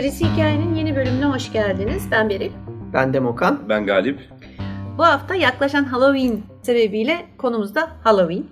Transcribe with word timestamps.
Gerisi 0.00 0.32
Hikayenin 0.32 0.74
yeni 0.74 0.96
bölümüne 0.96 1.24
hoş 1.24 1.52
geldiniz. 1.52 2.08
Ben 2.10 2.28
Beril. 2.28 2.50
Ben 2.92 3.14
Demokan. 3.14 3.68
Ben 3.68 3.86
Galip. 3.86 4.20
Bu 4.98 5.04
hafta 5.04 5.34
yaklaşan 5.34 5.84
Halloween 5.84 6.42
sebebiyle 6.62 7.16
konumuz 7.38 7.74
da 7.74 7.90
Halloween. 8.04 8.44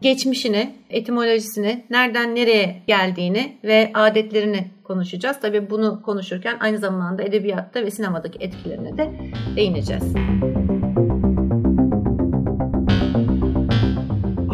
Geçmişini, 0.00 0.74
etimolojisini, 0.90 1.84
nereden 1.90 2.34
nereye 2.34 2.82
geldiğini 2.86 3.58
ve 3.64 3.90
adetlerini 3.94 4.70
konuşacağız. 4.84 5.36
Tabii 5.42 5.70
bunu 5.70 6.02
konuşurken 6.02 6.56
aynı 6.60 6.78
zamanda 6.78 7.22
edebiyatta 7.22 7.82
ve 7.82 7.90
sinemadaki 7.90 8.38
etkilerine 8.44 8.98
de 8.98 9.10
değineceğiz. 9.56 10.14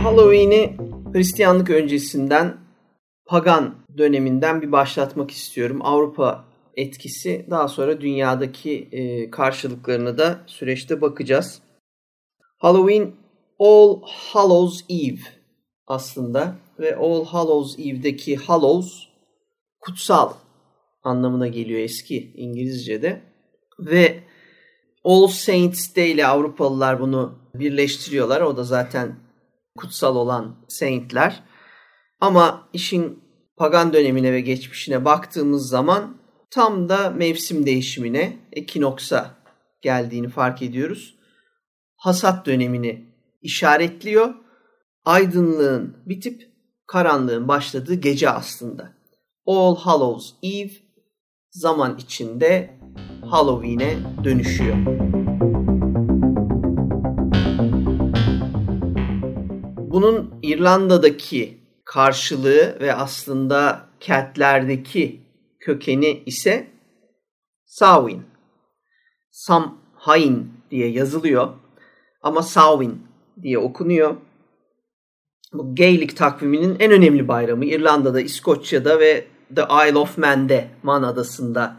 Halloween'i 0.02 0.77
Hristiyanlık 1.12 1.70
öncesinden 1.70 2.59
pagan 3.31 3.75
döneminden 3.98 4.62
bir 4.62 4.73
başlatmak 4.73 5.31
istiyorum. 5.31 5.78
Avrupa 5.83 6.45
etkisi 6.77 7.47
daha 7.50 7.69
sonra 7.69 8.00
dünyadaki 8.00 8.89
e, 8.92 9.31
karşılıklarını 9.31 10.19
da 10.19 10.41
süreçte 10.47 11.00
bakacağız. 11.00 11.62
Halloween 12.59 13.14
All 13.59 14.00
Hallows 14.03 14.81
Eve 14.89 15.20
aslında 15.87 16.56
ve 16.78 16.97
All 16.97 17.25
Hallows 17.25 17.78
Eve'deki 17.78 18.37
Hallows 18.37 19.09
kutsal 19.81 20.33
anlamına 21.03 21.48
geliyor 21.48 21.81
eski 21.81 22.33
İngilizce'de 22.34 23.22
ve 23.78 24.20
All 25.05 25.27
Saints 25.27 25.97
Day 25.97 26.11
ile 26.11 26.27
Avrupalılar 26.27 27.00
bunu 27.00 27.39
birleştiriyorlar. 27.55 28.41
O 28.41 28.56
da 28.56 28.65
zaten 28.65 29.17
kutsal 29.77 30.17
olan 30.17 30.56
saintler. 30.69 31.50
Ama 32.20 32.68
işin 32.72 33.22
pagan 33.56 33.92
dönemine 33.92 34.32
ve 34.32 34.40
geçmişine 34.40 35.04
baktığımız 35.04 35.68
zaman 35.68 36.16
tam 36.50 36.88
da 36.88 37.10
mevsim 37.10 37.66
değişimine, 37.66 38.38
ekinoksa 38.52 39.34
geldiğini 39.82 40.28
fark 40.28 40.62
ediyoruz. 40.62 41.14
Hasat 41.96 42.46
dönemini 42.46 43.04
işaretliyor. 43.42 44.34
Aydınlığın 45.04 45.96
bitip 46.06 46.50
karanlığın 46.86 47.48
başladığı 47.48 47.94
gece 47.94 48.30
aslında. 48.30 48.92
All 49.46 49.76
Hallows 49.76 50.30
Eve 50.42 50.70
zaman 51.50 51.96
içinde 51.98 52.78
Halloween'e 53.30 53.98
dönüşüyor. 54.24 54.76
Bunun 59.91 60.34
İrlanda'daki 60.42 61.59
karşılığı 61.91 62.78
ve 62.80 62.94
aslında 62.94 63.86
Keltlerdeki 64.00 65.20
kökeni 65.60 66.22
ise 66.26 66.66
Samhain. 67.65 68.22
Samhain 69.31 70.53
diye 70.70 70.91
yazılıyor 70.91 71.48
ama 72.22 72.42
Samhain 72.42 73.03
diye 73.42 73.59
okunuyor. 73.59 74.16
Bu 75.53 75.75
Gaelic 75.75 76.15
takviminin 76.15 76.76
en 76.81 76.92
önemli 76.92 77.28
bayramı 77.28 77.65
İrlanda'da, 77.65 78.20
İskoçya'da 78.20 79.00
ve 79.00 79.26
The 79.56 79.62
Isle 79.62 79.98
of 79.98 80.19
Man'de, 80.19 80.69
Man 80.82 81.03
Adası'nda 81.03 81.76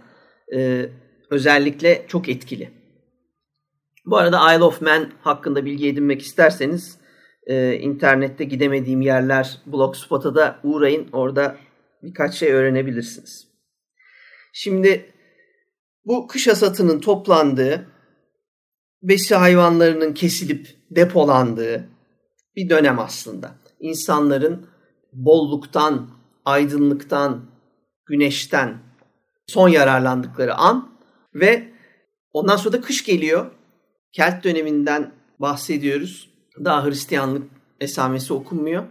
e, 0.55 0.89
özellikle 1.29 2.05
çok 2.07 2.29
etkili. 2.29 2.71
Bu 4.05 4.17
arada 4.17 4.53
Isle 4.53 4.63
of 4.63 4.81
Man 4.81 5.11
hakkında 5.21 5.65
bilgi 5.65 5.87
edinmek 5.87 6.21
isterseniz 6.21 7.00
e, 7.47 7.75
internette 7.75 8.43
gidemediğim 8.43 9.01
yerler 9.01 9.57
Blogspot'a 9.65 10.35
da 10.35 10.59
uğrayın. 10.63 11.07
Orada 11.11 11.57
birkaç 12.03 12.35
şey 12.35 12.51
öğrenebilirsiniz. 12.51 13.47
Şimdi 14.53 15.13
bu 16.05 16.27
kış 16.27 16.47
hasatının 16.47 16.99
toplandığı, 16.99 17.87
besi 19.03 19.35
hayvanlarının 19.35 20.13
kesilip 20.13 20.67
depolandığı 20.91 21.89
bir 22.55 22.69
dönem 22.69 22.99
aslında. 22.99 23.51
İnsanların 23.79 24.67
bolluktan, 25.13 26.09
aydınlıktan, 26.45 27.45
güneşten 28.05 28.77
son 29.47 29.69
yararlandıkları 29.69 30.55
an 30.55 30.91
ve 31.35 31.71
ondan 32.33 32.55
sonra 32.55 32.73
da 32.73 32.81
kış 32.81 33.03
geliyor. 33.03 33.51
Kelt 34.13 34.43
döneminden 34.43 35.11
bahsediyoruz. 35.39 36.30
Daha 36.65 36.85
Hristiyanlık 36.85 37.43
esamesi 37.79 38.33
okunmuyor. 38.33 38.83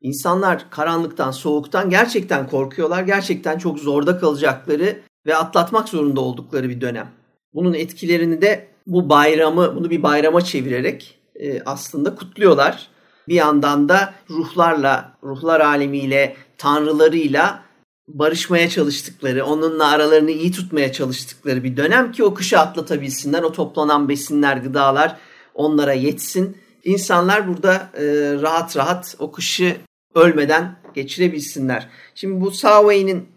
İnsanlar 0.00 0.70
karanlıktan, 0.70 1.30
soğuktan 1.30 1.90
gerçekten 1.90 2.48
korkuyorlar. 2.48 3.02
Gerçekten 3.02 3.58
çok 3.58 3.78
zorda 3.78 4.18
kalacakları 4.18 5.00
ve 5.26 5.36
atlatmak 5.36 5.88
zorunda 5.88 6.20
oldukları 6.20 6.68
bir 6.68 6.80
dönem. 6.80 7.10
Bunun 7.54 7.74
etkilerini 7.74 8.42
de 8.42 8.68
bu 8.86 9.08
bayramı, 9.08 9.76
bunu 9.76 9.90
bir 9.90 10.02
bayrama 10.02 10.40
çevirerek 10.40 11.18
e, 11.34 11.62
aslında 11.62 12.14
kutluyorlar. 12.14 12.88
Bir 13.28 13.34
yandan 13.34 13.88
da 13.88 14.14
ruhlarla, 14.30 15.12
ruhlar 15.22 15.60
alemiyle, 15.60 16.36
tanrılarıyla 16.58 17.62
barışmaya 18.08 18.68
çalıştıkları, 18.68 19.44
onunla 19.44 19.88
aralarını 19.88 20.30
iyi 20.30 20.52
tutmaya 20.52 20.92
çalıştıkları 20.92 21.64
bir 21.64 21.76
dönem 21.76 22.12
ki 22.12 22.24
o 22.24 22.34
kışı 22.34 22.58
atlatabilsinler. 22.58 23.42
O 23.42 23.52
toplanan 23.52 24.08
besinler, 24.08 24.56
gıdalar 24.56 25.16
onlara 25.54 25.92
yetsin 25.92 26.56
insanlar 26.86 27.48
burada 27.48 27.74
e, 27.74 28.04
rahat 28.42 28.76
rahat 28.76 29.16
o 29.18 29.32
kışı 29.32 29.76
ölmeden 30.14 30.76
geçirebilsinler. 30.94 31.88
Şimdi 32.14 32.40
bu 32.40 32.50
Samhain'in 32.50 33.28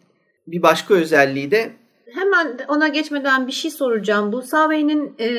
bir 0.47 0.61
başka 0.61 0.93
özelliği 0.93 1.51
de 1.51 1.71
hemen 2.13 2.59
ona 2.67 2.87
geçmeden 2.87 3.47
bir 3.47 3.51
şey 3.51 3.71
soracağım. 3.71 4.31
Bu 4.31 4.41
Samhain'in 4.41 5.15
e, 5.19 5.29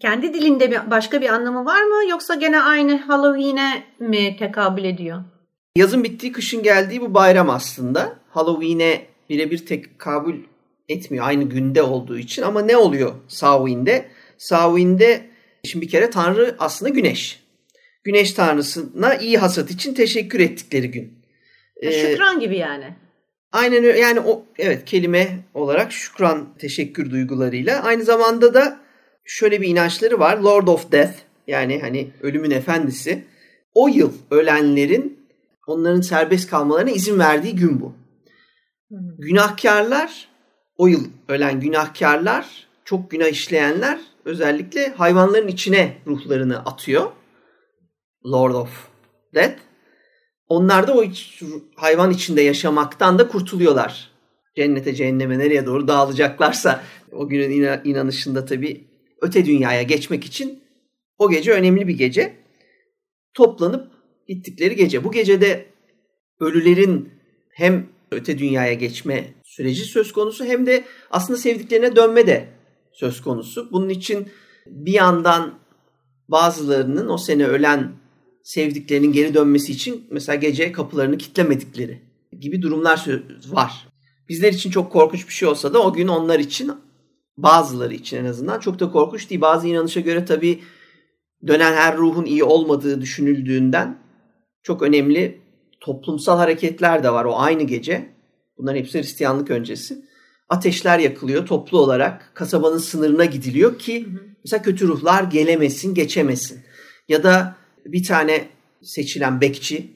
kendi 0.00 0.34
dilinde 0.34 0.70
bir, 0.70 0.90
başka 0.90 1.20
bir 1.20 1.28
anlamı 1.28 1.64
var 1.64 1.82
mı 1.82 2.10
yoksa 2.10 2.34
gene 2.34 2.60
aynı 2.60 2.96
Halloween'e 2.96 3.82
mi 3.98 4.36
tekabül 4.38 4.84
ediyor? 4.84 5.18
Yazın 5.76 6.04
bittiği 6.04 6.32
kışın 6.32 6.62
geldiği 6.62 7.00
bu 7.00 7.14
bayram 7.14 7.50
aslında. 7.50 8.16
Halloween'e 8.30 9.06
birebir 9.30 9.66
tekabül 9.66 10.36
etmiyor 10.88 11.26
aynı 11.26 11.44
günde 11.44 11.82
olduğu 11.82 12.18
için 12.18 12.42
ama 12.42 12.62
ne 12.62 12.76
oluyor 12.76 13.12
Samhain'de? 13.28 14.08
Samhain'de 14.38 15.31
Şimdi 15.64 15.86
bir 15.86 15.90
kere 15.90 16.10
Tanrı 16.10 16.56
aslında 16.58 16.88
güneş. 16.88 17.42
Güneş 18.04 18.32
tanrısına 18.32 19.14
iyi 19.14 19.38
hasat 19.38 19.70
için 19.70 19.94
teşekkür 19.94 20.40
ettikleri 20.40 20.90
gün. 20.90 21.22
Ee, 21.76 21.92
şükran 21.92 22.40
gibi 22.40 22.56
yani. 22.56 22.94
Aynen 23.52 23.84
öyle. 23.84 23.98
Yani 23.98 24.20
o 24.20 24.44
evet 24.58 24.84
kelime 24.84 25.38
olarak 25.54 25.92
şükran 25.92 26.48
teşekkür 26.58 27.10
duygularıyla. 27.10 27.82
Aynı 27.82 28.04
zamanda 28.04 28.54
da 28.54 28.80
şöyle 29.24 29.60
bir 29.60 29.68
inançları 29.68 30.18
var. 30.18 30.38
Lord 30.38 30.68
of 30.68 30.92
Death 30.92 31.14
yani 31.46 31.80
hani 31.80 32.10
ölümün 32.22 32.50
efendisi. 32.50 33.24
O 33.74 33.88
yıl 33.88 34.12
ölenlerin 34.30 35.26
onların 35.66 36.00
serbest 36.00 36.50
kalmalarına 36.50 36.90
izin 36.90 37.18
verdiği 37.18 37.56
gün 37.56 37.80
bu. 37.80 37.94
Günahkarlar 39.18 40.28
o 40.76 40.86
yıl 40.86 41.04
ölen 41.28 41.60
günahkarlar 41.60 42.66
çok 42.84 43.10
günah 43.10 43.28
işleyenler 43.28 43.98
özellikle 44.24 44.88
hayvanların 44.88 45.48
içine 45.48 45.96
ruhlarını 46.06 46.58
atıyor. 46.58 47.10
Lord 48.26 48.54
of 48.54 48.88
Death. 49.34 49.58
Onlar 50.48 50.86
da 50.86 50.94
o 50.94 51.02
iç, 51.02 51.42
hayvan 51.76 52.10
içinde 52.10 52.42
yaşamaktan 52.42 53.18
da 53.18 53.28
kurtuluyorlar. 53.28 54.10
Cennete, 54.56 54.94
cehenneme 54.94 55.38
nereye 55.38 55.66
doğru 55.66 55.88
dağılacaklarsa 55.88 56.82
o 57.12 57.28
günün 57.28 57.80
inanışında 57.84 58.44
tabii 58.44 58.84
öte 59.20 59.44
dünyaya 59.44 59.82
geçmek 59.82 60.24
için 60.24 60.62
o 61.18 61.30
gece 61.30 61.52
önemli 61.52 61.88
bir 61.88 61.94
gece. 61.94 62.36
Toplanıp 63.34 63.92
gittikleri 64.28 64.76
gece. 64.76 65.04
Bu 65.04 65.12
gecede 65.12 65.66
ölülerin 66.40 67.12
hem 67.50 67.86
öte 68.10 68.38
dünyaya 68.38 68.74
geçme 68.74 69.34
süreci 69.44 69.84
söz 69.84 70.12
konusu 70.12 70.44
hem 70.44 70.66
de 70.66 70.84
aslında 71.10 71.38
sevdiklerine 71.38 71.96
dönme 71.96 72.26
de 72.26 72.48
söz 72.92 73.20
konusu. 73.20 73.68
Bunun 73.72 73.88
için 73.88 74.28
bir 74.66 74.92
yandan 74.92 75.54
bazılarının 76.28 77.08
o 77.08 77.18
sene 77.18 77.46
ölen 77.46 77.92
sevdiklerinin 78.42 79.12
geri 79.12 79.34
dönmesi 79.34 79.72
için 79.72 80.06
mesela 80.10 80.36
gece 80.36 80.72
kapılarını 80.72 81.18
kitlemedikleri 81.18 82.02
gibi 82.40 82.62
durumlar 82.62 83.06
var. 83.48 83.88
Bizler 84.28 84.52
için 84.52 84.70
çok 84.70 84.92
korkunç 84.92 85.28
bir 85.28 85.32
şey 85.32 85.48
olsa 85.48 85.74
da 85.74 85.82
o 85.82 85.92
gün 85.92 86.08
onlar 86.08 86.38
için 86.38 86.72
bazıları 87.36 87.94
için 87.94 88.16
en 88.16 88.24
azından 88.24 88.60
çok 88.60 88.80
da 88.80 88.90
korkunç 88.90 89.30
değil. 89.30 89.40
Bazı 89.40 89.68
inanışa 89.68 90.00
göre 90.00 90.24
tabii 90.24 90.60
dönen 91.46 91.72
her 91.72 91.96
ruhun 91.96 92.24
iyi 92.24 92.44
olmadığı 92.44 93.00
düşünüldüğünden 93.00 93.98
çok 94.62 94.82
önemli 94.82 95.40
toplumsal 95.80 96.38
hareketler 96.38 97.02
de 97.02 97.12
var 97.12 97.24
o 97.24 97.38
aynı 97.38 97.62
gece. 97.62 98.12
Bunların 98.58 98.78
hepsi 98.78 98.98
Hristiyanlık 98.98 99.50
öncesi. 99.50 100.04
Ateşler 100.48 100.98
yakılıyor 100.98 101.46
toplu 101.46 101.78
olarak. 101.78 102.30
Kasabanın 102.34 102.78
sınırına 102.78 103.24
gidiliyor 103.24 103.78
ki 103.78 104.08
mesela 104.44 104.62
kötü 104.62 104.88
ruhlar 104.88 105.24
gelemesin, 105.24 105.94
geçemesin. 105.94 106.60
Ya 107.08 107.22
da 107.22 107.56
bir 107.84 108.04
tane 108.04 108.48
seçilen 108.82 109.40
bekçi 109.40 109.90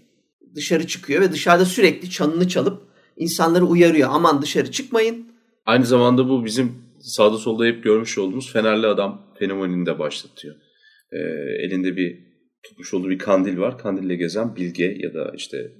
dışarı 0.54 0.86
çıkıyor 0.86 1.20
ve 1.20 1.32
dışarıda 1.32 1.64
sürekli 1.64 2.10
çanını 2.10 2.48
çalıp 2.48 2.82
insanları 3.16 3.64
uyarıyor. 3.64 4.08
Aman 4.12 4.42
dışarı 4.42 4.70
çıkmayın. 4.70 5.26
Aynı 5.66 5.86
zamanda 5.86 6.28
bu 6.28 6.44
bizim 6.44 6.72
sağda 7.00 7.38
solda 7.38 7.64
hep 7.64 7.84
görmüş 7.84 8.18
olduğumuz 8.18 8.52
Fenerli 8.52 8.86
adam 8.86 9.22
fenomenini 9.38 9.86
de 9.86 9.98
başlatıyor. 9.98 10.56
Ee, 11.12 11.18
elinde 11.64 11.96
bir 11.96 12.18
tutmuş 12.62 12.94
olduğu 12.94 13.10
bir 13.10 13.18
kandil 13.18 13.58
var. 13.58 13.78
Kandille 13.78 14.16
gezen 14.16 14.56
bilge 14.56 14.96
ya 14.98 15.14
da 15.14 15.32
işte 15.36 15.72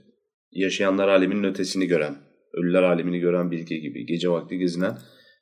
yaşayanlar 0.52 1.08
aleminin 1.08 1.44
ötesini 1.44 1.86
gören, 1.86 2.16
ölüler 2.56 2.82
alemini 2.82 3.18
gören 3.18 3.50
bilge 3.50 3.76
gibi 3.76 4.06
gece 4.06 4.30
vakti 4.30 4.58
gezinen 4.58 4.98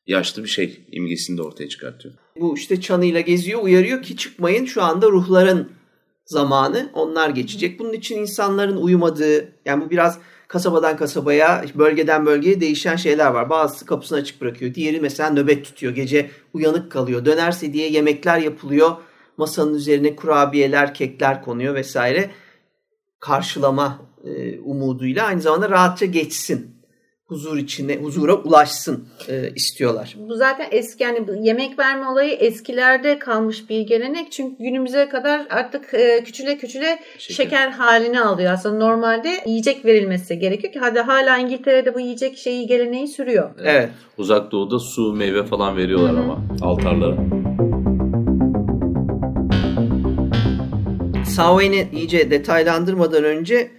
yaşlı 0.06 0.42
bir 0.42 0.48
şey 0.48 0.80
imgesini 0.92 1.38
de 1.38 1.42
ortaya 1.42 1.68
çıkartıyor. 1.68 2.14
Bu 2.40 2.56
işte 2.56 2.80
çanıyla 2.80 3.20
geziyor, 3.20 3.62
uyarıyor 3.62 4.02
ki 4.02 4.16
çıkmayın 4.16 4.64
şu 4.64 4.82
anda 4.82 5.10
ruhların 5.10 5.68
zamanı 6.26 6.90
onlar 6.94 7.30
geçecek. 7.30 7.78
Bunun 7.78 7.92
için 7.92 8.18
insanların 8.18 8.76
uyumadığı 8.76 9.52
yani 9.64 9.84
bu 9.84 9.90
biraz 9.90 10.18
kasabadan 10.48 10.96
kasabaya, 10.96 11.64
bölgeden 11.74 12.26
bölgeye 12.26 12.60
değişen 12.60 12.96
şeyler 12.96 13.30
var. 13.30 13.50
Bazısı 13.50 13.86
kapısını 13.86 14.18
açık 14.18 14.40
bırakıyor. 14.40 14.74
Diğeri 14.74 15.00
mesela 15.00 15.30
nöbet 15.30 15.64
tutuyor. 15.64 15.94
Gece 15.94 16.30
uyanık 16.52 16.92
kalıyor. 16.92 17.24
Dönerse 17.24 17.72
diye 17.72 17.90
yemekler 17.90 18.38
yapılıyor. 18.38 18.90
Masanın 19.36 19.74
üzerine 19.74 20.16
kurabiyeler, 20.16 20.94
kekler 20.94 21.42
konuyor 21.42 21.74
vesaire. 21.74 22.30
Karşılama 23.20 24.02
e, 24.24 24.58
umuduyla 24.58 25.26
aynı 25.26 25.40
zamanda 25.40 25.70
rahatça 25.70 26.06
geçsin 26.06 26.73
huzur 27.26 27.56
içine, 27.56 27.96
huzura 27.96 28.34
ulaşsın 28.34 29.08
e, 29.28 29.50
istiyorlar. 29.54 30.16
Bu 30.18 30.34
zaten 30.34 30.68
eski 30.70 31.02
yani 31.02 31.26
yemek 31.40 31.78
verme 31.78 32.08
olayı 32.08 32.32
eskilerde 32.32 33.18
kalmış 33.18 33.70
bir 33.70 33.80
gelenek. 33.80 34.32
Çünkü 34.32 34.62
günümüze 34.62 35.08
kadar 35.08 35.46
artık 35.50 35.94
e, 35.94 36.24
küçüle 36.24 36.58
küçüle 36.58 36.98
şeker. 37.18 37.44
şeker 37.44 37.68
halini 37.70 38.20
alıyor. 38.20 38.52
Aslında 38.52 38.76
normalde 38.76 39.28
yiyecek 39.46 39.84
verilmesi 39.84 40.38
gerekiyor 40.38 40.72
ki 40.72 40.78
hadi 40.78 41.00
hala 41.00 41.38
İngiltere'de 41.38 41.94
bu 41.94 42.00
yiyecek 42.00 42.38
şeyi 42.38 42.66
geleneği 42.66 43.08
sürüyor. 43.08 43.50
Evet. 43.64 43.90
Uzak 44.18 44.52
doğuda 44.52 44.78
su, 44.78 45.12
meyve 45.12 45.44
falan 45.44 45.76
veriyorlar 45.76 46.12
Hı-hı. 46.12 46.22
ama 46.22 46.40
altarlara. 46.62 47.16
Samhain'i 51.24 51.88
iyice 51.92 52.30
detaylandırmadan 52.30 53.24
önce 53.24 53.70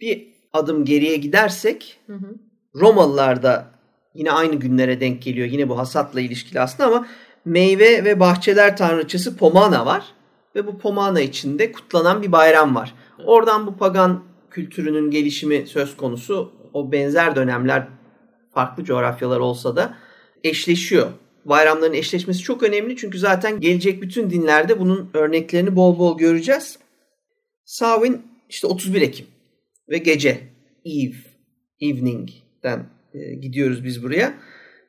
bir 0.00 0.34
adım 0.52 0.84
geriye 0.84 1.16
gidersek 1.16 1.98
hı 2.06 2.14
hı. 2.14 2.43
Romalılar 2.76 3.42
da 3.42 3.70
yine 4.14 4.32
aynı 4.32 4.54
günlere 4.54 5.00
denk 5.00 5.22
geliyor. 5.22 5.48
Yine 5.48 5.68
bu 5.68 5.78
hasatla 5.78 6.20
ilişkili 6.20 6.60
aslında 6.60 6.88
ama 6.88 7.06
meyve 7.44 8.04
ve 8.04 8.20
bahçeler 8.20 8.76
tanrıçası 8.76 9.36
Pomana 9.36 9.86
var. 9.86 10.04
Ve 10.54 10.66
bu 10.66 10.78
Pomana 10.78 11.20
içinde 11.20 11.72
kutlanan 11.72 12.22
bir 12.22 12.32
bayram 12.32 12.74
var. 12.74 12.94
Oradan 13.24 13.66
bu 13.66 13.76
pagan 13.76 14.24
kültürünün 14.50 15.10
gelişimi 15.10 15.66
söz 15.66 15.96
konusu. 15.96 16.52
O 16.72 16.92
benzer 16.92 17.36
dönemler 17.36 17.88
farklı 18.54 18.84
coğrafyalar 18.84 19.40
olsa 19.40 19.76
da 19.76 19.98
eşleşiyor. 20.44 21.10
Bayramların 21.44 21.92
eşleşmesi 21.92 22.40
çok 22.40 22.62
önemli 22.62 22.96
çünkü 22.96 23.18
zaten 23.18 23.60
gelecek 23.60 24.02
bütün 24.02 24.30
dinlerde 24.30 24.80
bunun 24.80 25.10
örneklerini 25.14 25.76
bol 25.76 25.98
bol 25.98 26.18
göreceğiz. 26.18 26.78
Samhain 27.64 28.22
işte 28.48 28.66
31 28.66 29.02
Ekim 29.02 29.26
ve 29.88 29.98
gece, 29.98 30.48
eve, 30.84 31.14
evening 31.80 32.43
den 32.64 32.86
e, 33.14 33.34
gidiyoruz 33.34 33.84
biz 33.84 34.02
buraya. 34.02 34.34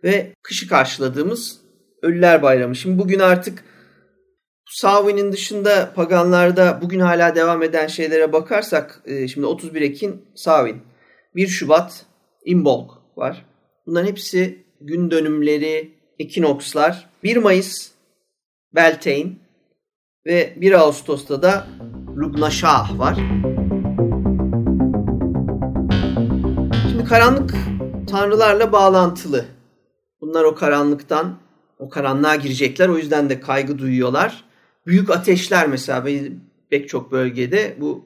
Ve 0.03 0.33
kışı 0.43 0.67
karşıladığımız 0.67 1.65
Ölüler 2.01 2.41
Bayramı. 2.41 2.75
Şimdi 2.75 2.99
bugün 2.99 3.19
artık 3.19 3.63
Samhain'in 4.65 5.31
dışında 5.31 5.93
paganlarda 5.95 6.79
bugün 6.81 6.99
hala 6.99 7.35
devam 7.35 7.63
eden 7.63 7.87
şeylere 7.87 8.33
bakarsak 8.33 9.01
e, 9.05 9.27
şimdi 9.27 9.47
31 9.47 9.81
Ekim 9.81 10.21
Samhain, 10.35 10.81
1 11.35 11.47
Şubat 11.47 12.05
Imbolg 12.45 12.91
var. 13.17 13.45
Bunların 13.85 14.07
hepsi 14.07 14.65
gün 14.81 15.11
dönümleri, 15.11 15.91
ekinokslar. 16.19 17.09
1 17.23 17.37
Mayıs 17.37 17.91
Beltane 18.75 19.31
ve 20.25 20.53
1 20.57 20.71
Ağustos'ta 20.71 21.41
da 21.41 21.67
Lugnashah 22.17 22.99
var. 22.99 23.17
Karanlık 27.09 27.55
tanrılarla 28.09 28.71
bağlantılı. 28.71 29.45
Bunlar 30.21 30.43
o 30.43 30.55
karanlıktan, 30.55 31.37
o 31.79 31.89
karanlığa 31.89 32.35
girecekler. 32.35 32.89
O 32.89 32.97
yüzden 32.97 33.29
de 33.29 33.39
kaygı 33.39 33.79
duyuyorlar. 33.79 34.43
Büyük 34.87 35.09
ateşler 35.09 35.67
mesela 35.67 36.05
pek 36.69 36.89
çok 36.89 37.11
bölgede 37.11 37.77
bu 37.79 38.05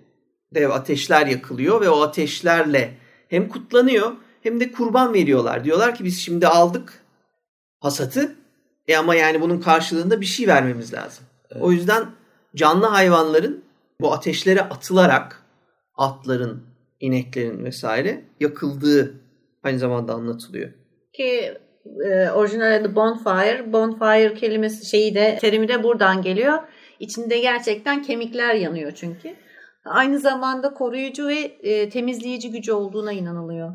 dev 0.56 0.70
ateşler 0.70 1.28
yakılıyor 1.28 1.82
ve 1.82 1.90
o 1.90 2.02
ateşlerle 2.02 2.98
hem 3.28 3.50
kutlanıyor 3.50 4.12
hem 4.44 4.60
de 4.60 4.72
kurban 4.72 5.14
veriyorlar. 5.14 5.64
Diyorlar 5.64 5.96
ki 5.96 6.04
biz 6.04 6.20
şimdi 6.20 6.48
aldık 6.48 7.04
hasatı 7.80 8.36
e 8.88 8.98
ama 8.98 9.16
yani 9.16 9.42
bunun 9.42 9.60
karşılığında 9.60 10.22
bir 10.22 10.26
şey 10.26 10.48
vermemiz 10.48 10.94
lazım. 10.94 11.24
Evet. 11.52 11.64
O 11.64 11.72
yüzden 11.72 12.06
canlı 12.56 12.86
hayvanların 12.86 13.64
bu 14.02 14.14
ateşlere 14.14 14.62
atılarak 14.62 15.44
atların, 15.96 16.69
ineklerin 17.00 17.66
vesaire 17.66 18.22
yakıldığı 18.40 19.22
aynı 19.64 19.80
zamanda 19.80 20.14
anlatılıyor. 20.14 20.70
Ki 21.14 21.54
e, 22.06 22.30
orijinal 22.30 22.76
adı 22.76 22.96
bonfire. 22.96 23.74
Bonfire 23.74 24.34
kelimesi 24.34 24.86
şeyi 24.86 25.16
de 25.16 25.38
terimi 25.42 25.68
de 25.68 25.84
buradan 25.84 26.22
geliyor. 26.22 26.60
İçinde 27.00 27.40
gerçekten 27.40 28.02
kemikler 28.02 28.56
yanıyor 28.56 28.92
çünkü. 28.96 29.36
Aynı 29.86 30.20
zamanda 30.20 30.74
koruyucu 30.74 31.28
ve 31.28 31.40
e, 31.64 31.90
temizleyici 31.90 32.52
gücü 32.52 32.72
olduğuna 32.72 33.12
inanılıyor. 33.12 33.72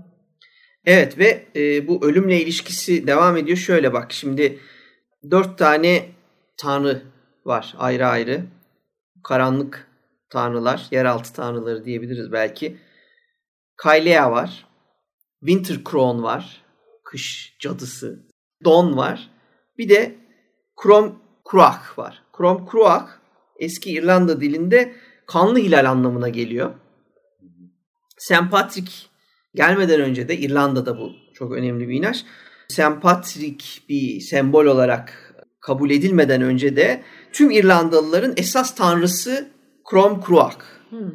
Evet 0.87 1.19
ve 1.19 1.45
e, 1.57 1.89
bu 1.89 2.07
ölümle 2.07 2.41
ilişkisi 2.41 3.07
devam 3.07 3.37
ediyor. 3.37 3.59
Şöyle 3.59 3.93
bak 3.93 4.13
şimdi 4.13 4.59
dört 5.31 5.59
tane 5.59 6.03
tanrı 6.57 7.03
var 7.45 7.75
ayrı 7.79 8.07
ayrı. 8.07 8.41
Karanlık 9.23 9.89
tanrılar, 10.31 10.87
yeraltı 10.91 11.33
tanrıları 11.33 11.85
diyebiliriz 11.85 12.33
belki. 12.33 12.77
Kailea 13.77 14.31
var. 14.31 14.67
Winter 15.41 15.77
Crown 15.91 16.23
var. 16.23 16.63
Kış 17.05 17.57
cadısı. 17.61 18.27
Don 18.65 18.97
var. 18.97 19.31
Bir 19.79 19.89
de 19.89 20.15
Krom 20.77 21.19
Kruak 21.45 21.99
var. 21.99 22.23
Krom 22.33 22.67
Kruak 22.67 23.21
eski 23.59 23.91
İrlanda 23.91 24.41
dilinde 24.41 24.95
kanlı 25.27 25.59
hilal 25.59 25.91
anlamına 25.91 26.29
geliyor. 26.29 26.75
St. 28.19 28.51
Patrick 28.51 28.93
gelmeden 29.55 30.01
önce 30.01 30.29
de 30.29 30.37
İrlanda'da 30.37 30.99
bu 30.99 31.13
çok 31.35 31.53
önemli 31.53 31.89
bir 31.89 31.95
inanç. 31.95 32.25
St. 32.69 33.03
Patrick 33.03 33.65
bir 33.89 34.21
sembol 34.21 34.67
olarak 34.67 35.35
kabul 35.61 35.91
edilmeden 35.91 36.43
önce 36.43 36.77
de 36.77 37.03
tüm 37.33 37.51
İrlandalıların 37.51 38.35
esas 38.37 38.75
tanrısı 38.75 39.49
Krom 39.85 40.21
Kruak. 40.21 40.81
Hmm. 40.91 41.11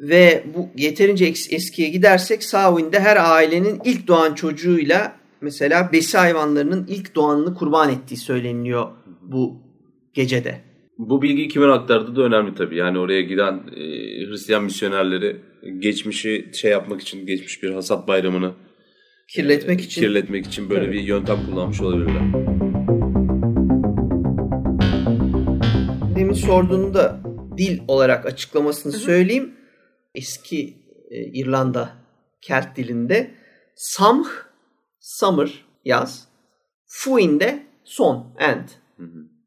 Ve 0.00 0.44
bu 0.54 0.68
yeterince 0.76 1.24
eskiye 1.26 1.88
gidersek 1.88 2.42
Samhain'de 2.42 3.00
her 3.00 3.16
ailenin 3.16 3.80
ilk 3.84 4.08
doğan 4.08 4.34
çocuğuyla 4.34 5.16
mesela 5.40 5.92
besi 5.92 6.18
hayvanlarının 6.18 6.86
ilk 6.88 7.14
doğanını 7.14 7.54
kurban 7.54 7.90
ettiği 7.90 8.16
söyleniliyor 8.16 8.90
bu 9.22 9.62
gecede. 10.14 10.60
Bu 10.98 11.22
bilgi 11.22 11.48
kimin 11.48 11.68
aktardığı 11.68 12.16
da 12.16 12.22
önemli 12.22 12.54
tabii. 12.54 12.76
Yani 12.76 12.98
oraya 12.98 13.22
giden 13.22 13.54
e, 13.54 13.80
Hristiyan 14.26 14.64
misyonerleri 14.64 15.36
geçmişi 15.78 16.50
şey 16.52 16.70
yapmak 16.70 17.00
için, 17.00 17.26
geçmiş 17.26 17.62
bir 17.62 17.70
hasat 17.70 18.08
bayramını 18.08 18.52
kirletmek 19.28 19.80
e, 19.80 19.84
için 19.84 20.00
kirletmek 20.00 20.46
için 20.46 20.70
böyle 20.70 20.84
evet. 20.84 20.94
bir 20.94 21.00
yöntem 21.00 21.38
kullanmış 21.50 21.80
olabilirler. 21.80 22.22
Demin 26.16 26.32
sorduğunu 26.32 26.94
da 26.94 27.20
dil 27.58 27.78
olarak 27.88 28.26
açıklamasını 28.26 28.92
Hı-hı. 28.92 29.00
söyleyeyim 29.00 29.54
eski 30.14 30.76
e, 31.10 31.24
İrlanda 31.24 31.92
Kelt 32.40 32.76
dilinde 32.76 33.30
samh 33.74 34.28
summer 35.00 35.64
yaz, 35.84 36.28
fuin 36.86 37.40
de 37.40 37.66
son 37.84 38.34
end. 38.38 38.68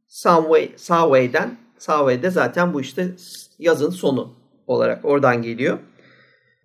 Samway, 0.07 0.71
Samway'den 0.75 1.57
Samway'de 1.77 2.29
zaten 2.29 2.73
bu 2.73 2.81
işte 2.81 3.15
yazın 3.59 3.89
sonu 3.89 4.35
olarak 4.67 5.05
oradan 5.05 5.41
geliyor. 5.41 5.79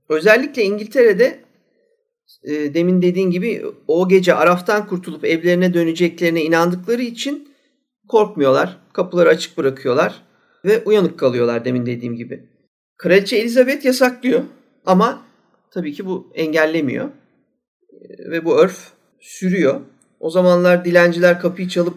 Özellikle 0.09 0.65
İngiltere'de 0.65 1.45
e, 2.43 2.75
demin 2.75 3.03
dediğin 3.03 3.31
gibi 3.31 3.65
o 3.89 4.09
gece 4.09 4.35
Araf'tan 4.35 4.87
kurtulup 4.87 5.25
evlerine 5.25 5.75
döneceklerine 5.75 6.43
inandıkları 6.43 7.03
için 7.03 7.49
korkmuyorlar. 8.09 8.79
Kapıları 8.93 9.29
açık 9.29 9.59
bırakıyorlar 9.59 10.23
ve 10.65 10.83
uyanık 10.85 11.19
kalıyorlar 11.19 11.65
demin 11.65 11.87
dediğim 11.87 12.17
gibi. 12.17 12.52
Kraliçe 13.03 13.37
Elizabeth 13.37 13.85
yasaklıyor 13.85 14.43
ama 14.87 15.23
tabii 15.71 15.93
ki 15.93 16.07
bu 16.07 16.33
engellemiyor. 16.35 17.09
E, 17.93 18.31
ve 18.31 18.45
bu 18.45 18.59
örf 18.59 18.93
sürüyor. 19.21 19.81
O 20.21 20.31
zamanlar 20.31 20.85
dilenciler 20.85 21.41
kapıyı 21.41 21.69
çalıp 21.69 21.95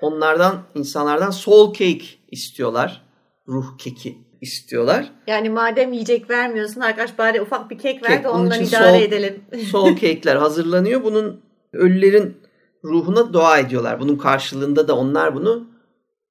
onlardan, 0.00 0.62
insanlardan 0.74 1.30
soul 1.30 1.72
cake 1.72 2.04
istiyorlar. 2.30 3.02
Ruh 3.48 3.78
keki 3.78 4.18
istiyorlar. 4.40 5.12
Yani 5.26 5.50
madem 5.50 5.92
yiyecek 5.92 6.30
vermiyorsun 6.30 6.80
arkadaş 6.80 7.18
bari 7.18 7.40
ufak 7.40 7.70
bir 7.70 7.78
kek 7.78 8.10
ver 8.10 8.24
de 8.24 8.28
ondan 8.28 8.62
idare 8.62 8.98
soğuk- 8.98 9.02
edelim. 9.02 9.44
Soul 9.70 9.96
cake'ler 9.96 10.36
hazırlanıyor. 10.36 11.04
Bunun 11.04 11.40
ölülerin 11.72 12.36
ruhuna 12.84 13.32
dua 13.32 13.58
ediyorlar. 13.58 14.00
Bunun 14.00 14.16
karşılığında 14.16 14.88
da 14.88 14.96
onlar 14.96 15.34
bunu 15.34 15.68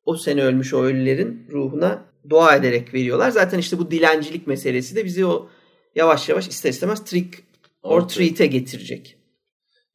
o 0.06 0.16
sene 0.16 0.44
ölmüş 0.44 0.74
o 0.74 0.84
ölülerin 0.84 1.48
ruhuna 1.52 2.15
dua 2.30 2.56
ederek 2.56 2.94
veriyorlar. 2.94 3.30
Zaten 3.30 3.60
işte 3.60 3.78
bu 3.78 3.92
dilencilik 3.92 4.48
meselesi 4.48 4.96
de 4.96 5.06
bizi 5.06 5.26
o 5.26 5.50
yavaş 5.96 6.30
yavaş 6.30 6.48
ister 6.48 6.70
istemez 6.70 7.04
trick 7.04 7.44
or 7.84 8.08
treat'e 8.08 8.46
getirecek. 8.46 9.18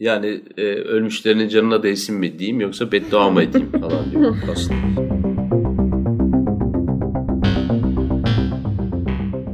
Yani 0.01 0.43
e, 0.57 0.63
ölmüşlerinin 0.63 1.49
canına 1.49 1.83
değsin 1.83 2.17
mi 2.17 2.39
diyeyim 2.39 2.61
yoksa 2.61 2.93
beddua 2.93 3.31
mı 3.31 3.43
edeyim 3.43 3.73
falan 3.81 4.11
diyor 4.11 4.37
aslında. 4.53 5.21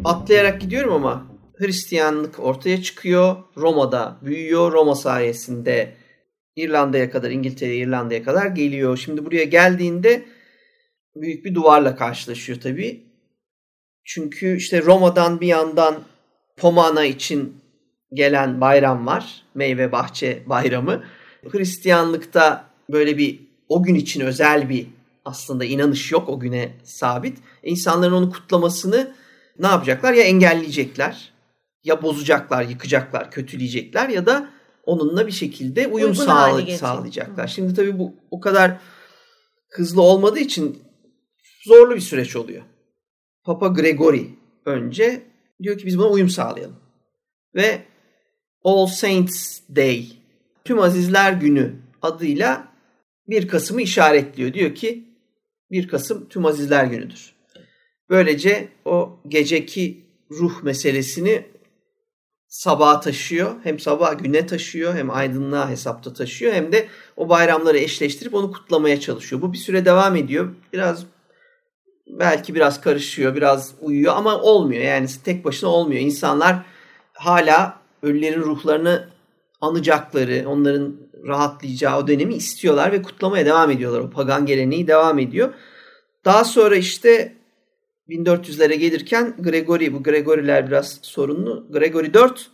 Atlayarak 0.04 0.60
gidiyorum 0.60 0.92
ama 0.92 1.26
Hristiyanlık 1.58 2.40
ortaya 2.40 2.82
çıkıyor. 2.82 3.36
Roma'da 3.56 4.18
büyüyor. 4.22 4.72
Roma 4.72 4.94
sayesinde 4.94 5.92
İrlanda'ya 6.56 7.10
kadar, 7.10 7.30
İngiltere, 7.30 7.76
İrlanda'ya 7.76 8.22
kadar 8.22 8.46
geliyor. 8.46 8.96
Şimdi 8.96 9.24
buraya 9.24 9.44
geldiğinde 9.44 10.24
büyük 11.22 11.44
bir 11.44 11.54
duvarla 11.54 11.96
karşılaşıyor 11.96 12.60
tabii. 12.60 13.02
Çünkü 14.04 14.56
işte 14.56 14.82
Roma'dan 14.82 15.40
bir 15.40 15.46
yandan 15.46 15.96
Pomana 16.56 17.04
için 17.04 17.56
gelen 18.12 18.60
bayram 18.60 19.06
var. 19.06 19.42
Meyve 19.54 19.92
bahçe 19.92 20.42
bayramı. 20.46 21.04
Hristiyanlıkta 21.48 22.64
böyle 22.90 23.18
bir 23.18 23.40
o 23.68 23.82
gün 23.82 23.94
için 23.94 24.20
özel 24.20 24.68
bir 24.68 24.86
aslında 25.24 25.64
inanış 25.64 26.12
yok 26.12 26.28
o 26.28 26.40
güne 26.40 26.72
sabit. 26.84 27.38
E, 27.62 27.70
İnsanların 27.70 28.12
onu 28.12 28.30
kutlamasını 28.30 29.14
ne 29.58 29.66
yapacaklar? 29.66 30.12
Ya 30.12 30.22
engelleyecekler, 30.24 31.32
ya 31.84 32.02
bozacaklar, 32.02 32.62
yıkacaklar, 32.62 33.30
kötüleyecekler 33.30 34.08
ya 34.08 34.26
da 34.26 34.48
onunla 34.84 35.26
bir 35.26 35.32
şekilde 35.32 35.86
uyum 35.86 36.10
Uygun 36.10 36.24
sağla- 36.24 36.40
hale 36.42 36.52
getirecek. 36.60 36.80
sağlayacaklar. 36.80 37.46
Şimdi 37.46 37.74
tabii 37.74 37.98
bu 37.98 38.14
o 38.30 38.40
kadar 38.40 38.76
hızlı 39.70 40.02
olmadığı 40.02 40.38
için 40.38 40.82
zorlu 41.66 41.94
bir 41.94 42.00
süreç 42.00 42.36
oluyor. 42.36 42.62
Papa 43.44 43.68
Gregory 43.68 44.24
önce 44.64 45.22
diyor 45.62 45.78
ki 45.78 45.86
biz 45.86 45.98
buna 45.98 46.08
uyum 46.08 46.28
sağlayalım. 46.28 46.76
Ve 47.54 47.82
All 48.64 48.86
Saints 48.86 49.60
Day, 49.76 50.06
Tüm 50.64 50.78
Azizler 50.78 51.32
Günü 51.32 51.74
adıyla 52.02 52.68
1 53.28 53.48
Kasım'ı 53.48 53.82
işaretliyor. 53.82 54.52
Diyor 54.52 54.74
ki 54.74 55.04
1 55.70 55.88
Kasım 55.88 56.28
Tüm 56.28 56.46
Azizler 56.46 56.84
Günü'dür. 56.84 57.34
Böylece 58.10 58.68
o 58.84 59.20
geceki 59.28 60.04
ruh 60.30 60.62
meselesini 60.62 61.46
sabaha 62.48 63.00
taşıyor. 63.00 63.54
Hem 63.62 63.78
sabah 63.78 64.18
güne 64.18 64.46
taşıyor 64.46 64.94
hem 64.94 65.10
aydınlığa 65.10 65.70
hesapta 65.70 66.12
taşıyor 66.12 66.52
hem 66.52 66.72
de 66.72 66.88
o 67.16 67.28
bayramları 67.28 67.78
eşleştirip 67.78 68.34
onu 68.34 68.52
kutlamaya 68.52 69.00
çalışıyor. 69.00 69.42
Bu 69.42 69.52
bir 69.52 69.58
süre 69.58 69.84
devam 69.84 70.16
ediyor. 70.16 70.54
Biraz 70.72 71.06
belki 72.06 72.54
biraz 72.54 72.80
karışıyor, 72.80 73.36
biraz 73.36 73.74
uyuyor 73.80 74.14
ama 74.16 74.40
olmuyor. 74.40 74.82
Yani 74.82 75.06
tek 75.24 75.44
başına 75.44 75.70
olmuyor. 75.70 76.00
İnsanlar 76.00 76.56
hala 77.12 77.80
ölülerin 78.02 78.40
ruhlarını 78.40 79.08
anacakları, 79.60 80.44
onların 80.48 80.96
rahatlayacağı 81.26 81.98
o 81.98 82.08
dönemi 82.08 82.34
istiyorlar 82.34 82.92
ve 82.92 83.02
kutlamaya 83.02 83.46
devam 83.46 83.70
ediyorlar. 83.70 84.00
O 84.00 84.10
pagan 84.10 84.46
geleneği 84.46 84.86
devam 84.86 85.18
ediyor. 85.18 85.54
Daha 86.24 86.44
sonra 86.44 86.76
işte 86.76 87.36
1400'lere 88.08 88.74
gelirken 88.74 89.34
Gregory, 89.38 89.92
bu 89.92 90.02
Gregory'ler 90.02 90.66
biraz 90.66 90.98
sorunlu. 91.02 91.66
Gregory 91.72 92.14
4 92.14 92.50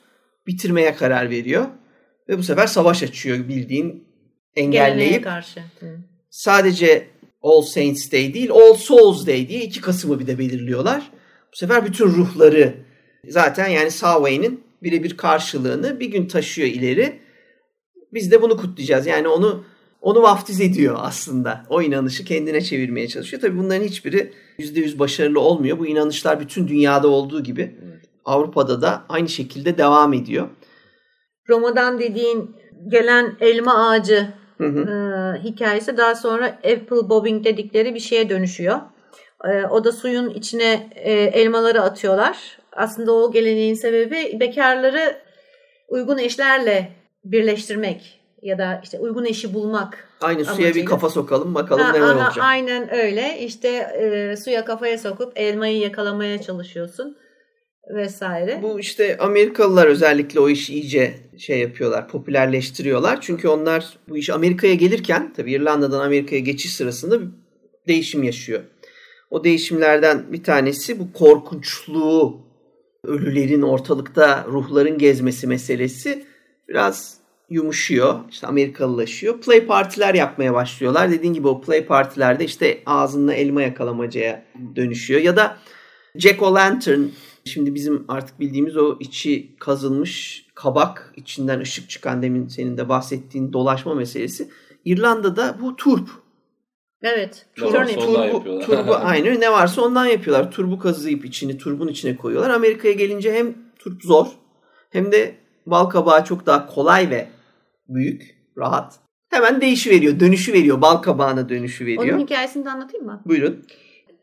bitirmeye 0.46 0.94
karar 0.94 1.30
veriyor. 1.30 1.66
Ve 2.28 2.38
bu 2.38 2.42
sefer 2.42 2.66
savaş 2.66 3.02
açıyor 3.02 3.38
bildiğin 3.48 4.04
Geleneğe 4.56 4.82
engelleyip 4.82 5.24
karşı. 5.24 5.60
Hı. 5.60 5.86
sadece 6.30 7.11
All 7.42 7.62
Saints 7.62 8.12
Day 8.12 8.34
değil 8.34 8.50
All 8.50 8.74
Souls 8.74 9.26
Day 9.26 9.48
diye 9.48 9.60
2 9.60 9.80
Kasım'ı 9.80 10.20
bir 10.20 10.26
de 10.26 10.38
belirliyorlar. 10.38 11.10
Bu 11.52 11.56
sefer 11.56 11.86
bütün 11.86 12.06
ruhları 12.06 12.74
zaten 13.28 13.68
yani 13.68 13.90
Samhain'in 13.90 14.64
birebir 14.82 15.16
karşılığını 15.16 16.00
bir 16.00 16.06
gün 16.06 16.26
taşıyor 16.26 16.68
ileri. 16.68 17.20
Biz 18.12 18.30
de 18.30 18.42
bunu 18.42 18.56
kutlayacağız. 18.56 19.06
Yani 19.06 19.28
onu 19.28 19.64
onu 20.00 20.22
vaftiz 20.22 20.60
ediyor 20.60 20.96
aslında. 20.98 21.66
O 21.68 21.82
inanışı 21.82 22.24
kendine 22.24 22.60
çevirmeye 22.60 23.08
çalışıyor. 23.08 23.42
Tabii 23.42 23.58
bunların 23.58 23.84
hiçbiri 23.84 24.32
%100 24.58 24.98
başarılı 24.98 25.40
olmuyor. 25.40 25.78
Bu 25.78 25.86
inanışlar 25.86 26.40
bütün 26.40 26.68
dünyada 26.68 27.08
olduğu 27.08 27.42
gibi 27.42 27.76
Avrupa'da 28.24 28.82
da 28.82 29.04
aynı 29.08 29.28
şekilde 29.28 29.78
devam 29.78 30.12
ediyor. 30.12 30.48
Roma'dan 31.48 31.98
dediğin 31.98 32.56
gelen 32.88 33.36
elma 33.40 33.88
ağacı 33.88 34.34
Hı 34.62 34.80
hı. 34.80 35.38
e, 35.38 35.42
hikayesi 35.42 35.96
daha 35.96 36.14
sonra 36.14 36.46
apple 36.46 37.08
bobbing 37.08 37.44
dedikleri 37.44 37.94
bir 37.94 38.00
şeye 38.00 38.28
dönüşüyor. 38.30 38.80
E, 39.44 39.66
o 39.66 39.84
da 39.84 39.92
suyun 39.92 40.30
içine 40.30 40.90
e, 40.94 41.12
elmaları 41.12 41.82
atıyorlar. 41.82 42.58
Aslında 42.72 43.12
o 43.12 43.32
geleneğin 43.32 43.74
sebebi 43.74 44.40
bekarları 44.40 45.16
uygun 45.88 46.18
eşlerle 46.18 46.92
birleştirmek 47.24 48.20
ya 48.42 48.58
da 48.58 48.80
işte 48.82 48.98
uygun 48.98 49.24
eşi 49.24 49.54
bulmak. 49.54 50.08
Aynı 50.20 50.44
suya 50.44 50.58
bir 50.58 50.64
amacıyla. 50.64 50.88
kafa 50.88 51.08
sokalım 51.08 51.54
bakalım 51.54 51.84
Ha, 51.84 51.92
neler 51.92 52.14
olacak. 52.14 52.38
Aynen 52.40 52.94
öyle. 52.94 53.38
İşte 53.38 53.68
e, 53.68 54.36
suya 54.36 54.64
kafaya 54.64 54.98
sokup 54.98 55.32
elmayı 55.36 55.78
yakalamaya 55.78 56.42
çalışıyorsun 56.42 57.16
vesaire. 57.90 58.60
Bu 58.62 58.80
işte 58.80 59.18
Amerikalılar 59.18 59.86
özellikle 59.86 60.40
o 60.40 60.48
işi 60.48 60.74
iyice 60.74 61.14
şey 61.38 61.58
yapıyorlar, 61.58 62.08
popülerleştiriyorlar. 62.08 63.20
Çünkü 63.20 63.48
onlar 63.48 63.98
bu 64.08 64.16
iş 64.16 64.30
Amerika'ya 64.30 64.74
gelirken, 64.74 65.32
tabii 65.36 65.52
İrlanda'dan 65.52 66.00
Amerika'ya 66.00 66.40
geçiş 66.40 66.72
sırasında 66.74 67.20
bir 67.20 67.28
değişim 67.88 68.22
yaşıyor. 68.22 68.62
O 69.30 69.44
değişimlerden 69.44 70.32
bir 70.32 70.42
tanesi 70.42 70.98
bu 70.98 71.12
korkunçluğu, 71.12 72.40
ölülerin 73.04 73.62
ortalıkta 73.62 74.44
ruhların 74.48 74.98
gezmesi 74.98 75.46
meselesi 75.46 76.24
biraz 76.68 77.16
yumuşuyor. 77.50 78.18
İşte 78.30 78.46
Amerikalılaşıyor. 78.46 79.40
Play 79.40 79.66
partiler 79.66 80.14
yapmaya 80.14 80.54
başlıyorlar. 80.54 81.10
Dediğin 81.10 81.34
gibi 81.34 81.48
o 81.48 81.60
play 81.60 81.86
partilerde 81.86 82.44
işte 82.44 82.78
ağzında 82.86 83.34
elma 83.34 83.62
yakalamacaya 83.62 84.44
dönüşüyor. 84.76 85.20
Ya 85.20 85.36
da 85.36 85.56
Jack 86.16 86.42
O'Lantern 86.42 87.02
Şimdi 87.44 87.74
bizim 87.74 88.04
artık 88.08 88.40
bildiğimiz 88.40 88.76
o 88.76 88.96
içi 89.00 89.56
kazılmış 89.58 90.46
kabak, 90.54 91.14
içinden 91.16 91.60
ışık 91.60 91.90
çıkan 91.90 92.22
demin 92.22 92.48
senin 92.48 92.76
de 92.76 92.88
bahsettiğin 92.88 93.52
dolaşma 93.52 93.94
meselesi. 93.94 94.48
İrlanda'da 94.84 95.56
bu 95.60 95.76
turp. 95.76 96.08
Evet. 97.02 97.46
Ne 97.58 97.64
varsa 97.64 97.84
Turnip. 97.84 97.98
ondan 98.08 98.30
Turbu, 98.30 98.36
yapıyorlar. 98.36 98.66
turbu 98.66 98.94
aynı 99.00 99.40
ne 99.40 99.52
varsa 99.52 99.82
ondan 99.82 100.06
yapıyorlar. 100.06 100.50
Turbu 100.50 100.78
kazıyıp 100.78 101.24
içini 101.24 101.58
turbun 101.58 101.88
içine 101.88 102.16
koyuyorlar. 102.16 102.50
Amerika'ya 102.50 102.94
gelince 102.94 103.32
hem 103.32 103.54
turp 103.78 104.02
zor 104.02 104.26
hem 104.90 105.12
de 105.12 105.34
bal 105.66 105.84
kabağı 105.84 106.24
çok 106.24 106.46
daha 106.46 106.66
kolay 106.66 107.10
ve 107.10 107.28
büyük, 107.88 108.36
rahat. 108.58 108.98
Hemen 109.30 109.60
değişi 109.60 109.90
veriyor, 109.90 110.20
dönüşü 110.20 110.52
veriyor. 110.52 110.80
Bal 110.80 110.96
kabağına 110.96 111.48
dönüşü 111.48 111.86
veriyor. 111.86 112.14
Onun 112.14 112.22
hikayesini 112.22 112.64
de 112.64 112.70
anlatayım 112.70 113.06
mı? 113.06 113.22
Buyurun. 113.26 113.64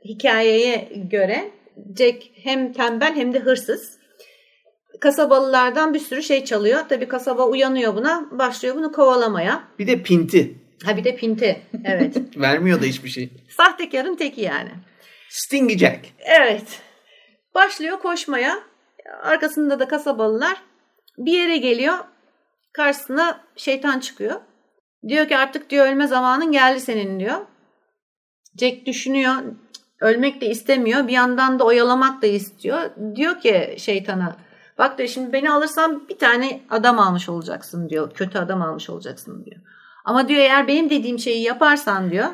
hikayeye 0.05 0.91
göre 1.11 1.51
Jack 1.97 2.23
hem 2.43 2.73
tembel 2.73 3.15
hem 3.15 3.33
de 3.33 3.39
hırsız. 3.39 3.99
Kasabalılardan 5.01 5.93
bir 5.93 5.99
sürü 5.99 6.23
şey 6.23 6.45
çalıyor. 6.45 6.79
Tabii 6.89 7.07
kasaba 7.07 7.47
uyanıyor 7.47 7.95
buna. 7.95 8.27
Başlıyor 8.31 8.75
bunu 8.75 8.91
kovalamaya. 8.91 9.63
Bir 9.79 9.87
de 9.87 10.03
pinti. 10.03 10.55
Ha 10.85 10.97
bir 10.97 11.03
de 11.03 11.15
pinti. 11.15 11.61
Evet. 11.85 12.17
Vermiyor 12.37 12.81
da 12.81 12.85
hiçbir 12.85 13.09
şey. 13.09 13.29
Sahtekarın 13.57 14.15
teki 14.15 14.41
yani. 14.41 14.71
Stingy 15.29 15.77
Jack. 15.77 15.99
Evet. 16.19 16.81
Başlıyor 17.55 17.99
koşmaya. 17.99 18.59
Arkasında 19.23 19.79
da 19.79 19.87
kasabalılar 19.87 20.57
bir 21.17 21.33
yere 21.33 21.57
geliyor. 21.57 21.97
Karşısına 22.73 23.43
şeytan 23.55 23.99
çıkıyor. 23.99 24.41
Diyor 25.07 25.27
ki 25.27 25.37
artık 25.37 25.69
diyor 25.69 25.87
ölme 25.87 26.07
zamanın 26.07 26.51
geldi 26.51 26.79
senin 26.79 27.19
diyor. 27.19 27.37
Jack 28.59 28.85
düşünüyor. 28.85 29.33
Ölmek 30.01 30.41
de 30.41 30.45
istemiyor. 30.45 31.07
Bir 31.07 31.13
yandan 31.13 31.59
da 31.59 31.63
oyalamak 31.63 32.21
da 32.21 32.27
istiyor. 32.27 32.81
Diyor 33.15 33.39
ki 33.39 33.75
şeytana 33.77 34.35
bak 34.77 34.97
diyor 34.97 35.09
şimdi 35.09 35.33
beni 35.33 35.51
alırsan 35.51 36.09
bir 36.09 36.17
tane 36.17 36.61
adam 36.69 36.99
almış 36.99 37.29
olacaksın 37.29 37.89
diyor. 37.89 38.11
Kötü 38.13 38.39
adam 38.39 38.61
almış 38.61 38.89
olacaksın 38.89 39.45
diyor. 39.45 39.61
Ama 40.05 40.27
diyor 40.27 40.39
eğer 40.39 40.67
benim 40.67 40.89
dediğim 40.89 41.19
şeyi 41.19 41.43
yaparsan 41.43 42.11
diyor 42.11 42.27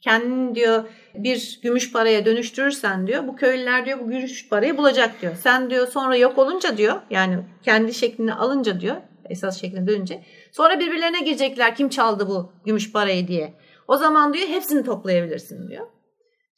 kendini 0.00 0.54
diyor 0.54 0.84
bir 1.14 1.60
gümüş 1.62 1.92
paraya 1.92 2.24
dönüştürürsen 2.24 3.06
diyor 3.06 3.28
bu 3.28 3.36
köylüler 3.36 3.86
diyor 3.86 3.98
bu 4.00 4.08
gümüş 4.10 4.48
parayı 4.48 4.76
bulacak 4.76 5.22
diyor. 5.22 5.34
Sen 5.36 5.70
diyor 5.70 5.86
sonra 5.86 6.16
yok 6.16 6.38
olunca 6.38 6.76
diyor 6.76 6.96
yani 7.10 7.38
kendi 7.62 7.94
şeklini 7.94 8.34
alınca 8.34 8.80
diyor 8.80 8.96
esas 9.30 9.60
şekline 9.60 9.86
dönünce 9.86 10.24
sonra 10.52 10.80
birbirlerine 10.80 11.20
girecekler 11.20 11.74
kim 11.74 11.88
çaldı 11.88 12.28
bu 12.28 12.52
gümüş 12.64 12.92
parayı 12.92 13.28
diye. 13.28 13.54
O 13.88 13.96
zaman 13.96 14.34
diyor 14.34 14.48
hepsini 14.48 14.84
toplayabilirsin 14.84 15.68
diyor. 15.68 15.86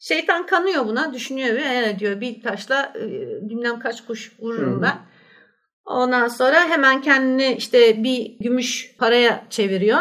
Şeytan 0.02 0.46
kanıyor 0.46 0.86
buna 0.86 1.14
düşünüyor 1.14 1.54
ve 1.56 1.62
evet 1.62 2.00
diyor 2.00 2.20
bir 2.20 2.42
taşla 2.42 2.92
e, 2.96 3.02
bilmem 3.48 3.80
kaç 3.80 4.06
kuş 4.06 4.32
vururum 4.40 4.82
ben. 4.82 4.98
Ondan 5.84 6.28
sonra 6.28 6.68
hemen 6.68 7.00
kendini 7.00 7.54
işte 7.54 8.04
bir 8.04 8.36
gümüş 8.40 8.96
paraya 8.98 9.44
çeviriyor 9.50 10.00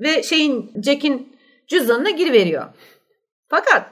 ve 0.00 0.22
şeyin 0.22 0.82
Jack'in 0.82 1.36
cüzdanına 1.68 2.10
giriveriyor. 2.10 2.64
Fakat 3.48 3.90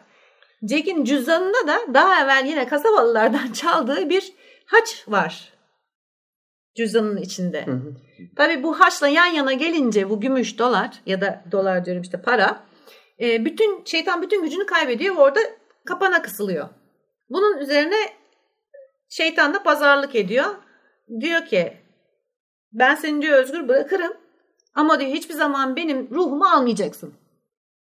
Jack'in 0.69 1.05
cüzdanında 1.05 1.67
da 1.67 1.95
daha 1.95 2.25
evvel 2.25 2.47
yine 2.47 2.69
kasabalılardan 2.69 3.53
çaldığı 3.53 4.11
bir 4.11 4.33
haç 4.67 5.05
var. 5.09 5.53
Cüzdanın 6.77 7.17
içinde. 7.17 7.67
Hı 7.67 7.71
hı. 7.71 7.95
Tabii 8.37 8.63
bu 8.63 8.81
haçla 8.81 9.09
yan 9.09 9.27
yana 9.27 9.53
gelince 9.53 10.11
bu 10.11 10.21
gümüş 10.21 10.59
dolar 10.59 10.91
ya 11.07 11.21
da 11.21 11.45
dolar 11.53 11.85
diyorum 11.85 12.03
işte 12.03 12.23
para 12.23 12.65
e, 13.21 13.45
bütün 13.45 13.85
şeytan 13.85 14.23
bütün 14.23 14.43
gücünü 14.43 14.67
kaybediyor 14.67 15.17
ve 15.17 15.21
orada 15.21 15.41
kapana 15.85 16.23
kısılıyor. 16.23 16.69
Bunun 17.31 17.59
üzerine 17.59 17.97
şeytan 19.09 19.55
da 19.55 19.63
pazarlık 19.63 20.15
ediyor. 20.15 20.55
Diyor 21.21 21.47
ki 21.47 21.77
ben 22.73 22.95
seni 22.95 23.23
diyor 23.23 23.39
özgür 23.39 23.69
bırakırım 23.69 24.13
ama 24.75 25.01
diyor 25.01 25.11
hiçbir 25.11 25.35
zaman 25.35 25.77
benim 25.77 26.11
ruhumu 26.11 26.45
almayacaksın. 26.45 27.15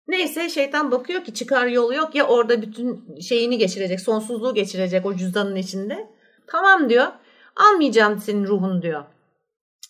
Neyse 0.07 0.49
şeytan 0.49 0.91
bakıyor 0.91 1.23
ki 1.23 1.33
çıkar 1.33 1.67
yolu 1.67 1.93
yok 1.93 2.15
ya 2.15 2.27
orada 2.27 2.61
bütün 2.61 3.15
şeyini 3.19 3.57
geçirecek, 3.57 4.01
sonsuzluğu 4.01 4.53
geçirecek 4.53 5.05
o 5.05 5.15
cüzdanın 5.15 5.55
içinde. 5.55 6.09
Tamam 6.47 6.89
diyor. 6.89 7.07
Almayacağım 7.55 8.19
senin 8.19 8.47
ruhunu 8.47 8.81
diyor. 8.81 9.03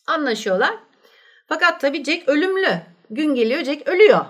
Anlaşıyorlar. 0.08 0.74
Fakat 1.48 1.82
tabii 1.82 2.04
Jack 2.04 2.30
ölümlü. 2.30 2.82
Gün 3.10 3.36
geliyor 3.36 3.64
Jack 3.64 3.88
ölüyor. 3.88 4.26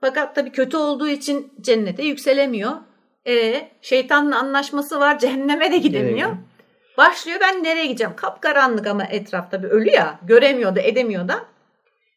Fakat 0.00 0.34
tabii 0.34 0.52
kötü 0.52 0.76
olduğu 0.76 1.08
için 1.08 1.52
cennete 1.60 2.02
yükselemiyor. 2.02 2.72
E 3.26 3.68
şeytanla 3.80 4.38
anlaşması 4.38 5.00
var 5.00 5.18
cehenneme 5.18 5.72
de 5.72 5.78
gidemiyor. 5.78 6.30
Başlıyor 6.98 7.38
ben 7.40 7.64
nereye 7.64 7.86
gideceğim? 7.86 8.16
Kapkaranlık 8.16 8.86
ama 8.86 9.04
etraf 9.04 9.50
tabii 9.50 9.66
ölü 9.66 9.90
ya. 9.90 10.18
Göremiyor 10.22 10.76
da 10.76 10.80
edemiyor 10.80 11.28
da. 11.28 11.44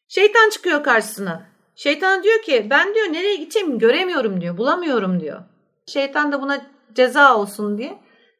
Şeytan 0.08 0.50
çıkıyor 0.50 0.84
karşısına. 0.84 1.46
Şeytan 1.76 2.22
diyor 2.22 2.42
ki 2.42 2.66
ben 2.70 2.94
diyor 2.94 3.06
nereye 3.06 3.36
gideceğim 3.36 3.78
göremiyorum 3.78 4.40
diyor. 4.40 4.56
Bulamıyorum 4.56 5.20
diyor. 5.20 5.40
Şeytan 5.86 6.32
da 6.32 6.42
buna 6.42 6.66
ceza 6.94 7.36
olsun 7.36 7.78
diye. 7.78 7.98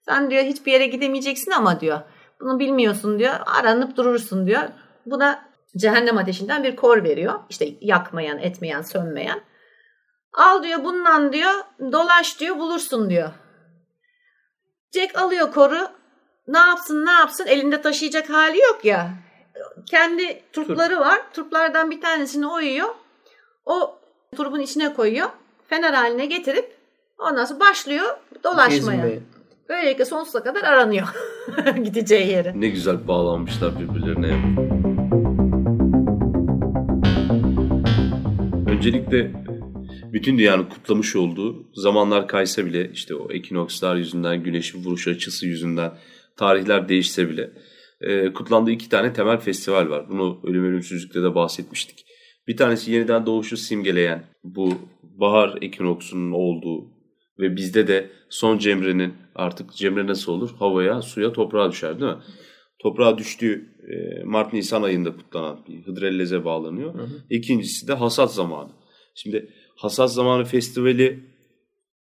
Sen 0.09 0.31
diyor 0.31 0.45
hiçbir 0.45 0.73
yere 0.73 0.87
gidemeyeceksin 0.87 1.51
ama 1.51 1.81
diyor. 1.81 2.01
Bunu 2.41 2.59
bilmiyorsun 2.59 3.19
diyor. 3.19 3.35
Aranıp 3.47 3.97
durursun 3.97 4.47
diyor. 4.47 4.63
Buna 5.07 5.45
cehennem 5.77 6.19
ateşinden 6.19 6.65
bir 6.65 6.77
kor 6.77 7.05
veriyor. 7.05 7.35
İşte 7.51 7.67
yakmayan, 7.81 8.39
etmeyen, 8.39 8.83
sönmeyen. 8.83 9.41
Al 10.33 10.63
diyor 10.63 10.85
bundan 10.85 11.33
diyor 11.33 11.53
dolaş 11.93 12.41
diyor 12.41 12.57
bulursun 12.57 13.11
diyor. 13.11 13.31
Jack 14.95 15.19
alıyor 15.19 15.53
koru. 15.53 15.89
Ne 16.49 16.59
yapsın 16.59 17.07
ne 17.07 17.11
yapsın 17.13 17.47
elinde 17.47 17.83
taşıyacak 17.83 18.31
hali 18.31 18.59
yok 18.59 18.85
ya. 18.85 19.11
Kendi 19.91 20.43
turpları 20.53 21.01
var. 21.01 21.23
Turplardan 21.33 21.91
bir 21.91 22.01
tanesini 22.01 22.47
oyuyor. 22.47 22.89
O 23.65 23.99
turbun 24.37 24.61
içine 24.61 24.95
koyuyor. 24.95 25.29
Fener 25.69 25.93
haline 25.93 26.27
getirip 26.27 26.77
ondan 27.19 27.45
sonra 27.45 27.61
başlıyor 27.61 28.17
dolaşmaya. 28.45 28.97
Gezmeye. 28.97 29.21
Böylelikle 29.69 30.05
sonsuza 30.05 30.43
kadar 30.43 30.63
aranıyor 30.63 31.07
gideceği 31.85 32.31
yere. 32.31 32.53
Ne 32.61 32.69
güzel 32.69 33.09
bağlanmışlar 33.09 33.79
birbirlerine. 33.79 34.74
Öncelikle 38.85 39.33
bütün 40.13 40.39
dünyanın 40.39 40.65
kutlamış 40.65 41.17
olduğu 41.17 41.67
zamanlar 41.75 42.29
kaysa 42.29 42.67
bile 42.67 42.91
işte 42.93 43.15
o 43.15 43.33
ekinokslar 43.33 43.97
yüzünden, 43.97 44.43
güneşin 44.43 44.85
vuruş 44.85 45.09
açısı 45.09 45.47
yüzünden 45.47 45.93
tarihler 46.37 46.89
değişse 46.89 47.31
bile 47.31 47.51
e, 48.01 48.33
kutlandığı 48.33 48.71
iki 48.71 48.89
tane 48.89 49.13
temel 49.13 49.41
festival 49.41 49.91
var. 49.91 50.09
Bunu 50.09 50.41
Ölüm 50.45 50.65
Ölümsüzlük'te 50.65 51.23
de 51.23 51.35
bahsetmiştik. 51.35 52.05
Bir 52.49 52.57
tanesi 52.57 52.93
yeniden 52.93 53.27
doğuşu 53.27 53.57
simgeleyen 53.57 54.25
bu 54.45 54.75
bahar 55.03 55.59
ekinoksunun 55.63 56.33
olduğu 56.33 56.85
ve 57.39 57.57
bizde 57.57 57.89
de 57.89 58.11
son 58.29 58.59
cemrenin 58.59 59.15
artık 59.35 59.73
cemre 59.73 60.07
nasıl 60.07 60.33
olur? 60.33 60.51
Havaya, 60.59 61.03
suya, 61.03 61.33
toprağa 61.33 61.71
düşer 61.71 62.01
değil 62.01 62.13
mi? 62.13 62.19
Toprağa 62.85 63.19
düştüğü 63.19 63.65
e, 63.89 64.25
Mart-Nisan 64.25 64.83
ayında 64.83 65.17
kutlanan 65.17 65.59
bir 65.69 65.87
Hıdrellez'e 65.87 66.45
bağlanıyor. 66.45 66.95
İkincisi 67.31 67.89
de 67.89 67.93
hasat 67.93 68.35
zamanı. 68.35 68.71
Şimdi 69.15 69.49
hasat 69.77 70.13
zamanı 70.13 70.45
festivali 70.45 71.21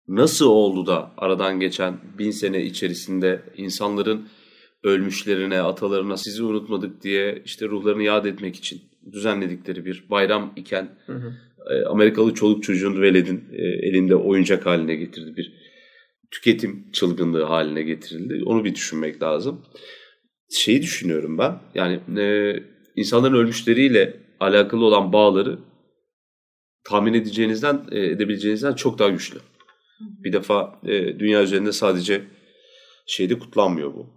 nasıl 0.07 0.45
oldu 0.45 0.85
da 0.85 1.11
aradan 1.17 1.59
geçen 1.59 1.97
bin 2.19 2.31
sene 2.31 2.63
içerisinde 2.63 3.41
insanların 3.57 4.27
ölmüşlerine, 4.83 5.61
atalarına 5.61 6.17
sizi 6.17 6.43
unutmadık 6.43 7.03
diye 7.03 7.41
işte 7.45 7.67
ruhlarını 7.67 8.03
yad 8.03 8.25
etmek 8.25 8.55
için 8.55 8.81
düzenledikleri 9.11 9.85
bir 9.85 10.03
bayram 10.09 10.53
iken 10.55 10.89
Hı 11.05 11.13
hı. 11.13 11.33
e, 11.73 11.85
Amerikalı 11.85 12.33
çoluk 12.33 12.63
çocuğun 12.63 13.01
veledin 13.01 13.43
e, 13.53 13.63
elinde 13.63 14.15
oyuncak 14.15 14.65
haline 14.65 14.95
getirdi 14.95 15.37
bir 15.37 15.53
tüketim 16.31 16.91
çılgınlığı 16.91 17.43
haline 17.43 17.83
getirildi. 17.83 18.43
Onu 18.45 18.65
bir 18.65 18.75
düşünmek 18.75 19.21
lazım. 19.21 19.65
Şeyi 20.53 20.81
düşünüyorum 20.81 21.37
ben 21.37 21.59
yani 21.75 22.19
e, 22.19 22.55
insanların 22.95 23.33
ölmüşleriyle 23.33 24.13
alakalı 24.39 24.85
olan 24.85 25.13
bağları 25.13 25.59
tahmin 26.83 27.13
edeceğinizden 27.13 27.81
e, 27.91 27.99
edebileceğinizden 27.99 28.73
çok 28.73 28.99
daha 28.99 29.09
güçlü. 29.09 29.39
Bir 29.99 30.33
defa 30.33 30.79
e, 30.83 31.19
dünya 31.19 31.43
üzerinde 31.43 31.71
sadece 31.71 32.23
şeyde 33.07 33.39
kutlanmıyor 33.39 33.93
bu. 33.93 34.09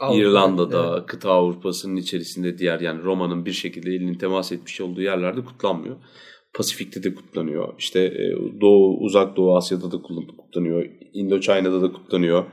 Avrupa, 0.00 0.20
İrlanda'da, 0.20 0.96
evet. 0.96 1.06
kıta 1.06 1.30
Avrupa'sının 1.30 1.96
içerisinde 1.96 2.58
diğer 2.58 2.80
yani 2.80 3.02
Roma'nın 3.02 3.46
bir 3.46 3.52
şekilde 3.52 3.90
elinin 3.90 4.14
temas 4.14 4.52
etmiş 4.52 4.80
olduğu 4.80 5.02
yerlerde 5.02 5.44
kutlanmıyor. 5.44 5.96
Pasifik'te 6.54 7.02
de 7.02 7.14
kutlanıyor. 7.14 7.74
İşte 7.78 8.00
e, 8.00 8.60
Doğu, 8.60 8.98
Uzak 9.00 9.36
Doğu 9.36 9.56
Asya'da 9.56 9.92
da 9.92 10.02
kutlanıyor. 10.02 10.86
Indochina'da 11.12 11.82
da 11.82 11.92
kutlanıyor. 11.92 12.44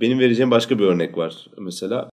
Benim 0.00 0.18
vereceğim 0.18 0.50
başka 0.50 0.78
bir 0.78 0.84
örnek 0.84 1.18
var. 1.18 1.46
Mesela 1.58 2.10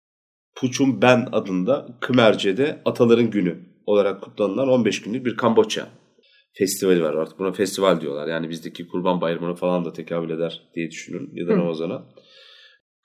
Puchum 0.56 1.02
Ben 1.02 1.28
adında 1.32 1.88
Khmerce'de 2.02 2.82
Ataların 2.86 3.30
Günü 3.30 3.60
olarak 3.86 4.22
kutlanılan 4.22 4.68
15 4.68 5.02
günlük 5.02 5.26
bir 5.26 5.38
Kamboçya 5.38 5.88
festivali 6.54 7.04
var. 7.04 7.14
Artık 7.14 7.40
buna 7.40 7.52
festival 7.52 8.02
diyorlar. 8.02 8.28
Yani 8.28 8.50
bizdeki 8.50 8.88
Kurban 8.88 9.22
Bayramı'na 9.22 9.56
falan 9.56 9.86
da 9.86 9.94
tekabül 9.94 10.30
eder 10.30 10.62
diye 10.76 10.92
düşünüyorum. 10.92 11.30
Ya 11.34 11.48
da. 11.48 11.52
Ramazan'a. 11.52 12.06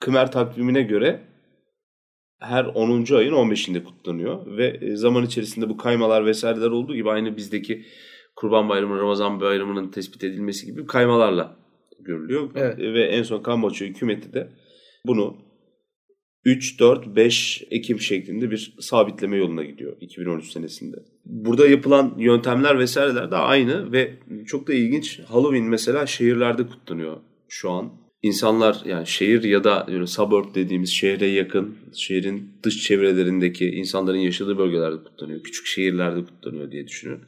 Khmer 0.00 0.32
takvimine 0.32 0.82
göre 0.82 1.20
her 2.40 2.64
10. 2.64 2.90
ayın 3.14 3.32
15'inde 3.32 3.84
kutlanıyor 3.84 4.56
ve 4.56 4.78
e, 4.80 4.96
zaman 4.96 5.24
içerisinde 5.24 5.68
bu 5.68 5.76
kaymalar 5.76 6.26
vesaireler 6.26 6.70
olduğu 6.70 6.94
gibi 6.94 7.10
aynı 7.10 7.36
bizdeki 7.36 7.84
Kurban 8.36 8.68
Bayramı, 8.68 8.98
Ramazan 8.98 9.40
Bayramı'nın 9.40 9.90
tespit 9.90 10.24
edilmesi 10.24 10.66
gibi 10.66 10.86
kaymalarla 10.86 11.56
görülüyor. 12.00 12.50
Evet. 12.54 12.78
Ve 12.78 13.04
en 13.04 13.22
son 13.22 13.42
Kamboçya 13.42 13.88
hükümeti 13.88 14.32
de 14.32 14.52
bunu 15.06 15.36
3, 16.44 16.80
4, 16.80 17.16
5 17.16 17.64
Ekim 17.70 18.00
şeklinde 18.00 18.50
bir 18.50 18.74
sabitleme 18.80 19.36
yoluna 19.36 19.64
gidiyor 19.64 19.96
2013 20.00 20.52
senesinde. 20.52 20.96
Burada 21.24 21.68
yapılan 21.68 22.14
yöntemler 22.18 22.78
vesaireler 22.78 23.30
de 23.30 23.36
aynı 23.36 23.92
ve 23.92 24.18
çok 24.46 24.68
da 24.68 24.74
ilginç. 24.74 25.20
Halloween 25.20 25.64
mesela 25.64 26.06
şehirlerde 26.06 26.66
kutlanıyor 26.66 27.16
şu 27.48 27.70
an. 27.70 27.92
İnsanlar 28.22 28.82
yani 28.84 29.06
şehir 29.06 29.42
ya 29.42 29.64
da 29.64 29.86
yani 29.90 30.06
suburb 30.06 30.54
dediğimiz 30.54 30.90
şehre 30.90 31.26
yakın, 31.26 31.76
şehrin 31.94 32.50
dış 32.62 32.82
çevrelerindeki 32.82 33.70
insanların 33.70 34.18
yaşadığı 34.18 34.58
bölgelerde 34.58 35.04
kutlanıyor. 35.04 35.42
Küçük 35.42 35.66
şehirlerde 35.66 36.24
kutlanıyor 36.24 36.70
diye 36.72 36.86
düşünüyorum. 36.86 37.24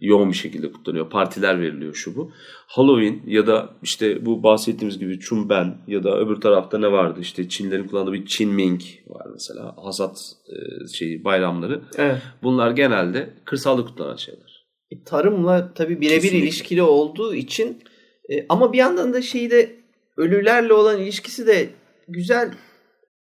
Yoğun 0.00 0.30
bir 0.30 0.36
şekilde 0.36 0.72
kutlanıyor. 0.72 1.10
Partiler 1.10 1.60
veriliyor 1.60 1.94
şu 1.94 2.16
bu. 2.16 2.32
Halloween 2.66 3.22
ya 3.26 3.46
da 3.46 3.70
işte 3.82 4.26
bu 4.26 4.42
bahsettiğimiz 4.42 4.98
gibi 4.98 5.20
Chumben 5.20 5.78
ya 5.86 6.04
da 6.04 6.18
öbür 6.18 6.40
tarafta 6.40 6.78
ne 6.78 6.92
vardı? 6.92 7.20
İşte 7.20 7.48
Çinlerin 7.48 7.88
kullandığı 7.88 8.12
bir 8.12 8.26
Qingming 8.26 8.80
var 9.06 9.26
mesela. 9.32 9.74
Hasat 9.76 10.32
e, 10.48 10.88
şeyi 10.88 11.24
bayramları. 11.24 11.80
Evet. 11.96 12.22
Bunlar 12.42 12.70
genelde 12.70 13.30
kırsalda 13.44 13.84
kutlanan 13.84 14.16
şeyler. 14.16 14.66
Tarımla 15.04 15.74
tabii 15.74 16.00
birebir 16.00 16.32
ilişkili 16.32 16.82
olduğu 16.82 17.34
için 17.34 17.82
e, 18.30 18.46
ama 18.48 18.72
bir 18.72 18.78
yandan 18.78 19.14
da 19.14 19.22
şeyi 19.22 19.50
de 19.50 19.76
ölülerle 20.16 20.72
olan 20.72 21.00
ilişkisi 21.00 21.46
de 21.46 21.70
güzel. 22.08 22.54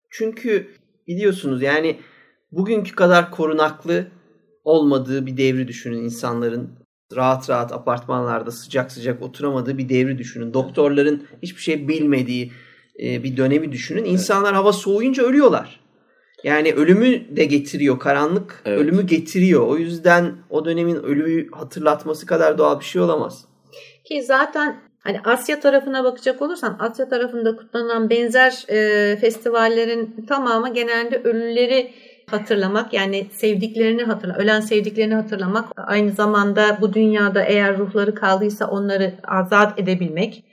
Çünkü 0.10 0.68
biliyorsunuz 1.08 1.62
yani 1.62 2.00
bugünkü 2.52 2.96
kadar 2.96 3.32
korunaklı 3.32 4.08
olmadığı 4.66 5.26
bir 5.26 5.38
devri 5.38 5.68
düşünün 5.68 6.04
insanların 6.04 6.70
rahat 7.16 7.50
rahat 7.50 7.72
apartmanlarda 7.72 8.52
sıcak 8.52 8.92
sıcak 8.92 9.22
oturamadığı 9.22 9.78
bir 9.78 9.90
devri 9.90 10.18
düşünün. 10.18 10.54
Doktorların 10.54 11.28
hiçbir 11.44 11.62
şey 11.62 11.88
bilmediği 11.88 12.52
e, 13.04 13.24
bir 13.24 13.38
dönemi 13.38 13.72
düşünün. 13.72 14.06
İnsanlar 14.06 14.54
hava 14.54 14.74
soğuyunca 14.74 15.24
ölüyorlar. 15.24 15.80
Yani 16.44 16.74
ölümü 16.74 17.36
de 17.38 17.46
getiriyor. 17.46 18.00
Karanlık 18.00 18.62
Evet. 18.66 18.80
ölümü 18.80 19.08
getiriyor. 19.08 19.68
O 19.68 19.78
yüzden 19.78 20.34
o 20.50 20.66
dönemin 20.66 20.96
ölümü 20.96 21.52
hatırlatması 21.52 22.26
kadar 22.26 22.58
doğal 22.58 22.80
bir 22.80 22.86
şey 22.86 23.02
olamaz. 23.02 23.46
Ki 24.06 24.24
zaten 24.24 24.76
hani 25.00 25.20
Asya 25.24 25.60
tarafına 25.60 26.04
bakacak 26.04 26.42
olursan 26.42 26.78
Asya 26.80 27.10
tarafında 27.10 27.56
kutlanan 27.56 28.10
benzer 28.10 28.66
e, 28.70 29.18
festivallerin 29.22 30.26
tamamı 30.30 30.74
genelde 30.74 31.22
ölüleri 31.24 31.92
hatırlamak 32.32 32.94
yani 32.94 33.28
sevdiklerini 33.32 34.04
hatırla, 34.04 34.36
ölen 34.36 34.60
sevdiklerini 34.60 35.16
hatırlamak 35.16 35.66
aynı 35.78 36.12
zamanda 36.12 36.78
bu 36.82 36.94
dünyada 36.94 37.44
eğer 37.44 37.78
ruhları 37.78 38.16
kaldıysa 38.16 38.68
onları 38.68 39.14
azat 39.28 39.80
edebilmek 39.80 40.44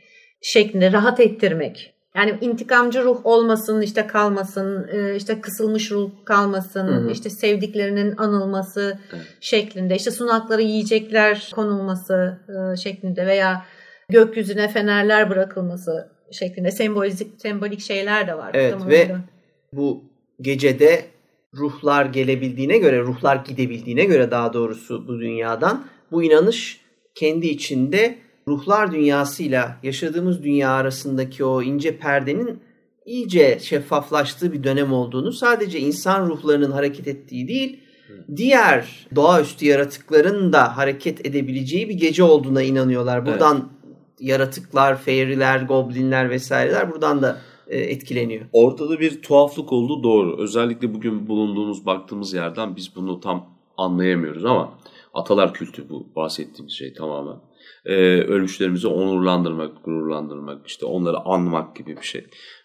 şeklinde 0.43 0.93
rahat 0.93 1.21
ettirmek. 1.21 1.95
Yani 2.17 2.39
intikamcı 2.41 3.05
ruh 3.05 3.27
olmasın, 3.27 3.81
işte 3.81 4.07
kalmasın, 4.07 4.89
e, 4.93 5.17
işte 5.17 5.41
kısılmış 5.41 5.91
ruh 5.91 6.11
kalmasın, 6.25 6.89
Hı 6.89 6.93
hı. 6.93 7.11
işte 7.11 7.31
sevdiklerinin 7.31 8.17
anılması 8.17 8.99
Evet. 9.13 9.27
şeklinde, 9.41 9.97
işte 9.97 10.11
sunaklara 10.11 10.63
yiyecekler 10.63 11.51
konulması 11.55 12.39
e, 12.49 12.77
şeklinde 12.77 13.27
veya 13.27 13.65
gökyüzüne 14.09 14.69
fenerler 14.69 15.31
bırakılması 15.31 16.09
şeklinde 16.33 16.71
sembolik 16.71 17.41
sembolik 17.43 17.81
şeyler 17.81 18.27
de 18.27 18.39
var. 18.39 18.51
Evet, 18.55 18.75
ve-. 18.89 19.17
Bu 19.73 20.05
gecede 20.41 21.05
ruhlar 21.57 22.07
gelebildiğine 22.07 22.79
göre, 22.79 23.01
ruhlar 23.01 23.37
gidebildiğine 23.37 24.05
göre 24.05 24.31
daha 24.31 24.53
doğrusu 24.53 25.09
bu 25.09 25.21
dünyadan 25.21 25.85
bu 26.12 26.23
inanış 26.23 26.81
kendi 27.15 27.47
içinde 27.47 28.19
ruhlar 28.49 28.93
dünyasıyla 28.93 29.77
yaşadığımız 29.83 30.43
dünya 30.43 30.71
arasındaki 30.71 31.45
o 31.45 31.62
ince 31.62 31.97
perdenin 31.99 32.61
iyice 33.07 33.59
şeffaflaştığı 33.62 34.53
bir 34.53 34.65
dönem 34.65 34.93
olduğunu 34.93 35.33
sadece 35.33 35.79
insan 35.79 36.27
ruhlarının 36.27 36.71
hareket 36.71 37.09
ettiği 37.09 37.49
değil, 37.49 37.81
diğer 38.37 39.07
doğaüstü 39.15 39.67
yaratıkların 39.67 40.53
da 40.53 40.77
hareket 40.77 41.27
edebileceği 41.27 41.88
bir 41.88 41.95
gece 41.95 42.23
olduğuna 42.23 42.62
inanıyorlar. 42.62 43.27
Buradan 43.27 43.73
yaratıklar, 44.21 44.99
fairy'ler, 44.99 45.62
goblinler 45.62 46.31
vesaireler 46.31 46.91
buradan 46.91 47.23
da 47.23 47.41
etkileniyor. 47.77 48.45
Ortada 48.53 49.01
bir 49.01 49.23
tuhaflık 49.23 49.73
olduğu 49.73 50.03
doğru. 50.03 50.43
Özellikle 50.43 50.95
bugün 50.95 51.29
bulunduğumuz, 51.29 51.87
baktığımız 51.87 52.35
yerden 52.35 52.77
biz 52.77 52.97
bunu 52.97 53.21
tam 53.21 53.59
anlayamıyoruz 53.77 54.45
ama 54.45 54.79
atalar 55.15 55.55
kültü 55.55 55.89
bu 55.89 56.07
bahsettiğimiz 56.17 56.73
şey 56.73 56.95
tamamen. 56.95 57.37
Ee, 57.87 57.95
ölmüşlerimizi 58.21 58.89
onurlandırmak, 58.89 59.85
gururlandırmak, 59.85 60.67
işte 60.67 60.87
onları 60.87 61.19
anmak 61.19 61.77
gibi 61.77 61.97
bir 61.97 62.07
şey. 62.07 62.25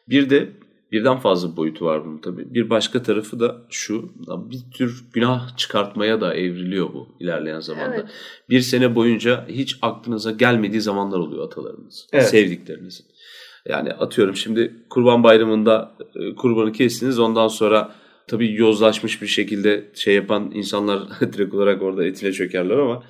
Bir 0.10 0.30
de 0.30 0.50
birden 0.92 1.18
fazla 1.18 1.58
boyutu 1.58 1.86
var 1.86 2.06
bunun 2.06 2.18
tabii. 2.18 2.54
Bir 2.54 2.70
başka 2.70 3.04
tarafı 3.04 3.40
da 3.40 3.62
şu, 3.70 4.10
bir 4.28 4.72
tür 4.74 5.06
günah 5.14 5.58
çıkartmaya 5.58 6.22
da 6.22 6.34
evriliyor 6.34 6.94
bu 6.94 7.08
ilerleyen 7.20 7.60
zamanda. 7.60 7.96
Evet. 7.96 8.10
Bir 8.50 8.62
sene 8.62 8.96
boyunca 8.96 9.46
hiç 9.48 9.78
aklınıza 9.82 10.32
gelmediği 10.32 10.82
zamanlar 10.82 11.20
oluyor 11.20 11.46
atalarınız, 11.46 12.08
Evet. 12.14 12.28
sevdiklerinizin. 12.28 13.06
Yani 13.70 13.92
atıyorum 13.92 14.36
şimdi 14.36 14.74
Kurban 14.90 15.24
Bayramı'nda 15.24 15.92
e, 16.16 16.36
kurbanı 16.36 16.72
kestiniz 16.72 17.20
ondan 17.20 17.48
sonra 17.48 17.96
tabii 18.28 18.54
yozlaşmış 18.54 19.22
bir 19.22 19.28
şekilde 19.28 19.92
şey 19.94 20.16
yapan 20.16 20.52
insanlar 20.54 21.02
direkt 21.34 21.54
olarak 21.54 21.82
orada 21.82 22.06
etine 22.06 22.32
çökerler 22.32 22.78
ama 22.78 23.04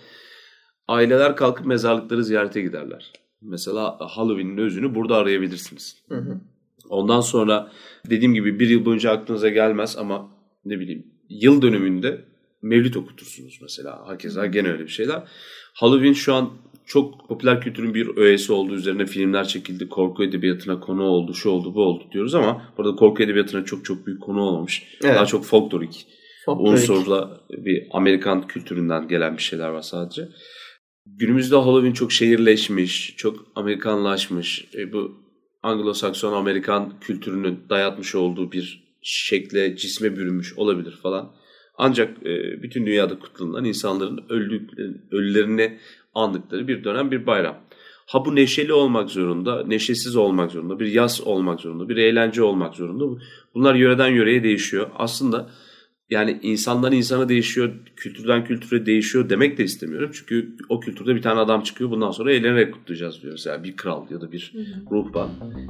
aileler 0.88 1.36
kalkıp 1.36 1.66
mezarlıkları 1.66 2.24
ziyarete 2.24 2.62
giderler. 2.62 3.14
Mesela 3.42 3.98
Halloween'in 4.00 4.58
özünü 4.58 4.96
burada 4.96 5.16
arayabilirsiniz. 5.16 6.04
Hı 6.10 6.16
hı. 6.16 6.42
Ondan 6.90 7.22
sonra 7.22 7.72
dediğim 8.10 8.34
gibi 8.34 8.60
bir 8.60 8.70
yıl 8.70 8.86
boyunca 8.86 9.12
aklınıza 9.12 9.50
gelmez 9.50 9.98
ama 9.98 10.32
ne 10.66 10.80
bileyim 10.80 11.08
yıl 11.30 11.62
dönümünde 11.62 12.26
mevlid 12.62 12.94
okutursunuz 12.94 13.60
mesela. 13.62 14.08
Hakeza 14.08 14.46
gene 14.46 14.68
öyle 14.68 14.84
bir 14.84 14.92
şeyler. 14.92 15.24
Halloween 15.74 16.14
şu 16.14 16.34
an 16.34 16.50
çok 16.88 17.28
popüler 17.28 17.62
kültürün 17.62 17.94
bir 17.94 18.18
öğesi 18.18 18.54
olduğu 18.54 18.74
üzerine 18.76 19.06
filmler 19.06 19.48
çekildi. 19.48 19.90
Korku 19.90 20.24
edebiyatına 20.24 20.80
konu 20.80 21.04
oldu, 21.04 21.34
şu 21.34 21.50
oldu, 21.50 21.76
bu 21.76 21.82
oldu 21.82 22.04
diyoruz 22.12 22.36
ama 22.36 22.74
burada 22.78 22.96
korku 22.96 23.24
edebiyatına 23.24 23.66
çok 23.66 23.86
çok 23.86 24.08
büyük 24.08 24.22
konu 24.22 24.42
olmamış. 24.42 24.84
Evet. 25.04 25.16
Daha 25.16 25.26
çok 25.26 25.46
folklorik 25.46 26.08
unsurla 26.48 27.42
bir 27.50 27.88
Amerikan 27.92 28.48
kültüründen 28.48 29.08
gelen 29.08 29.38
bir 29.38 29.42
şeyler 29.42 29.70
var 29.70 29.82
sadece. 29.82 30.30
Günümüzde 31.06 31.56
Halloween 31.56 31.94
çok 31.94 32.12
şehirleşmiş, 32.12 33.16
çok 33.18 33.46
Amerikanlaşmış. 33.56 34.68
E, 34.76 34.94
bu 34.94 35.12
Anglo-Sakson 35.64 36.34
Amerikan 36.34 37.00
kültürünün 37.00 37.60
dayatmış 37.70 38.16
olduğu 38.16 38.52
bir 38.52 38.98
şekle, 39.02 39.76
cisme 39.76 40.16
bürünmüş 40.16 40.58
olabilir 40.58 41.00
falan. 41.04 41.32
Ancak 41.78 42.26
e, 42.26 42.64
bütün 42.64 42.86
dünyada 42.86 43.20
kutlanılan 43.20 43.66
insanların 43.66 44.26
öldük, 44.30 44.70
ölülerini 45.12 45.80
andıkları 46.18 46.68
bir 46.68 46.84
dönem 46.84 47.12
bir 47.12 47.26
bayram. 47.26 47.56
Ha 48.08 48.26
bu 48.26 48.36
neşeli 48.36 48.74
olmak 48.74 49.10
zorunda, 49.10 49.64
neşesiz 49.68 50.16
olmak 50.16 50.52
zorunda, 50.52 50.80
bir 50.80 50.88
yaz 50.88 51.22
olmak 51.22 51.60
zorunda, 51.60 51.90
bir 51.90 51.98
eğlence 51.98 52.44
olmak 52.44 52.76
zorunda. 52.76 53.22
Bunlar 53.56 53.76
yöreden 53.76 54.08
yöreye 54.08 54.44
değişiyor. 54.44 54.90
Aslında 54.96 55.50
yani 56.10 56.40
insandan 56.42 56.92
insana 56.92 57.30
değişiyor, 57.30 57.74
kültürden 57.96 58.46
kültüre 58.46 58.86
değişiyor 58.86 59.30
demek 59.30 59.58
de 59.58 59.64
istemiyorum. 59.64 60.12
Çünkü 60.14 60.56
o 60.70 60.80
kültürde 60.80 61.16
bir 61.16 61.22
tane 61.22 61.40
adam 61.40 61.62
çıkıyor 61.62 61.92
bundan 61.92 62.12
sonra 62.12 62.34
eğlenerek 62.34 62.74
kutlayacağız 62.74 63.22
diyoruz. 63.22 63.46
Yani 63.46 63.64
bir 63.64 63.76
kral 63.76 64.12
ya 64.12 64.22
da 64.22 64.32
bir 64.32 64.54
ruhban 64.92 65.30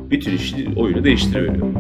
bütün 0.10 0.36
işi, 0.36 0.70
oyunu 0.76 1.04
değiştiriveriyor. 1.04 1.74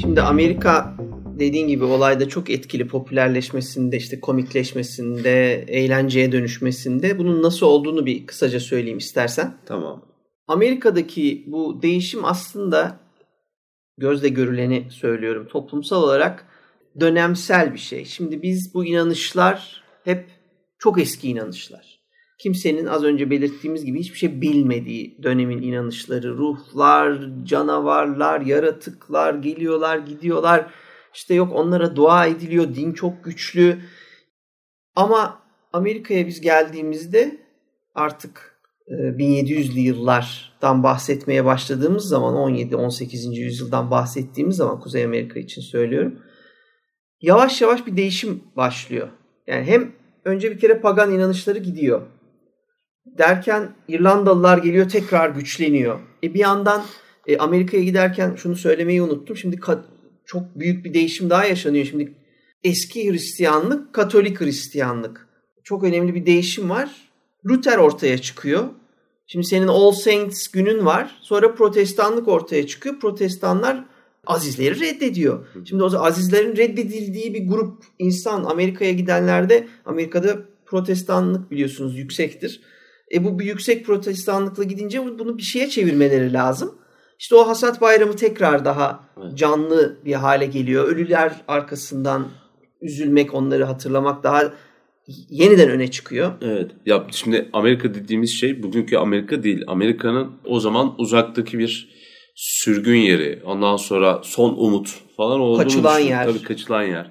Şimdi 0.00 0.22
Amerika 0.22 0.99
dediğin 1.40 1.68
gibi 1.68 1.84
olayda 1.84 2.28
çok 2.28 2.50
etkili 2.50 2.88
popülerleşmesinde, 2.88 3.96
işte 3.96 4.20
komikleşmesinde, 4.20 5.64
eğlenceye 5.68 6.32
dönüşmesinde 6.32 7.18
bunun 7.18 7.42
nasıl 7.42 7.66
olduğunu 7.66 8.06
bir 8.06 8.26
kısaca 8.26 8.60
söyleyeyim 8.60 8.98
istersen. 8.98 9.54
Tamam. 9.66 10.04
Amerika'daki 10.46 11.44
bu 11.46 11.82
değişim 11.82 12.24
aslında 12.24 13.00
gözle 13.98 14.28
görüleni 14.28 14.86
söylüyorum 14.90 15.48
toplumsal 15.50 16.02
olarak 16.02 16.46
dönemsel 17.00 17.74
bir 17.74 17.78
şey. 17.78 18.04
Şimdi 18.04 18.42
biz 18.42 18.74
bu 18.74 18.84
inanışlar 18.84 19.84
hep 20.04 20.26
çok 20.78 21.00
eski 21.00 21.28
inanışlar. 21.28 22.00
Kimsenin 22.42 22.86
az 22.86 23.04
önce 23.04 23.30
belirttiğimiz 23.30 23.84
gibi 23.84 24.00
hiçbir 24.00 24.18
şey 24.18 24.40
bilmediği 24.40 25.22
dönemin 25.22 25.62
inanışları, 25.62 26.36
ruhlar, 26.36 27.28
canavarlar, 27.44 28.40
yaratıklar 28.40 29.34
geliyorlar, 29.34 29.98
gidiyorlar. 29.98 30.70
İşte 31.14 31.34
yok 31.34 31.52
onlara 31.54 31.96
dua 31.96 32.26
ediliyor, 32.26 32.74
din 32.74 32.92
çok 32.92 33.24
güçlü. 33.24 33.78
Ama 34.96 35.42
Amerika'ya 35.72 36.26
biz 36.26 36.40
geldiğimizde 36.40 37.38
artık 37.94 38.60
e, 38.88 38.92
1700'lü 38.92 39.78
yıllardan 39.78 40.82
bahsetmeye 40.82 41.44
başladığımız 41.44 42.08
zaman 42.08 42.34
17-18. 42.34 43.34
yüzyıldan 43.34 43.90
bahsettiğimiz 43.90 44.56
zaman 44.56 44.80
Kuzey 44.80 45.04
Amerika 45.04 45.40
için 45.40 45.62
söylüyorum. 45.62 46.18
Yavaş 47.20 47.62
yavaş 47.62 47.86
bir 47.86 47.96
değişim 47.96 48.44
başlıyor. 48.56 49.08
Yani 49.46 49.64
hem 49.64 49.92
önce 50.24 50.50
bir 50.50 50.58
kere 50.58 50.80
pagan 50.80 51.12
inanışları 51.12 51.58
gidiyor. 51.58 52.02
Derken 53.06 53.68
İrlandalılar 53.88 54.58
geliyor 54.58 54.88
tekrar 54.88 55.30
güçleniyor. 55.30 56.00
E 56.22 56.34
bir 56.34 56.38
yandan 56.38 56.82
e, 57.26 57.38
Amerika'ya 57.38 57.82
giderken 57.82 58.34
şunu 58.34 58.56
söylemeyi 58.56 59.02
unuttum. 59.02 59.36
Şimdi 59.36 59.56
çok 60.30 60.58
büyük 60.58 60.84
bir 60.84 60.94
değişim 60.94 61.30
daha 61.30 61.44
yaşanıyor. 61.44 61.84
Şimdi 61.84 62.14
eski 62.64 63.12
Hristiyanlık, 63.12 63.94
Katolik 63.94 64.40
Hristiyanlık. 64.40 65.28
Çok 65.64 65.84
önemli 65.84 66.14
bir 66.14 66.26
değişim 66.26 66.70
var. 66.70 67.10
Luther 67.46 67.78
ortaya 67.78 68.18
çıkıyor. 68.18 68.64
Şimdi 69.26 69.46
senin 69.46 69.68
All 69.68 69.92
Saints 69.92 70.48
günün 70.48 70.86
var. 70.86 71.18
Sonra 71.22 71.54
protestanlık 71.54 72.28
ortaya 72.28 72.66
çıkıyor. 72.66 73.00
Protestanlar 73.00 73.84
azizleri 74.26 74.80
reddediyor. 74.80 75.46
Şimdi 75.64 75.82
o 75.82 75.96
azizlerin 75.96 76.56
reddedildiği 76.56 77.34
bir 77.34 77.48
grup 77.48 77.84
insan 77.98 78.44
Amerika'ya 78.44 78.92
gidenlerde 78.92 79.68
Amerika'da 79.86 80.38
protestanlık 80.66 81.50
biliyorsunuz 81.50 81.98
yüksektir. 81.98 82.60
E 83.14 83.24
bu 83.24 83.38
bir 83.38 83.44
yüksek 83.44 83.86
protestanlıkla 83.86 84.64
gidince 84.64 85.18
bunu 85.18 85.38
bir 85.38 85.42
şeye 85.42 85.68
çevirmeleri 85.68 86.32
lazım. 86.32 86.74
İşte 87.20 87.34
o 87.34 87.48
hasat 87.48 87.80
bayramı 87.80 88.16
tekrar 88.16 88.64
daha 88.64 89.00
canlı 89.34 89.98
bir 90.04 90.12
hale 90.12 90.46
geliyor. 90.46 90.88
Ölüler 90.88 91.32
arkasından 91.48 92.28
üzülmek, 92.80 93.34
onları 93.34 93.64
hatırlamak 93.64 94.22
daha 94.22 94.52
yeniden 95.28 95.70
öne 95.70 95.90
çıkıyor. 95.90 96.32
Evet. 96.42 96.70
Ya 96.86 97.06
şimdi 97.10 97.48
Amerika 97.52 97.94
dediğimiz 97.94 98.30
şey 98.30 98.62
bugünkü 98.62 98.96
Amerika 98.96 99.42
değil. 99.42 99.64
Amerika'nın 99.66 100.30
o 100.44 100.60
zaman 100.60 100.94
uzaktaki 100.98 101.58
bir 101.58 101.88
sürgün 102.34 102.96
yeri. 102.98 103.42
Ondan 103.44 103.76
sonra 103.76 104.20
son 104.24 104.54
umut 104.58 104.88
falan 105.16 105.40
olduğunu 105.40 105.62
Kaçılan 105.62 105.98
düşün. 105.98 106.08
yer. 106.08 106.24
Tabii 106.26 106.42
kaçılan 106.42 106.82
yer. 106.82 107.10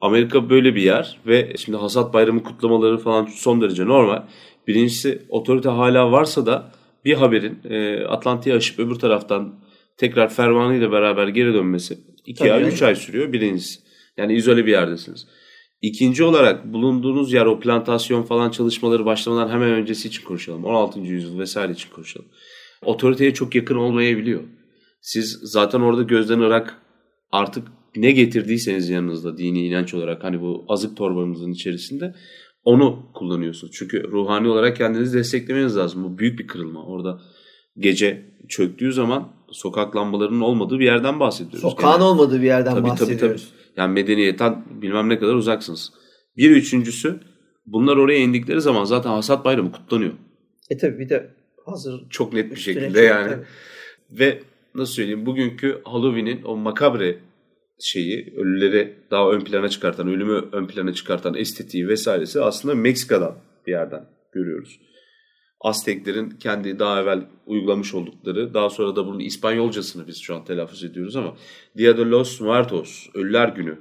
Amerika 0.00 0.50
böyle 0.50 0.74
bir 0.74 0.82
yer 0.82 1.18
ve 1.26 1.52
şimdi 1.56 1.78
hasat 1.78 2.14
bayramı 2.14 2.42
kutlamaları 2.42 2.98
falan 2.98 3.26
son 3.26 3.60
derece 3.60 3.86
normal. 3.86 4.22
Birincisi 4.66 5.22
otorite 5.28 5.68
hala 5.68 6.12
varsa 6.12 6.46
da 6.46 6.72
bir 7.04 7.14
haberin 7.14 7.58
e, 7.64 8.04
Atlantik'i 8.04 8.54
aşıp 8.54 8.78
öbür 8.78 8.94
taraftan 8.94 9.60
tekrar 9.96 10.34
fermanıyla 10.34 10.92
beraber 10.92 11.28
geri 11.28 11.54
dönmesi 11.54 11.98
2 12.26 12.38
Tabii 12.38 12.52
ay 12.52 12.60
canım. 12.60 12.74
3 12.74 12.82
ay 12.82 12.94
sürüyor 12.94 13.32
birincisi. 13.32 13.80
Yani 14.16 14.34
izole 14.34 14.66
bir 14.66 14.70
yerdesiniz. 14.70 15.26
İkinci 15.82 16.24
olarak 16.24 16.72
bulunduğunuz 16.72 17.32
yer 17.32 17.46
o 17.46 17.60
plantasyon 17.60 18.22
falan 18.22 18.50
çalışmaları 18.50 19.04
başlamadan 19.04 19.48
hemen 19.48 19.70
öncesi 19.70 20.08
için 20.08 20.24
konuşalım. 20.24 20.64
16. 20.64 21.00
yüzyıl 21.00 21.38
vesaire 21.38 21.72
için 21.72 21.90
konuşalım. 21.90 22.28
Otoriteye 22.84 23.34
çok 23.34 23.54
yakın 23.54 23.76
olmayabiliyor. 23.76 24.42
Siz 25.00 25.38
zaten 25.42 25.80
orada 25.80 26.02
gözden 26.02 26.38
ırak 26.38 26.82
artık 27.32 27.68
ne 27.96 28.12
getirdiyseniz 28.12 28.88
yanınızda 28.88 29.38
dini 29.38 29.66
inanç 29.66 29.94
olarak 29.94 30.24
hani 30.24 30.40
bu 30.40 30.64
azık 30.68 30.96
torbanızın 30.96 31.52
içerisinde 31.52 32.14
onu 32.64 33.02
kullanıyorsunuz. 33.14 33.72
Çünkü 33.76 34.02
ruhani 34.10 34.48
olarak 34.48 34.76
kendinizi 34.76 35.18
desteklemeniz 35.18 35.76
lazım. 35.76 36.04
Bu 36.04 36.18
büyük 36.18 36.38
bir 36.38 36.46
kırılma. 36.46 36.84
Orada 36.84 37.20
gece 37.78 38.24
çöktüğü 38.48 38.92
zaman 38.92 39.28
sokak 39.50 39.96
lambalarının 39.96 40.40
olmadığı 40.40 40.78
bir 40.78 40.84
yerden 40.84 41.20
bahsediyoruz. 41.20 41.60
Sokağın 41.60 41.92
Gene. 41.94 42.04
olmadığı 42.04 42.40
bir 42.40 42.46
yerden 42.46 42.70
Tabii, 42.74 42.80
tabii, 42.88 42.90
bahsediyoruz. 42.90 43.48
tabii. 43.50 43.80
Yani 43.80 43.92
medeniyetten 43.92 44.64
bilmem 44.82 45.08
ne 45.08 45.18
kadar 45.18 45.34
uzaksınız. 45.34 45.92
Bir 46.36 46.50
üçüncüsü 46.50 47.20
bunlar 47.66 47.96
oraya 47.96 48.18
indikleri 48.18 48.60
zaman 48.60 48.84
zaten 48.84 49.10
hasat 49.10 49.44
bayramı 49.44 49.72
kutlanıyor. 49.72 50.12
E 50.70 50.78
tabii 50.78 50.98
bir 50.98 51.08
de 51.08 51.30
hazır 51.66 52.02
Çok 52.10 52.32
net 52.32 52.50
bir 52.50 52.56
şekilde 52.56 52.88
çok- 52.88 52.96
yani. 53.08 53.28
tabii. 53.30 53.44
Ve 54.10 54.42
nasıl 54.74 54.92
söyleyeyim 54.94 55.26
bugünkü 55.26 55.80
Halloween'in 55.84 56.42
o 56.42 56.56
makabre 56.56 57.18
şeyi 57.80 58.34
ölüleri 58.36 58.94
daha 59.10 59.30
ön 59.30 59.40
plana 59.40 59.68
çıkartan, 59.68 60.08
ölümü 60.08 60.44
ön 60.52 60.66
plana 60.66 60.92
çıkartan 60.92 61.34
estetiği 61.34 61.88
vesairesi 61.88 62.40
aslında 62.40 62.74
Meksika'dan 62.74 63.34
bir 63.66 63.72
yerden 63.72 64.04
görüyoruz. 64.32 64.80
Azteklerin 65.60 66.30
kendi 66.30 66.78
daha 66.78 67.00
evvel 67.00 67.26
uygulamış 67.46 67.94
oldukları, 67.94 68.54
daha 68.54 68.70
sonra 68.70 68.96
da 68.96 69.06
bunun 69.06 69.18
İspanyolcasını 69.18 70.06
biz 70.06 70.20
şu 70.20 70.34
an 70.34 70.44
telaffuz 70.44 70.84
ediyoruz 70.84 71.16
ama 71.16 71.36
Dia 71.78 71.96
de 71.96 72.02
los 72.02 72.40
Muertos, 72.40 73.06
Ölüler 73.14 73.48
Günü 73.48 73.78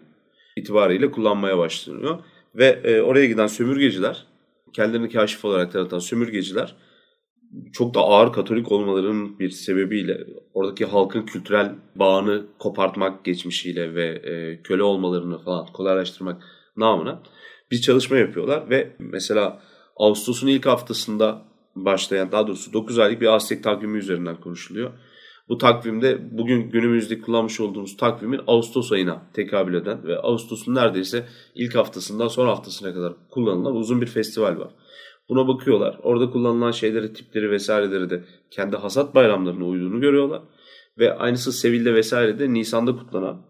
itibariyle 0.55 1.11
kullanmaya 1.11 1.57
başlanıyor. 1.57 2.19
Ve 2.55 2.65
e, 2.83 3.01
oraya 3.01 3.25
giden 3.25 3.47
sömürgeciler, 3.47 4.25
kendilerini 4.73 5.09
kaşif 5.09 5.45
olarak 5.45 5.71
tanıtan 5.71 5.99
sömürgeciler 5.99 6.75
çok 7.73 7.93
da 7.93 7.99
ağır 7.99 8.33
Katolik 8.33 8.71
olmalarının 8.71 9.39
bir 9.39 9.49
sebebiyle 9.49 10.27
oradaki 10.53 10.85
halkın 10.85 11.25
kültürel 11.25 11.75
bağını 11.95 12.45
kopartmak 12.59 13.23
geçmişiyle 13.23 13.95
ve 13.95 14.05
e, 14.05 14.61
köle 14.61 14.83
olmalarını 14.83 15.39
falan 15.39 15.65
kolaylaştırmak 15.65 16.43
namına 16.77 17.21
bir 17.71 17.81
çalışma 17.81 18.17
yapıyorlar 18.17 18.69
ve 18.69 18.95
mesela 18.99 19.61
Ağustos'un 19.97 20.47
ilk 20.47 20.65
haftasında 20.65 21.41
başlayan 21.75 22.31
daha 22.31 22.47
doğrusu 22.47 22.73
9 22.73 22.99
aylık 22.99 23.21
bir 23.21 23.27
Aztek 23.27 23.63
takvimi 23.63 23.97
üzerinden 23.97 24.35
konuşuluyor. 24.35 24.91
Bu 25.49 25.57
takvimde 25.57 26.37
bugün 26.37 26.69
günümüzde 26.69 27.21
kullanmış 27.21 27.59
olduğumuz 27.59 27.97
takvimin 27.97 28.41
Ağustos 28.47 28.91
ayına 28.91 29.21
tekabül 29.33 29.73
eden 29.73 30.03
ve 30.03 30.17
Ağustos'un 30.19 30.75
neredeyse 30.75 31.25
ilk 31.55 31.75
haftasından 31.75 32.27
son 32.27 32.47
haftasına 32.47 32.93
kadar 32.93 33.13
kullanılan 33.29 33.75
uzun 33.75 34.01
bir 34.01 34.07
festival 34.07 34.59
var. 34.59 34.71
Buna 35.29 35.47
bakıyorlar. 35.47 35.99
Orada 36.03 36.29
kullanılan 36.29 36.71
şeyleri, 36.71 37.13
tipleri 37.13 37.51
vesaireleri 37.51 38.09
de 38.09 38.23
kendi 38.51 38.75
hasat 38.75 39.15
bayramlarına 39.15 39.65
uyduğunu 39.65 40.01
görüyorlar. 40.01 40.41
Ve 40.99 41.13
aynısı 41.13 41.51
Seville'de 41.51 41.93
vesairede 41.93 42.53
Nisan'da 42.53 42.95
kutlanan 42.95 43.45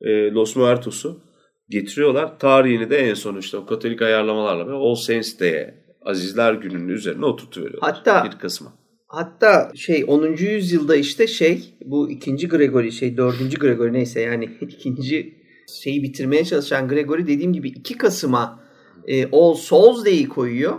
e, 0.00 0.30
Los 0.30 0.56
Muertos'u 0.56 1.20
getiriyorlar. 1.68 2.38
Tarihini 2.38 2.90
de 2.90 2.96
en 2.96 3.14
son 3.14 3.36
işte 3.36 3.56
o 3.56 3.66
Katolik 3.66 4.02
ayarlamalarla 4.02 4.66
ve 4.66 4.72
All 4.72 4.94
Saints 4.94 5.40
Day'e 5.40 5.82
Azizler 6.04 6.54
Günü'nün 6.54 6.88
üzerine 6.88 7.24
oturtuveriyorlar. 7.26 7.90
Hatta- 7.90 8.24
1 8.24 8.38
Kasım'a. 8.38 8.72
Hatta 9.08 9.72
şey 9.74 10.04
10. 10.06 10.26
yüzyılda 10.36 10.96
işte 10.96 11.26
şey 11.26 11.74
bu 11.84 12.10
ikinci 12.10 12.48
Gregory 12.48 12.92
şey 12.92 13.16
4. 13.16 13.60
Gregory 13.60 13.92
neyse 13.92 14.20
yani 14.20 14.44
ikinci 14.60 15.34
şeyi 15.82 16.02
bitirmeye 16.02 16.44
çalışan 16.44 16.88
Gregory 16.88 17.26
dediğim 17.26 17.52
gibi 17.52 17.68
2 17.68 17.98
Kasım'a 17.98 18.60
e, 19.06 19.26
All 19.32 19.54
Souls 19.54 20.04
Day'i 20.04 20.28
koyuyor. 20.28 20.78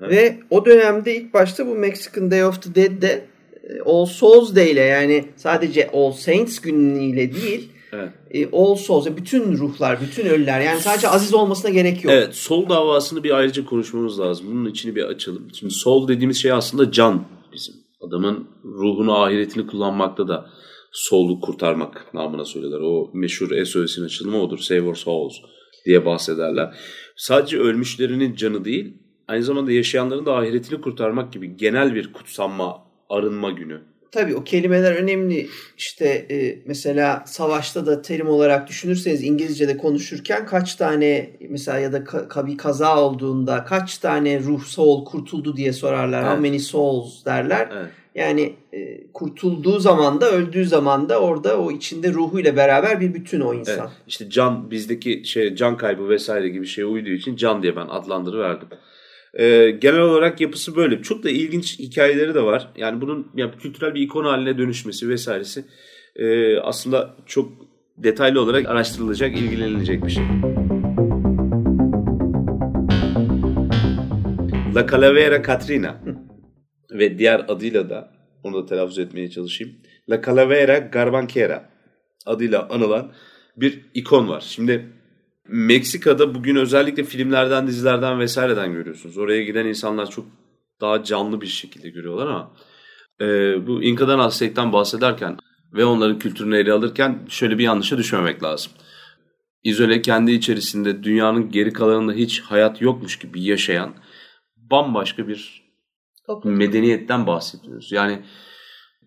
Ve 0.00 0.38
o 0.50 0.64
dönemde 0.64 1.16
ilk 1.16 1.34
başta 1.34 1.66
bu 1.66 1.74
Mexican 1.74 2.30
Day 2.30 2.44
of 2.44 2.62
the 2.62 2.74
Dead'de 2.74 3.26
e, 3.68 3.80
All 3.86 4.06
Souls 4.06 4.54
Day 4.54 4.70
ile 4.70 4.80
yani 4.80 5.24
sadece 5.36 5.90
All 5.90 6.12
Saints 6.12 6.60
günüyle 6.60 7.34
değil 7.34 7.68
Evet. 7.92 8.08
e, 8.30 8.46
All 8.52 8.74
Souls 8.74 9.06
yani 9.06 9.16
bütün 9.16 9.52
ruhlar, 9.52 10.00
bütün 10.00 10.26
ölüler 10.26 10.60
yani 10.60 10.80
sadece 10.80 11.08
aziz 11.08 11.34
olmasına 11.34 11.70
gerek 11.70 12.04
yok. 12.04 12.14
Evet, 12.14 12.34
sol 12.34 12.68
davasını 12.68 13.24
bir 13.24 13.30
ayrıca 13.30 13.64
konuşmamız 13.64 14.20
lazım. 14.20 14.46
Bunun 14.50 14.70
içini 14.70 14.96
bir 14.96 15.02
açalım. 15.02 15.48
Şimdi 15.54 15.74
sol 15.74 16.08
dediğimiz 16.08 16.42
şey 16.42 16.52
aslında 16.52 16.92
can 16.92 17.24
bizim. 17.52 17.74
Adamın 18.00 18.48
ruhunu, 18.64 19.22
ahiretini 19.22 19.66
kullanmakta 19.66 20.28
da 20.28 20.50
solu 20.92 21.40
kurtarmak 21.40 22.14
namına 22.14 22.44
söylerler. 22.44 22.80
O 22.80 23.10
meşhur 23.14 23.64
SOS'in 23.64 24.04
açılımı 24.04 24.42
odur. 24.42 24.58
Save 24.58 24.82
our 24.82 24.94
souls 24.94 25.34
diye 25.86 26.06
bahsederler. 26.06 26.74
Sadece 27.16 27.58
ölmüşlerinin 27.58 28.34
canı 28.34 28.64
değil, 28.64 28.94
aynı 29.28 29.42
zamanda 29.44 29.72
yaşayanların 29.72 30.26
da 30.26 30.36
ahiretini 30.36 30.80
kurtarmak 30.80 31.32
gibi 31.32 31.56
genel 31.56 31.94
bir 31.94 32.12
kutsanma, 32.12 32.82
arınma 33.08 33.50
günü. 33.50 33.80
Tabii 34.10 34.34
o 34.34 34.44
kelimeler 34.44 34.92
önemli. 34.92 35.48
İşte 35.78 36.26
e, 36.30 36.58
mesela 36.66 37.22
savaşta 37.26 37.86
da 37.86 38.02
terim 38.02 38.28
olarak 38.28 38.68
düşünürseniz 38.68 39.22
İngilizce'de 39.24 39.76
konuşurken 39.76 40.46
kaç 40.46 40.74
tane 40.74 41.30
mesela 41.48 41.78
ya 41.78 41.92
da 41.92 41.98
ka- 41.98 42.46
bir 42.46 42.58
kaza 42.58 43.02
olduğunda 43.02 43.64
kaç 43.64 43.98
tane 43.98 44.40
ruh 44.40 44.64
soul 44.64 45.04
kurtuldu 45.04 45.56
diye 45.56 45.72
sorarlar. 45.72 46.22
Evet. 46.22 46.30
How 46.30 46.48
many 46.48 46.58
souls 46.58 47.24
derler. 47.24 47.68
Evet. 47.72 47.86
Yani 48.14 48.54
e, 48.72 49.06
kurtulduğu 49.12 49.78
zaman 49.78 50.20
da 50.20 50.30
öldüğü 50.30 50.64
zaman 50.64 51.08
da 51.08 51.20
orada 51.20 51.60
o 51.60 51.70
içinde 51.70 52.12
ruhuyla 52.12 52.56
beraber 52.56 53.00
bir 53.00 53.14
bütün 53.14 53.40
o 53.40 53.54
insan. 53.54 53.78
Evet. 53.78 53.90
İşte 54.08 54.30
can 54.30 54.70
bizdeki 54.70 55.22
şey 55.24 55.54
can 55.54 55.76
kaybı 55.76 56.08
vesaire 56.08 56.48
gibi 56.48 56.66
şeye 56.66 56.84
uyduğu 56.86 57.10
için 57.10 57.36
can 57.36 57.62
diye 57.62 57.76
ben 57.76 57.86
adlandırıverdim. 57.86 58.68
Ee, 59.38 59.70
genel 59.70 60.00
olarak 60.00 60.40
yapısı 60.40 60.76
böyle. 60.76 61.02
Çok 61.02 61.22
da 61.22 61.30
ilginç 61.30 61.78
hikayeleri 61.78 62.34
de 62.34 62.42
var. 62.42 62.68
Yani 62.76 63.00
bunun 63.00 63.32
ya, 63.36 63.50
kültürel 63.58 63.94
bir 63.94 64.00
ikon 64.00 64.24
haline 64.24 64.58
dönüşmesi 64.58 65.08
vesairesi 65.08 65.64
ee, 66.16 66.58
aslında 66.58 67.16
çok 67.26 67.52
detaylı 67.96 68.40
olarak 68.40 68.68
araştırılacak, 68.68 69.38
ilgilenilecek 69.38 70.06
bir 70.06 70.10
şey. 70.10 70.24
La 74.74 74.86
Calavera 74.86 75.42
Catrina 75.42 76.00
ve 76.90 77.18
diğer 77.18 77.44
adıyla 77.48 77.90
da 77.90 78.10
onu 78.44 78.62
da 78.62 78.66
telaffuz 78.66 78.98
etmeye 78.98 79.30
çalışayım. 79.30 79.74
La 80.10 80.22
Calavera 80.22 80.78
Garbanquera 80.78 81.70
adıyla 82.26 82.68
anılan 82.70 83.12
bir 83.56 83.80
ikon 83.94 84.28
var. 84.28 84.40
Şimdi 84.40 84.86
Meksika'da 85.48 86.34
bugün 86.34 86.56
özellikle 86.56 87.04
filmlerden, 87.04 87.66
dizilerden 87.66 88.20
vesaireden 88.20 88.72
görüyorsunuz. 88.72 89.18
Oraya 89.18 89.42
giden 89.42 89.66
insanlar 89.66 90.10
çok 90.10 90.26
daha 90.80 91.04
canlı 91.04 91.40
bir 91.40 91.46
şekilde 91.46 91.90
görüyorlar 91.90 92.26
ama 92.26 92.50
e, 93.20 93.26
bu 93.66 93.82
İnka'dan 93.82 94.18
Aztek'ten 94.18 94.72
bahsederken 94.72 95.36
ve 95.72 95.84
onların 95.84 96.18
kültürünü 96.18 96.56
ele 96.56 96.72
alırken 96.72 97.26
şöyle 97.28 97.58
bir 97.58 97.64
yanlışa 97.64 97.98
düşmemek 97.98 98.42
lazım. 98.42 98.72
İzole 99.64 100.02
kendi 100.02 100.32
içerisinde 100.32 101.02
dünyanın 101.02 101.50
geri 101.50 101.72
kalanında 101.72 102.12
hiç 102.12 102.40
hayat 102.40 102.82
yokmuş 102.82 103.18
gibi 103.18 103.42
yaşayan 103.42 103.94
bambaşka 104.56 105.28
bir 105.28 105.68
medeniyetten 106.44 107.26
bahsediyoruz. 107.26 107.92
Yani 107.92 108.22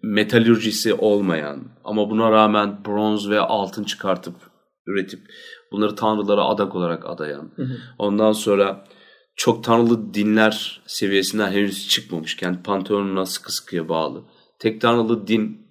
metalürjisi 0.04 0.94
olmayan 0.94 1.64
ama 1.84 2.10
buna 2.10 2.32
rağmen 2.32 2.86
bronz 2.86 3.30
ve 3.30 3.40
altın 3.40 3.84
çıkartıp 3.84 4.51
üretip 4.86 5.20
bunları 5.72 5.96
tanrılara 5.96 6.44
adak 6.44 6.76
olarak 6.76 7.06
adayan. 7.06 7.52
Hı 7.56 7.64
hı. 7.64 7.78
Ondan 7.98 8.32
sonra 8.32 8.86
çok 9.36 9.64
tanrılı 9.64 10.14
dinler 10.14 10.82
seviyesinden 10.88 11.52
henüz 11.52 11.88
çıkmamışken 11.90 12.64
panteonuna 12.64 13.26
sıkı 13.26 13.54
sıkıya 13.54 13.90
bağlı. 13.90 14.24
Tek 14.60 14.82
tanrılı 14.82 15.28
din 15.28 15.68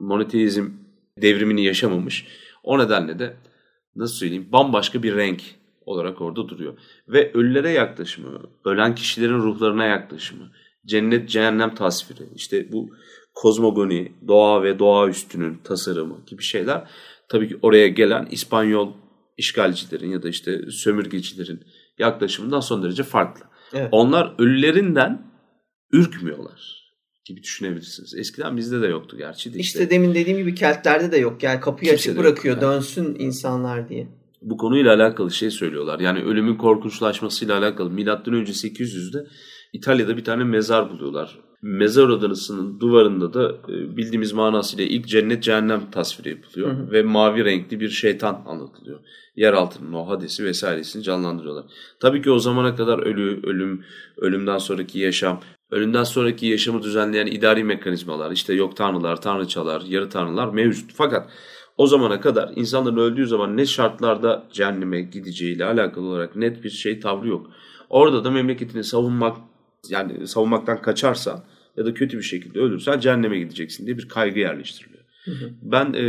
monoteizm 0.00 0.70
devrimini 1.22 1.64
yaşamamış. 1.64 2.26
O 2.62 2.78
nedenle 2.78 3.18
de 3.18 3.36
nasıl 3.96 4.14
söyleyeyim 4.14 4.48
bambaşka 4.52 5.02
bir 5.02 5.16
renk 5.16 5.42
olarak 5.86 6.20
orada 6.20 6.48
duruyor. 6.48 6.78
Ve 7.08 7.32
ölülere 7.32 7.70
yaklaşımı, 7.70 8.42
ölen 8.64 8.94
kişilerin 8.94 9.38
ruhlarına 9.38 9.84
yaklaşımı, 9.84 10.50
cennet 10.86 11.28
cehennem 11.28 11.74
tasviri, 11.74 12.28
işte 12.34 12.72
bu 12.72 12.90
kozmogoni, 13.34 14.12
doğa 14.28 14.62
ve 14.62 14.78
doğa 14.78 15.08
üstünün 15.08 15.58
tasarımı 15.64 16.24
gibi 16.26 16.42
şeyler 16.42 16.88
tabii 17.28 17.48
ki 17.48 17.58
oraya 17.62 17.88
gelen 17.88 18.28
İspanyol 18.30 18.92
işgalcilerin 19.36 20.10
ya 20.10 20.22
da 20.22 20.28
işte 20.28 20.70
sömürgecilerin 20.70 21.60
yaklaşımından 21.98 22.60
son 22.60 22.82
derece 22.82 23.02
farklı. 23.02 23.44
Evet. 23.72 23.88
Onlar 23.92 24.34
ölülerinden 24.38 25.22
ürkmüyorlar 25.92 26.76
gibi 27.24 27.42
düşünebilirsiniz. 27.42 28.14
Eskiden 28.14 28.56
bizde 28.56 28.82
de 28.82 28.86
yoktu 28.86 29.16
gerçi 29.16 29.54
de 29.54 29.58
İşte 29.58 29.90
demin 29.90 30.14
dediğim 30.14 30.38
gibi 30.38 30.54
Keltlerde 30.54 31.12
de 31.12 31.16
yok. 31.16 31.42
Yani 31.42 31.60
kapıyı 31.60 31.90
Kimse 31.90 32.10
açık 32.10 32.22
bırakıyor 32.22 32.54
yok. 32.54 32.62
Dönsün 32.62 33.16
insanlar 33.18 33.88
diye. 33.88 34.08
bu 34.42 34.56
konuyla 34.56 34.94
alakalı 34.94 35.30
şey 35.30 35.50
söylüyorlar. 35.50 36.00
Yani 36.00 36.22
ölümün 36.22 36.56
korkunçlaşmasıyla 36.56 37.58
alakalı. 37.58 37.90
Milattan 37.90 38.34
önce 38.34 38.52
800'de 38.52 39.26
İtalya'da 39.72 40.16
bir 40.16 40.24
tane 40.24 40.44
mezar 40.44 40.90
buluyorlar. 40.90 41.38
Mezar 41.62 42.08
odasının 42.08 42.80
duvarında 42.80 43.34
da 43.34 43.52
e, 43.68 43.96
bildiğimiz 43.96 44.32
manasıyla 44.32 44.84
ilk 44.84 45.06
cennet 45.06 45.42
cehennem 45.42 45.90
tasviri 45.90 46.28
yapılıyor. 46.28 46.68
Hı 46.68 46.82
hı. 46.82 46.92
Ve 46.92 47.02
mavi 47.02 47.44
renkli 47.44 47.80
bir 47.80 47.88
şeytan 47.88 48.42
anlatılıyor. 48.46 49.00
Yer 49.36 49.52
altının 49.52 49.92
o 49.92 50.08
hadesi 50.08 50.44
vesairesini 50.44 51.02
canlandırıyorlar. 51.02 51.64
Tabii 52.00 52.22
ki 52.22 52.30
o 52.30 52.38
zamana 52.38 52.76
kadar 52.76 52.98
ölü, 52.98 53.40
ölüm, 53.42 53.84
ölümden 54.16 54.58
sonraki 54.58 54.98
yaşam, 54.98 55.40
ölümden 55.70 56.04
sonraki 56.04 56.46
yaşamı 56.46 56.82
düzenleyen 56.82 57.26
idari 57.26 57.64
mekanizmalar, 57.64 58.30
işte 58.30 58.54
yok 58.54 58.76
tanrılar, 58.76 59.20
tanrıçalar, 59.20 59.80
yarı 59.80 60.08
tanrılar 60.08 60.48
mevcut. 60.48 60.90
Fakat 60.94 61.30
o 61.76 61.86
zamana 61.86 62.20
kadar 62.20 62.52
insanların 62.56 62.96
öldüğü 62.96 63.26
zaman 63.26 63.56
ne 63.56 63.66
şartlarda 63.66 64.48
cehenneme 64.52 65.00
gideceğiyle 65.00 65.64
alakalı 65.64 66.06
olarak 66.06 66.36
net 66.36 66.64
bir 66.64 66.70
şey 66.70 67.00
tavrı 67.00 67.28
yok. 67.28 67.50
Orada 67.90 68.24
da 68.24 68.30
memleketini 68.30 68.84
savunmak 68.84 69.36
yani 69.90 70.26
savunmaktan 70.26 70.82
kaçarsan 70.82 71.44
ya 71.76 71.86
da 71.86 71.94
kötü 71.94 72.18
bir 72.18 72.22
şekilde 72.22 72.58
ölürsen 72.58 73.00
cehenneme 73.00 73.38
gideceksin 73.38 73.86
diye 73.86 73.98
bir 73.98 74.08
kaygı 74.08 74.38
yerleştiriliyor. 74.38 75.04
Ben 75.62 75.92
e, 75.92 76.04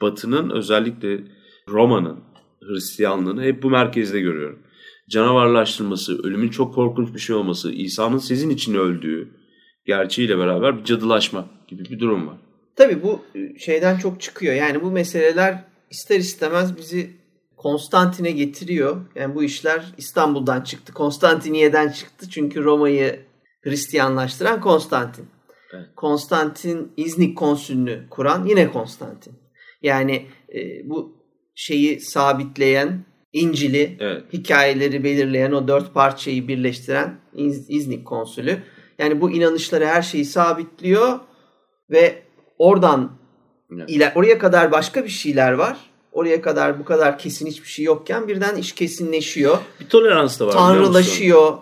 Batı'nın 0.00 0.50
özellikle 0.50 1.20
Roma'nın 1.68 2.20
Hristiyanlığını 2.62 3.42
hep 3.42 3.62
bu 3.62 3.70
merkezde 3.70 4.20
görüyorum. 4.20 4.58
Canavarlaştırması, 5.10 6.22
ölümün 6.22 6.48
çok 6.48 6.74
korkunç 6.74 7.14
bir 7.14 7.18
şey 7.18 7.36
olması, 7.36 7.72
İsa'nın 7.72 8.18
sizin 8.18 8.50
için 8.50 8.74
öldüğü 8.74 9.28
gerçeğiyle 9.86 10.38
beraber 10.38 10.78
bir 10.78 10.84
cadılaşma 10.84 11.46
gibi 11.68 11.84
bir 11.84 11.98
durum 11.98 12.26
var. 12.26 12.36
Tabii 12.76 13.02
bu 13.02 13.20
e, 13.34 13.58
şeyden 13.58 13.98
çok 13.98 14.20
çıkıyor. 14.20 14.54
Yani 14.54 14.82
bu 14.82 14.90
meseleler 14.90 15.64
ister 15.90 16.18
istemez 16.18 16.76
bizi 16.76 17.10
Konstantin'e 17.62 18.30
getiriyor. 18.30 18.96
Yani 19.14 19.34
bu 19.34 19.42
işler 19.44 19.84
İstanbul'dan 19.96 20.60
çıktı. 20.60 20.92
Konstantiniye'den 20.94 21.88
çıktı. 21.88 22.30
Çünkü 22.30 22.64
Roma'yı 22.64 23.20
Hristiyanlaştıran 23.64 24.60
Konstantin. 24.60 25.26
Evet. 25.74 25.86
Konstantin 25.96 26.92
İznik 26.96 27.38
konsülünü 27.38 28.06
kuran 28.10 28.46
yine 28.46 28.70
Konstantin. 28.72 29.34
Yani 29.82 30.26
e, 30.54 30.88
bu 30.90 31.16
şeyi 31.54 32.00
sabitleyen 32.00 33.04
İncil'i, 33.32 33.96
Evet. 34.00 34.22
hikayeleri 34.32 35.04
belirleyen 35.04 35.52
o 35.52 35.68
dört 35.68 35.94
parçayı 35.94 36.48
birleştiren 36.48 37.14
İz- 37.34 37.66
İznik 37.70 38.06
konsülü. 38.06 38.58
Yani 38.98 39.20
bu 39.20 39.30
inanışları 39.30 39.86
her 39.86 40.02
şeyi 40.02 40.24
sabitliyor 40.24 41.20
ve 41.90 42.22
oradan 42.58 43.12
Evet. 43.72 43.90
iler, 43.90 44.12
oraya 44.14 44.38
kadar 44.38 44.72
başka 44.72 45.04
bir 45.04 45.08
şeyler 45.08 45.52
var. 45.52 45.91
Oraya 46.12 46.42
kadar 46.42 46.78
bu 46.78 46.84
kadar 46.84 47.18
kesin 47.18 47.46
hiçbir 47.46 47.68
şey 47.68 47.84
yokken 47.84 48.28
birden 48.28 48.56
iş 48.56 48.72
kesinleşiyor. 48.72 49.58
Bir 49.80 49.88
tolerans 49.88 50.40
da 50.40 50.46
var. 50.46 50.52
Tanrılaşıyor. 50.52 51.52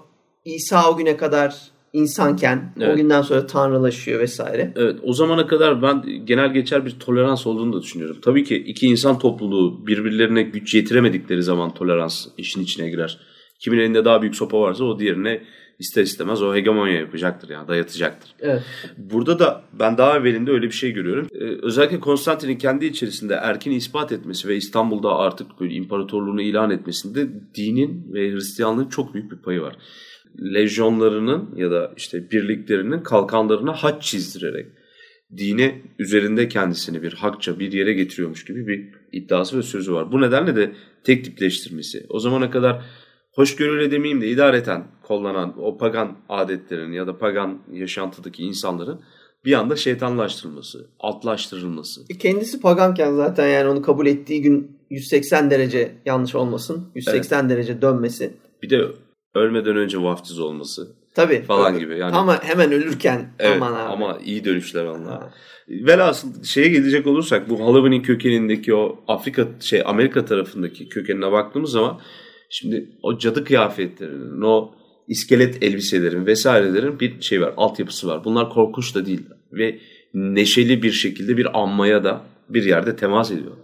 İsa 0.45 0.91
o 0.91 0.97
güne 0.97 1.17
kadar 1.17 1.57
insanken 1.93 2.73
o 2.81 2.83
Evet. 2.83 2.97
günden 2.97 3.23
sonra 3.23 3.47
tanrılaşıyor 3.47 4.21
vesaire. 4.21 4.73
Evet 4.77 4.97
o 5.03 5.13
zamana 5.13 5.47
kadar 5.47 5.83
ben 5.83 6.05
genel 6.25 6.53
geçer 6.53 6.87
bir 6.87 6.91
tolerans 6.91 7.47
olduğunu 7.47 7.73
da 7.73 7.83
düşünüyorum. 7.83 8.19
Tabii 8.23 8.45
ki 8.45 8.57
iki 8.57 8.87
insan 8.87 9.19
topluluğu 9.19 9.87
birbirlerine 9.87 10.43
güç 10.43 10.75
yetiremedikleri 10.75 11.43
zaman 11.43 11.75
tolerans 11.75 12.27
işin 12.39 12.63
içine 12.63 12.91
girer. 12.91 13.19
Kimin 13.59 13.79
elinde 13.79 14.05
daha 14.05 14.23
büyük 14.23 14.37
sopa 14.37 14.61
varsa 14.61 14.85
o 14.85 14.99
diğerine 14.99 15.43
ister 15.81 16.03
istemez 16.03 16.43
o 16.43 16.55
hegemonya 16.55 16.99
yapacaktır 16.99 17.49
yani 17.49 17.69
dayatacaktır. 17.69 18.35
Evet. 18.41 18.63
Burada 18.97 19.39
da 19.39 19.65
ben 19.73 19.99
daha 19.99 20.19
evvelinde 20.19 20.51
öyle 20.51 20.67
bir 20.67 20.73
şey 20.73 20.93
görüyorum. 20.93 21.29
Ee, 21.33 21.45
özellikle 21.63 22.01
Konstantin'in 22.01 22.59
kendi 22.59 22.87
içerisinde 22.87 23.35
erkin 23.35 23.71
ispat 23.71 24.13
etmesi 24.13 24.49
ve 24.49 24.57
İstanbul'da 24.57 25.17
artık 25.17 25.61
böyle 25.61 25.75
imparatorluğunu 25.75 26.43
ilan 26.43 26.71
etmesinde 26.71 27.29
dinin 27.55 28.15
ve 28.15 28.33
Hristiyanlığın 28.33 28.89
çok 28.89 29.15
büyük 29.15 29.33
bir 29.33 29.37
payı 29.37 29.61
var. 29.61 29.77
Lejyonlarının 30.55 31.55
ya 31.57 31.71
da 31.71 31.93
işte 31.97 32.31
birliklerinin 32.31 33.03
kalkanlarına 33.03 33.73
haç 33.73 34.03
çizdirerek 34.03 34.67
dini 35.37 35.83
üzerinde 35.99 36.49
kendisini 36.49 37.03
bir 37.03 37.13
hakça 37.13 37.59
bir 37.59 37.73
yere 37.73 37.93
getiriyormuş 37.93 38.45
gibi 38.45 38.67
bir 38.67 38.89
iddiası 39.13 39.59
ve 39.59 39.63
sözü 39.63 39.93
var. 39.93 40.13
Bu 40.13 40.21
nedenle 40.21 40.57
de 40.57 40.73
tek 41.05 41.25
tipleştirmesi. 41.25 42.07
O 42.09 42.19
zamana 42.19 42.51
kadar 42.51 42.85
hoşgörüyle 43.35 43.91
demeyeyim 43.91 44.21
de 44.21 44.29
idareten 44.29 44.85
kollanan 45.03 45.55
o 45.59 45.79
pagan 45.79 46.17
adetlerin 46.29 46.93
ya 46.93 47.07
da 47.07 47.19
pagan 47.19 47.59
yaşantıdaki 47.73 48.43
insanların 48.43 49.01
bir 49.45 49.53
anda 49.53 49.77
şeytanlaştırılması, 49.77 50.87
altlaştırılması. 51.01 52.01
E, 52.11 52.19
Kendisi 52.19 52.61
paganken 52.61 53.13
zaten 53.15 53.49
yani 53.49 53.69
onu 53.69 53.83
kabul 53.83 54.07
ettiği 54.07 54.43
gün 54.43 54.81
180 54.91 55.51
derece 55.51 55.93
yanlış 56.07 56.35
olmasın. 56.35 56.89
180 56.95 57.51
derece 57.51 57.83
dönmesi. 57.83 58.33
Bir 58.63 58.71
de 58.71 58.85
ölmeden 59.35 59.77
önce 59.77 60.03
vaftiz 60.03 60.41
olması 60.41 60.97
Tabii. 61.15 61.43
falan 61.43 61.73
Tabii. 61.73 61.81
gibi. 61.85 61.99
Yani 61.99 62.17
Ama 62.17 62.43
hemen 62.45 62.73
ölürken 62.73 63.33
Evet 63.39 63.57
aman 63.63 63.73
abi. 63.73 63.81
ama 63.93 64.19
iyi 64.25 64.45
dönüşler 64.45 64.85
onlar. 64.85 65.21
Ha. 65.21 65.31
Velhasıl 65.69 66.45
şeye 66.45 66.69
gelecek 66.69 67.07
olursak 67.07 67.51
bu 67.51 67.61
Halloween'in 67.61 68.03
kökenindeki 68.03 68.75
o 68.75 69.01
Afrika 69.09 69.49
şey 69.61 69.83
Amerika 69.87 70.25
tarafındaki 70.25 70.89
kökenine 70.89 71.33
baktığımız 71.33 71.71
zaman 71.71 72.01
şimdi 72.51 72.99
o 73.03 73.19
cadı 73.19 73.45
kıyafetlerinin 73.45 74.43
o 74.43 74.75
iskelet 75.09 75.63
elbiselerin 75.63 76.27
vesairelerin 76.27 77.01
bir 77.01 77.21
şey 77.21 77.41
var 77.41 77.55
altyapısı 77.57 78.09
var. 78.09 78.25
Bunlar 78.25 78.51
korkunç 78.51 78.95
da 78.95 79.07
değil 79.07 79.23
ve 79.53 79.79
neşeli 80.15 80.83
bir 80.83 80.93
şekilde 80.93 81.37
bir 81.37 81.61
anmaya 81.63 82.05
da 82.05 82.23
bir 82.49 82.65
yerde 82.65 82.97
temas 82.97 83.31
ediyor. 83.31 83.57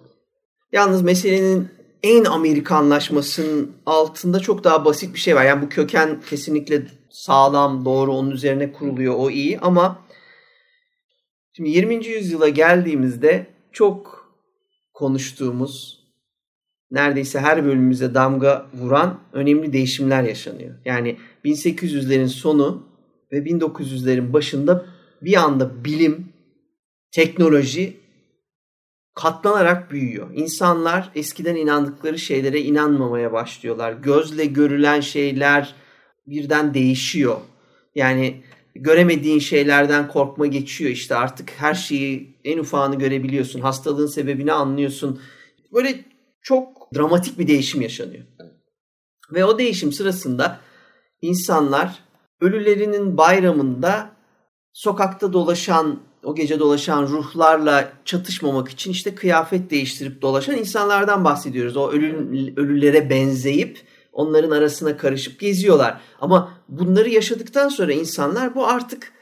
Yalnız 0.72 1.02
meselenin 1.02 1.68
en 2.02 2.24
Amerikanlaşmasının 2.24 3.72
altında 3.86 4.40
çok 4.40 4.64
daha 4.64 4.84
basit 4.84 5.14
bir 5.14 5.18
şey 5.18 5.36
var. 5.36 5.44
Yani 5.44 5.62
bu 5.62 5.68
köken 5.68 6.20
kesinlikle 6.30 6.86
sağlam, 7.10 7.84
doğru, 7.84 8.12
onun 8.12 8.30
üzerine 8.30 8.72
kuruluyor, 8.72 9.14
o 9.18 9.30
iyi 9.30 9.58
ama 9.58 10.06
şimdi 11.52 11.70
20. 11.70 12.06
yüzyıla 12.06 12.48
geldiğimizde 12.48 13.46
çok 13.72 14.26
konuştuğumuz, 14.92 16.05
neredeyse 16.90 17.40
her 17.40 17.64
bölümümüze 17.64 18.14
damga 18.14 18.66
vuran 18.74 19.20
önemli 19.32 19.72
değişimler 19.72 20.22
yaşanıyor. 20.22 20.74
Yani 20.84 21.16
1800'lerin 21.44 22.28
sonu 22.28 22.86
ve 23.32 23.38
1900'lerin 23.38 24.32
başında 24.32 24.86
bir 25.22 25.36
anda 25.36 25.84
bilim, 25.84 26.28
teknoloji 27.12 27.96
katlanarak 29.14 29.90
büyüyor. 29.90 30.30
İnsanlar 30.34 31.10
eskiden 31.14 31.56
inandıkları 31.56 32.18
şeylere 32.18 32.60
inanmamaya 32.60 33.32
başlıyorlar. 33.32 33.92
Gözle 33.92 34.44
görülen 34.44 35.00
şeyler 35.00 35.74
birden 36.26 36.74
değişiyor. 36.74 37.36
Yani 37.94 38.42
göremediğin 38.74 39.38
şeylerden 39.38 40.08
korkma 40.08 40.46
geçiyor. 40.46 40.90
İşte 40.90 41.14
artık 41.16 41.50
her 41.56 41.74
şeyi 41.74 42.36
en 42.44 42.58
ufağını 42.58 42.98
görebiliyorsun. 42.98 43.60
Hastalığın 43.60 44.06
sebebini 44.06 44.52
anlıyorsun. 44.52 45.20
Böyle 45.72 46.04
çok 46.42 46.75
dramatik 46.94 47.38
bir 47.38 47.48
değişim 47.48 47.80
yaşanıyor. 47.80 48.24
Ve 49.32 49.44
o 49.44 49.58
değişim 49.58 49.92
sırasında 49.92 50.60
insanlar 51.22 51.98
ölülerinin 52.40 53.16
bayramında 53.16 54.10
sokakta 54.72 55.32
dolaşan, 55.32 56.00
o 56.24 56.34
gece 56.34 56.58
dolaşan 56.58 57.02
ruhlarla 57.02 57.92
çatışmamak 58.04 58.68
için 58.68 58.90
işte 58.90 59.14
kıyafet 59.14 59.70
değiştirip 59.70 60.22
dolaşan 60.22 60.56
insanlardan 60.56 61.24
bahsediyoruz. 61.24 61.76
O 61.76 61.90
ölü, 61.90 62.54
ölülere 62.56 63.10
benzeyip 63.10 63.80
onların 64.12 64.50
arasına 64.50 64.96
karışıp 64.96 65.40
geziyorlar. 65.40 66.00
Ama 66.20 66.52
bunları 66.68 67.08
yaşadıktan 67.08 67.68
sonra 67.68 67.92
insanlar 67.92 68.54
bu 68.54 68.66
artık 68.66 69.12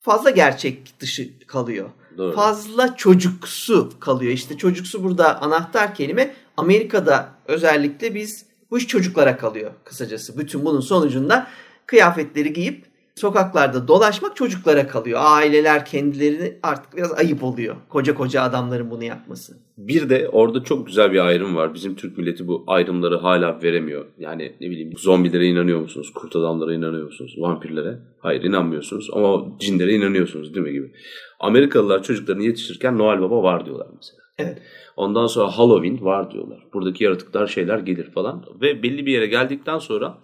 fazla 0.00 0.30
gerçek 0.30 1.00
dışı 1.00 1.46
kalıyor. 1.46 1.90
Doğru. 2.18 2.34
Fazla 2.34 2.96
çocuksu 2.96 3.92
kalıyor. 4.00 4.32
İşte 4.32 4.56
çocuksu 4.56 5.04
burada 5.04 5.42
anahtar 5.42 5.94
kelime. 5.94 6.34
Amerika'da 6.56 7.28
özellikle 7.48 8.14
biz 8.14 8.46
bu 8.70 8.78
iş 8.78 8.88
çocuklara 8.88 9.36
kalıyor 9.36 9.70
kısacası. 9.84 10.38
Bütün 10.38 10.64
bunun 10.64 10.80
sonucunda 10.80 11.46
kıyafetleri 11.86 12.52
giyip 12.52 12.84
sokaklarda 13.14 13.88
dolaşmak 13.88 14.36
çocuklara 14.36 14.88
kalıyor. 14.88 15.20
Aileler 15.22 15.84
kendilerini 15.84 16.58
artık 16.62 16.96
biraz 16.96 17.12
ayıp 17.12 17.44
oluyor. 17.44 17.76
Koca 17.88 18.14
koca 18.14 18.42
adamların 18.42 18.90
bunu 18.90 19.04
yapması. 19.04 19.58
Bir 19.78 20.10
de 20.10 20.28
orada 20.28 20.64
çok 20.64 20.86
güzel 20.86 21.12
bir 21.12 21.26
ayrım 21.26 21.56
var. 21.56 21.74
Bizim 21.74 21.94
Türk 21.94 22.18
milleti 22.18 22.46
bu 22.48 22.64
ayrımları 22.66 23.16
hala 23.16 23.62
veremiyor. 23.62 24.06
Yani 24.18 24.52
ne 24.60 24.70
bileyim 24.70 24.92
zombilere 24.98 25.46
inanıyor 25.46 25.80
musunuz? 25.80 26.12
Kurt 26.14 26.36
adamlara 26.36 26.74
inanıyor 26.74 27.04
musunuz? 27.04 27.34
Vampirlere? 27.38 27.98
Hayır 28.18 28.42
inanmıyorsunuz 28.42 29.08
ama 29.12 29.46
cinlere 29.58 29.92
inanıyorsunuz 29.92 30.54
değil 30.54 30.66
mi 30.66 30.72
gibi. 30.72 30.92
Amerikalılar 31.40 32.02
çocuklarını 32.02 32.42
yetiştirirken 32.42 32.98
Noel 32.98 33.20
Baba 33.20 33.42
var 33.42 33.66
diyorlar 33.66 33.86
mesela. 33.96 34.18
Evet. 34.38 34.58
Ondan 34.96 35.26
sonra 35.26 35.58
Halloween 35.58 36.04
var 36.04 36.30
diyorlar. 36.30 36.66
Buradaki 36.74 37.04
yaratıklar 37.04 37.46
şeyler 37.46 37.78
gelir 37.78 38.10
falan. 38.12 38.44
Ve 38.60 38.82
belli 38.82 39.06
bir 39.06 39.12
yere 39.12 39.26
geldikten 39.26 39.78
sonra 39.78 40.18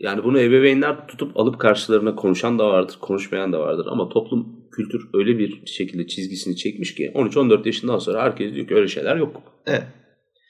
yani 0.00 0.24
bunu 0.24 0.40
ebeveynler 0.40 1.08
tutup 1.08 1.36
alıp 1.36 1.58
karşılarına 1.58 2.14
konuşan 2.14 2.58
da 2.58 2.68
vardır, 2.68 2.98
konuşmayan 3.00 3.52
da 3.52 3.60
vardır. 3.60 3.86
Ama 3.90 4.08
toplum, 4.08 4.46
kültür 4.72 5.08
öyle 5.14 5.38
bir 5.38 5.66
şekilde 5.66 6.06
çizgisini 6.06 6.56
çekmiş 6.56 6.94
ki 6.94 7.12
13-14 7.14 7.66
yaşından 7.66 7.98
sonra 7.98 8.22
herkes 8.22 8.54
diyor 8.54 8.68
ki 8.68 8.74
öyle 8.74 8.88
şeyler 8.88 9.16
yok. 9.16 9.42
Evet. 9.66 9.82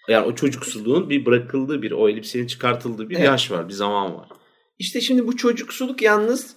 Yani 0.09 0.26
o 0.26 0.34
çocuksuluğun 0.34 1.11
bir 1.11 1.26
bırakıldığı 1.26 1.82
bir, 1.82 1.92
o 1.92 2.09
elbisenin 2.09 2.46
çıkartıldığı 2.46 3.11
bir 3.11 3.16
Evet. 3.16 3.26
yaş 3.26 3.50
var, 3.50 3.68
bir 3.68 3.72
zaman 3.72 4.14
var. 4.14 4.28
İşte 4.78 5.00
şimdi 5.00 5.26
bu 5.26 5.36
çocuksuluk 5.36 6.03
yalnız 6.03 6.57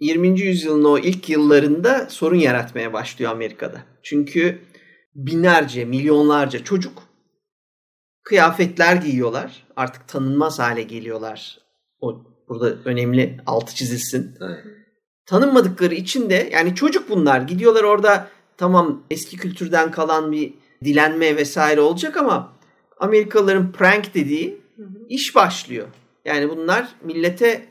20. 0.00 0.40
yüzyılın 0.40 0.84
o 0.84 0.98
ilk 0.98 1.28
yıllarında 1.28 2.06
sorun 2.10 2.36
yaratmaya 2.36 2.92
başlıyor 2.92 3.32
Amerika'da. 3.32 3.84
Çünkü 4.02 4.58
binlerce, 5.14 5.84
milyonlarca 5.84 6.64
çocuk 6.64 7.02
kıyafetler 8.22 8.96
giyiyorlar. 8.96 9.66
Artık 9.76 10.08
tanınmaz 10.08 10.58
hale 10.58 10.82
geliyorlar. 10.82 11.58
O 12.00 12.22
burada 12.48 12.74
önemli 12.84 13.40
altı 13.46 13.74
çizilsin. 13.74 14.36
Evet. 14.40 14.64
Tanınmadıkları 15.26 15.94
için 15.94 16.30
de 16.30 16.48
yani 16.52 16.74
çocuk 16.74 17.10
bunlar 17.10 17.40
gidiyorlar 17.40 17.84
orada 17.84 18.28
tamam 18.56 19.02
eski 19.10 19.36
kültürden 19.36 19.90
kalan 19.90 20.32
bir 20.32 20.54
dilenme 20.84 21.36
vesaire 21.36 21.80
olacak 21.80 22.16
ama 22.16 22.52
Amerikalıların 22.98 23.72
prank 23.72 24.14
dediği 24.14 24.60
iş 25.08 25.34
başlıyor. 25.34 25.88
Yani 26.24 26.48
bunlar 26.48 26.88
millete 27.02 27.66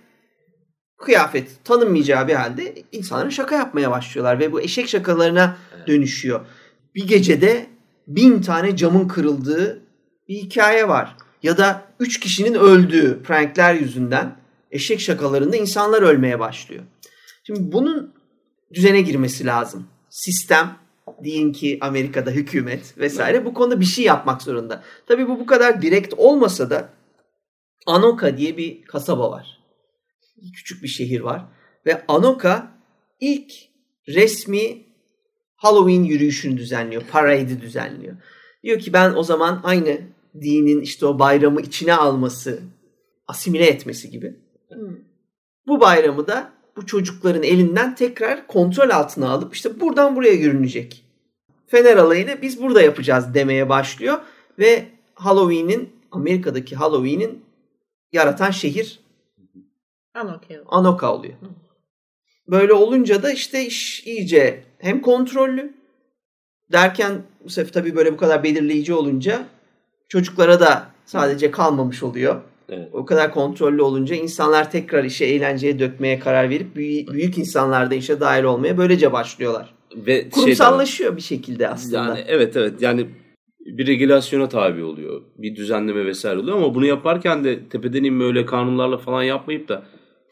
kıyafet 0.97 1.65
tanınmayacağı 1.65 2.27
bir 2.27 2.33
halde 2.33 2.75
insanlara 2.91 3.31
şaka 3.31 3.55
yapmaya 3.55 3.91
başlıyorlar 3.91 4.39
ve 4.39 4.51
bu 4.51 4.61
eşek 4.61 4.89
şakalarına 4.89 5.57
dönüşüyor. 5.87 6.45
Bir 6.95 7.07
gecede 7.07 7.67
bin 8.07 8.41
tane 8.41 8.75
camın 8.75 9.07
kırıldığı 9.07 9.81
bir 10.27 10.35
hikaye 10.35 10.87
var. 10.87 11.17
Ya 11.43 11.57
da 11.57 11.85
üç 11.99 12.19
kişinin 12.19 12.53
öldüğü 12.53 13.23
prankler 13.23 13.75
yüzünden 13.75 14.35
eşek 14.71 15.01
şakalarında 15.01 15.55
insanlar 15.55 16.01
ölmeye 16.01 16.39
başlıyor. 16.39 16.83
Şimdi 17.43 17.71
bunun 17.71 18.13
düzene 18.73 19.01
girmesi 19.01 19.45
lazım. 19.45 19.87
Sistem, 20.09 20.77
deyin 21.23 21.53
ki 21.53 21.77
Amerika'da 21.81 22.31
hükümet 22.31 22.97
vesaire 22.97 23.45
bu 23.45 23.53
konuda 23.53 23.79
bir 23.79 23.85
şey 23.85 24.05
yapmak 24.05 24.41
zorunda. 24.41 24.83
Tabii 25.07 25.27
bu 25.27 25.39
bu 25.39 25.45
kadar 25.45 25.81
direkt 25.81 26.13
olmasa 26.17 26.69
da 26.69 26.89
Anoka 27.85 28.37
diye 28.37 28.57
bir 28.57 28.81
kasaba 28.81 29.31
var. 29.31 29.59
Küçük 30.55 30.83
bir 30.83 30.87
şehir 30.87 31.19
var. 31.19 31.45
Ve 31.85 32.05
Anoka 32.07 32.71
ilk 33.19 33.53
resmi 34.07 34.85
Halloween 35.63 36.03
yürüyüşünü 36.03 36.57
düzenliyor. 36.57 37.01
Parade'i 37.11 37.61
düzenliyor. 37.61 38.15
Diyor 38.63 38.79
ki 38.79 38.93
ben 38.93 39.13
o 39.13 39.23
zaman 39.23 39.61
aynı 39.63 40.01
dinin 40.41 40.81
işte 40.81 41.05
o 41.05 41.19
bayramı 41.19 41.61
içine 41.61 41.93
alması, 41.93 42.59
asimile 43.27 43.65
etmesi 43.65 44.09
gibi. 44.09 44.35
Bu 45.67 45.81
bayramı 45.81 46.27
da 46.27 46.53
bu 46.75 46.85
çocukların 46.85 47.43
elinden 47.43 47.95
tekrar 47.95 48.47
kontrol 48.47 48.89
altına 48.89 49.29
alıp 49.29 49.55
işte 49.55 49.79
buradan 49.79 50.15
buraya 50.15 50.33
yürünecek. 50.33 51.05
Fener 51.67 51.97
alayını 51.97 52.41
biz 52.41 52.61
burada 52.61 52.81
yapacağız 52.81 53.33
demeye 53.33 53.69
başlıyor 53.69 54.19
ve 54.59 54.85
Halloween'in 55.15 55.89
Amerika'daki 56.11 56.75
Halloween'in 56.75 57.45
yaratan 58.11 58.51
şehir 58.51 58.99
Anoka. 60.13 60.63
Anoka 60.67 61.13
oluyor. 61.13 61.33
Böyle 62.47 62.73
olunca 62.73 63.23
da 63.23 63.31
işte 63.31 63.65
iş 63.65 64.07
iyice 64.07 64.63
hem 64.83 65.01
kontrollü 65.01 65.73
derken 66.71 67.11
bu 67.43 67.49
sefer 67.49 67.71
tabii 67.73 67.95
böyle 67.95 68.13
bu 68.13 68.17
kadar 68.17 68.43
belirleyici 68.43 68.93
olunca 68.93 69.45
çocuklara 70.09 70.59
da 70.59 70.87
sadece 71.05 71.51
kalmamış 71.51 72.03
oluyor. 72.03 72.41
Evet. 72.69 72.89
O 72.93 73.05
kadar 73.05 73.33
kontrollü 73.33 73.81
olunca 73.81 74.15
insanlar 74.15 74.71
tekrar 74.71 75.03
işe 75.03 75.25
eğlenceye 75.25 75.79
dökmeye 75.79 76.19
karar 76.19 76.49
verip 76.49 76.75
büyük, 76.75 77.13
büyük 77.13 77.37
insanlar 77.37 77.91
da 77.91 77.95
işe 77.95 78.19
dahil 78.19 78.43
olmaya 78.43 78.77
böylece 78.77 79.13
başlıyorlar. 79.13 79.73
Ve. 79.95 80.29
Kurumsallaşıyor 80.29 81.15
bir 81.15 81.21
şekilde 81.21 81.67
aslında. 81.67 81.97
Yani 81.97 82.23
evet 82.27 82.57
evet 82.57 82.81
yani 82.81 83.07
bir 83.59 83.87
regülasyona 83.87 84.49
tabi 84.49 84.83
oluyor. 84.83 85.21
Bir 85.37 85.55
düzenleme 85.55 86.05
vesaire 86.05 86.39
oluyor 86.39 86.57
ama 86.57 86.75
bunu 86.75 86.85
yaparken 86.85 87.43
de 87.43 87.69
tepeden 87.69 88.03
inme 88.03 88.23
öyle 88.23 88.45
kanunlarla 88.45 88.97
falan 88.97 89.23
yapmayıp 89.23 89.67
da 89.67 89.83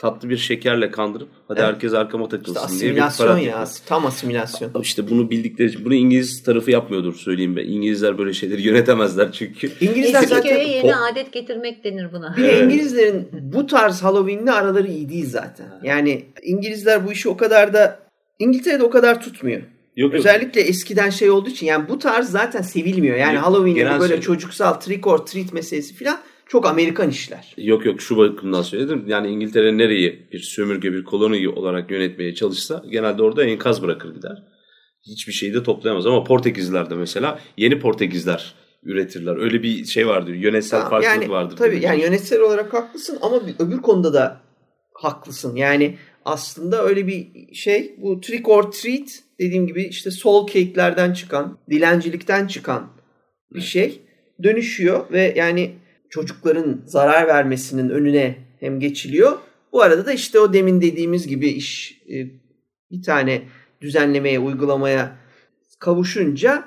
tatlı 0.01 0.29
bir 0.29 0.37
şekerle 0.37 0.91
kandırıp 0.91 1.27
hadi 1.47 1.59
Evet. 1.59 1.69
herkes 1.73 1.93
arkama 1.93 2.23
İşte 2.25 2.37
takılsın 2.37 2.79
diye 2.79 2.95
bir 2.95 3.01
asimilasyon 3.01 3.37
ya. 3.37 3.43
yapıyor. 3.43 3.67
Tam 3.85 4.05
asimilasyon. 4.05 4.71
İşte 4.81 5.09
bunu 5.09 5.29
bildikleri 5.29 5.69
için 5.69 5.85
bunu 5.85 5.93
İngiliz 5.93 6.43
tarafı 6.43 6.71
yapmıyordur 6.71 7.15
söyleyeyim 7.15 7.55
ben. 7.55 7.63
İngilizler 7.65 8.17
böyle 8.17 8.33
şeyleri 8.33 8.61
yönetemezler 8.61 9.31
çünkü. 9.31 9.71
İngilizler 9.81 10.19
Eski 10.23 10.35
zaten 10.35 10.55
köye 10.55 10.67
yeni 10.69 10.89
po- 10.89 11.11
adet 11.11 11.33
getirmek 11.33 11.83
denir 11.83 12.13
buna. 12.13 12.35
Bir 12.37 12.43
de 12.43 12.63
İngilizlerin 12.63 13.27
bu 13.41 13.67
tarz 13.67 14.03
Halloween'le 14.03 14.47
araları 14.51 14.87
iyi 14.87 15.09
değil 15.09 15.29
zaten. 15.29 15.65
Yani 15.83 16.25
İngilizler 16.43 17.07
bu 17.07 17.11
işi 17.11 17.29
o 17.29 17.37
kadar 17.37 17.73
da 17.73 17.99
İngiltere'de 18.39 18.83
o 18.83 18.89
kadar 18.89 19.21
tutmuyor. 19.21 19.61
Yok 19.95 20.13
yok. 20.13 20.13
Özellikle 20.13 20.61
eskiden 20.61 21.09
şey 21.09 21.29
olduğu 21.29 21.49
için 21.49 21.65
yani 21.65 21.89
bu 21.89 21.99
tarz 21.99 22.29
zaten 22.29 22.61
sevilmiyor. 22.61 23.17
Yani 23.17 23.35
Yok, 23.35 23.45
Halloween'in 23.45 23.99
böyle 23.99 24.13
şey- 24.13 24.21
çocuksal 24.21 24.73
trick 24.73 25.07
or 25.07 25.17
treat 25.17 25.53
meselesi 25.53 25.95
falan 25.95 26.17
çok 26.51 26.65
Amerikan 26.65 27.09
işler. 27.09 27.53
Yok 27.57 27.85
yok 27.85 28.01
şu 28.01 28.17
bakımdan 28.17 28.61
söyledim. 28.61 29.03
Yani 29.07 29.27
İngiltere 29.27 29.77
nereyi 29.77 30.27
bir 30.31 30.39
sömürge 30.39 30.93
bir 30.93 31.03
koloni 31.03 31.49
olarak 31.49 31.91
yönetmeye 31.91 32.35
çalışsa 32.35 32.83
genelde 32.89 33.23
orada 33.23 33.43
enkaz 33.43 33.81
bırakır 33.81 34.15
gider. 34.15 34.43
Hiçbir 35.07 35.33
şeyi 35.33 35.53
de 35.53 35.63
toplayamaz 35.63 36.05
ama 36.05 36.23
Portekizler 36.23 36.89
de 36.89 36.95
mesela 36.95 37.39
yeni 37.57 37.79
Portekizler 37.79 38.55
üretirler. 38.83 39.37
Öyle 39.37 39.63
bir 39.63 39.85
şey 39.85 40.07
vardır. 40.07 40.33
Yönetsel 40.33 40.81
Tamam, 40.81 40.89
farklılık 40.89 41.21
yani, 41.21 41.31
vardır. 41.31 41.57
Tabii 41.57 41.79
yani 41.83 42.01
yönetsel 42.01 42.39
olarak 42.41 42.73
haklısın 42.73 43.17
ama 43.21 43.47
bir- 43.47 43.55
öbür 43.59 43.77
konuda 43.77 44.13
da 44.13 44.41
haklısın. 44.93 45.55
Yani 45.55 45.97
aslında 46.25 46.83
öyle 46.83 47.07
bir 47.07 47.53
şey 47.53 47.95
bu 47.97 48.21
trick 48.21 48.49
or 48.49 48.71
treat 48.71 49.09
dediğim 49.39 49.67
gibi 49.67 49.83
işte 49.83 50.11
soul 50.11 50.47
cake'lerden 50.47 51.13
çıkan, 51.13 51.57
dilencilikten 51.69 52.47
çıkan 52.47 52.89
bir 53.53 53.61
şey 53.61 54.01
dönüşüyor 54.43 55.11
ve 55.11 55.33
yani 55.37 55.80
çocukların 56.11 56.81
zarar 56.85 57.27
vermesinin 57.27 57.89
önüne 57.89 58.35
hem 58.59 58.79
geçiliyor. 58.79 59.37
Bu 59.71 59.81
arada 59.81 60.05
da 60.05 60.13
işte 60.13 60.39
o 60.39 60.53
demin 60.53 60.81
dediğimiz 60.81 61.27
gibi 61.27 61.47
iş 61.47 62.01
e, 62.09 62.15
bir 62.91 63.03
tane 63.03 63.41
düzenlemeye, 63.81 64.39
uygulamaya 64.39 65.17
kavuşunca 65.79 66.63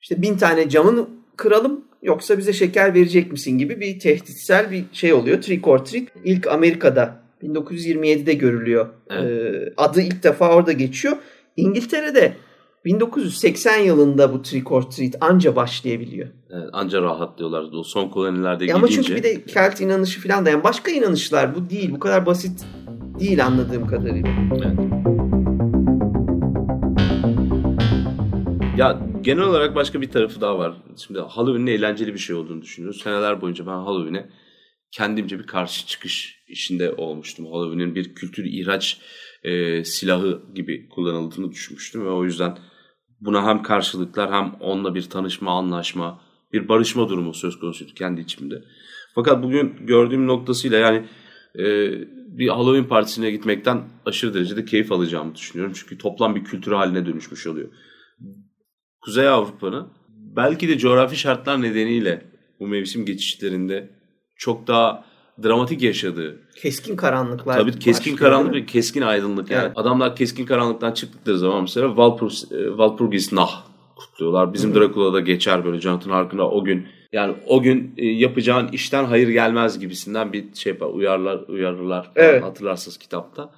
işte 0.00 0.22
bin 0.22 0.36
tane 0.36 0.68
camın 0.68 1.08
kıralım 1.36 1.84
yoksa 2.02 2.38
bize 2.38 2.52
şeker 2.52 2.94
verecek 2.94 3.32
misin 3.32 3.58
gibi 3.58 3.80
bir 3.80 3.98
tehditsel 3.98 4.70
bir 4.70 4.84
şey 4.92 5.12
oluyor. 5.12 5.42
Trick 5.42 5.68
or 5.68 5.78
treat 5.78 6.08
ilk 6.24 6.46
Amerika'da 6.46 7.22
1927'de 7.42 8.34
görülüyor. 8.34 8.88
Ee, 9.10 9.72
adı 9.76 10.00
ilk 10.00 10.22
defa 10.22 10.54
orada 10.54 10.72
geçiyor. 10.72 11.16
İngiltere'de 11.56 12.32
1980 12.84 13.78
yılında 13.78 14.32
bu 14.32 14.42
trick 14.42 14.72
or 14.72 14.82
treat 14.82 15.16
anca 15.20 15.56
başlayabiliyor. 15.56 16.28
Evet, 16.52 16.68
anca 16.72 17.02
rahatlıyorlar. 17.02 17.64
O 17.72 17.82
son 17.82 18.08
kolonilerde 18.08 18.74
ama 18.74 18.86
gidince. 18.86 19.02
çünkü 19.02 19.16
bir 19.16 19.22
de 19.22 19.44
Kelt 19.44 19.80
inanışı 19.80 20.20
falan 20.28 20.46
da 20.46 20.50
yani 20.50 20.64
başka 20.64 20.90
inanışlar 20.90 21.54
bu 21.54 21.70
değil. 21.70 21.90
Bu 21.90 21.98
kadar 21.98 22.26
basit 22.26 22.64
değil 23.20 23.46
anladığım 23.46 23.86
kadarıyla. 23.86 24.30
Ya 28.76 29.00
genel 29.20 29.42
olarak 29.42 29.74
başka 29.74 30.00
bir 30.00 30.10
tarafı 30.10 30.40
daha 30.40 30.58
var. 30.58 30.74
Şimdi 30.96 31.20
Halloween'in 31.20 31.66
eğlenceli 31.66 32.14
bir 32.14 32.18
şey 32.18 32.36
olduğunu 32.36 32.62
düşünüyoruz. 32.62 33.02
Seneler 33.02 33.40
boyunca 33.40 33.66
ben 33.66 33.72
Halloween'e 33.72 34.30
kendimce 34.90 35.38
bir 35.38 35.46
karşı 35.46 35.86
çıkış 35.86 36.44
işinde 36.48 36.92
olmuştum. 36.92 37.46
Halloween'in 37.46 37.94
bir 37.94 38.14
kültür 38.14 38.44
ihraç 38.44 39.00
e, 39.42 39.84
silahı 39.84 40.42
gibi 40.54 40.88
kullanıldığını 40.88 41.50
düşünmüştüm 41.50 42.04
ve 42.04 42.10
o 42.10 42.24
yüzden 42.24 42.58
buna 43.20 43.46
hem 43.46 43.62
karşılıklar 43.62 44.32
hem 44.32 44.54
onunla 44.60 44.94
bir 44.94 45.02
tanışma, 45.02 45.58
anlaşma, 45.58 46.20
bir 46.52 46.68
barışma 46.68 47.08
durumu 47.08 47.34
söz 47.34 47.58
konusuydu 47.58 47.92
kendi 47.94 48.20
içimde. 48.20 48.64
Fakat 49.14 49.42
bugün 49.42 49.74
gördüğüm 49.86 50.26
noktasıyla 50.26 50.78
yani 50.78 51.06
e, 51.58 51.64
bir 52.38 52.48
Halloween 52.48 52.84
partisine 52.84 53.30
gitmekten 53.30 53.82
aşırı 54.06 54.34
derecede 54.34 54.64
keyif 54.64 54.92
alacağımı 54.92 55.34
düşünüyorum. 55.34 55.72
Çünkü 55.76 55.98
toplam 55.98 56.34
bir 56.34 56.44
kültür 56.44 56.72
haline 56.72 57.06
dönüşmüş 57.06 57.46
oluyor. 57.46 57.68
Kuzey 59.00 59.28
Avrupa'nın 59.28 59.88
belki 60.36 60.68
de 60.68 60.78
coğrafi 60.78 61.16
şartlar 61.16 61.62
nedeniyle 61.62 62.26
bu 62.60 62.66
mevsim 62.66 63.04
geçişlerinde 63.04 63.90
çok 64.36 64.66
daha 64.66 65.04
dramatik 65.42 65.82
yaşadığı. 65.82 66.40
Keskin 66.56 66.96
karanlıklar. 66.96 67.58
Tabii 67.58 67.78
keskin 67.78 68.12
başlıyor, 68.12 68.18
karanlık 68.18 68.54
ve 68.54 68.66
keskin 68.66 69.02
aydınlık. 69.02 69.50
Yani 69.50 69.64
Evet. 69.64 69.72
adamlar 69.76 70.16
keskin 70.16 70.46
karanlıktan 70.46 70.92
çıktıkları 70.92 71.38
zaman 71.38 71.62
mesela 71.62 71.88
Walpurgis, 71.88 73.32
e, 73.32 73.36
Nah 73.36 73.69
kutluyorlar. 74.00 74.54
Bizim 74.54 74.74
Dracula'da 74.74 75.20
geçer 75.20 75.64
böyle 75.64 75.80
Jonathan 75.80 76.10
Harker'la 76.10 76.50
o 76.50 76.64
gün 76.64 76.86
yani 77.12 77.34
o 77.46 77.62
gün 77.62 77.94
e, 77.96 78.06
yapacağın 78.06 78.68
işten 78.68 79.04
hayır 79.04 79.28
gelmez 79.28 79.78
gibisinden 79.78 80.32
bir 80.32 80.54
şey 80.54 80.72
yapar. 80.72 80.86
Uyarlar, 80.86 81.40
uyarırlar. 81.48 82.10
Evet. 82.16 82.42
Hatırlarsınız 82.42 82.98
kitapta. 82.98 83.50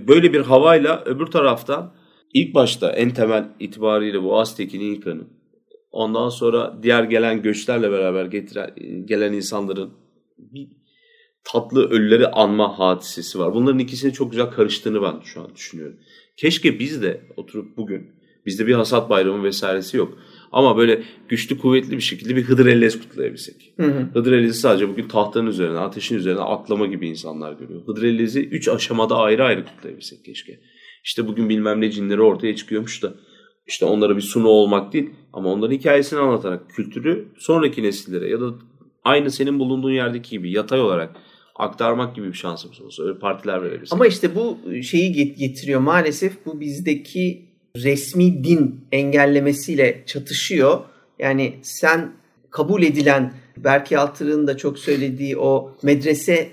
Böyle 0.00 0.32
bir 0.32 0.40
havayla 0.40 1.02
öbür 1.04 1.26
taraftan 1.26 1.92
ilk 2.34 2.54
başta 2.54 2.92
en 2.92 3.10
temel 3.10 3.48
itibariyle 3.60 4.22
bu 4.22 4.38
Aztek'in 4.38 4.80
İnka'nın 4.80 5.28
ondan 5.90 6.28
sonra 6.28 6.78
diğer 6.82 7.04
gelen 7.04 7.42
göçlerle 7.42 7.92
beraber 7.92 8.24
getiren 8.24 8.74
gelen 9.04 9.32
insanların 9.32 9.90
bir 10.38 10.68
tatlı 11.44 11.90
ölüleri 11.90 12.26
anma 12.26 12.78
hadisesi 12.78 13.38
var. 13.38 13.54
Bunların 13.54 13.78
ikisinin 13.78 14.12
çok 14.12 14.30
güzel 14.30 14.46
karıştığını 14.46 15.02
ben 15.02 15.20
şu 15.24 15.40
an 15.40 15.54
düşünüyorum. 15.54 15.96
Keşke 16.36 16.78
biz 16.78 17.02
de 17.02 17.20
oturup 17.36 17.76
bugün 17.76 18.19
bizde 18.46 18.66
bir 18.66 18.74
hasat 18.74 19.10
bayramı 19.10 19.44
vesairesi 19.44 19.96
yok. 19.96 20.18
Ama 20.52 20.76
böyle 20.76 21.02
güçlü 21.28 21.58
kuvvetli 21.58 21.96
bir 21.96 22.02
şekilde 22.02 22.36
bir 22.36 22.42
Hıdır 22.42 22.66
Ellez 22.66 23.00
kutlayabilsek. 23.00 23.74
Hı 23.76 23.86
hı. 23.86 24.08
Hıdır 24.14 24.32
Ellez'i 24.32 24.58
sadece 24.60 24.88
bugün 24.88 25.08
tahtanın 25.08 25.46
üzerine, 25.46 25.78
ateşin 25.78 26.16
üzerine 26.16 26.40
atlama 26.40 26.86
gibi 26.86 27.08
insanlar 27.08 27.52
görüyor. 27.52 27.82
Hıdır 27.86 28.02
Ellez'i 28.02 28.40
üç 28.40 28.68
aşamada 28.68 29.16
ayrı 29.16 29.44
ayrı 29.44 29.64
kutlayabilsek 29.64 30.24
keşke. 30.24 30.60
İşte 31.04 31.26
bugün 31.26 31.48
bilmem 31.48 31.80
ne 31.80 31.90
cinleri 31.90 32.22
ortaya 32.22 32.56
çıkıyormuş 32.56 33.02
da 33.02 33.14
işte 33.66 33.84
onlara 33.84 34.16
bir 34.16 34.22
sunu 34.22 34.48
olmak 34.48 34.92
değil 34.92 35.10
ama 35.32 35.52
onların 35.52 35.74
hikayesini 35.74 36.18
anlatarak 36.18 36.70
kültürü 36.70 37.28
sonraki 37.38 37.82
nesillere 37.82 38.28
ya 38.28 38.40
da 38.40 38.54
aynı 39.04 39.30
senin 39.30 39.58
bulunduğun 39.58 39.92
yerdeki 39.92 40.30
gibi 40.30 40.52
yatay 40.52 40.80
olarak 40.80 41.16
aktarmak 41.56 42.16
gibi 42.16 42.28
bir 42.28 42.32
şansımız 42.32 42.80
olsa 42.80 43.02
öyle 43.02 43.18
partiler 43.18 43.62
verebilsek. 43.62 43.92
Ama 43.92 44.06
işte 44.06 44.34
bu 44.34 44.58
şeyi 44.82 45.12
get- 45.12 45.38
getiriyor 45.38 45.80
maalesef 45.80 46.46
bu 46.46 46.60
bizdeki 46.60 47.49
resmi 47.76 48.44
din 48.44 48.84
engellemesiyle 48.92 50.02
çatışıyor. 50.06 50.80
Yani 51.18 51.58
sen 51.62 52.12
kabul 52.50 52.82
edilen 52.82 53.32
Berke 53.56 53.94
Yaltırı'nın 53.94 54.46
da 54.46 54.56
çok 54.56 54.78
söylediği 54.78 55.38
o 55.38 55.76
medrese 55.82 56.48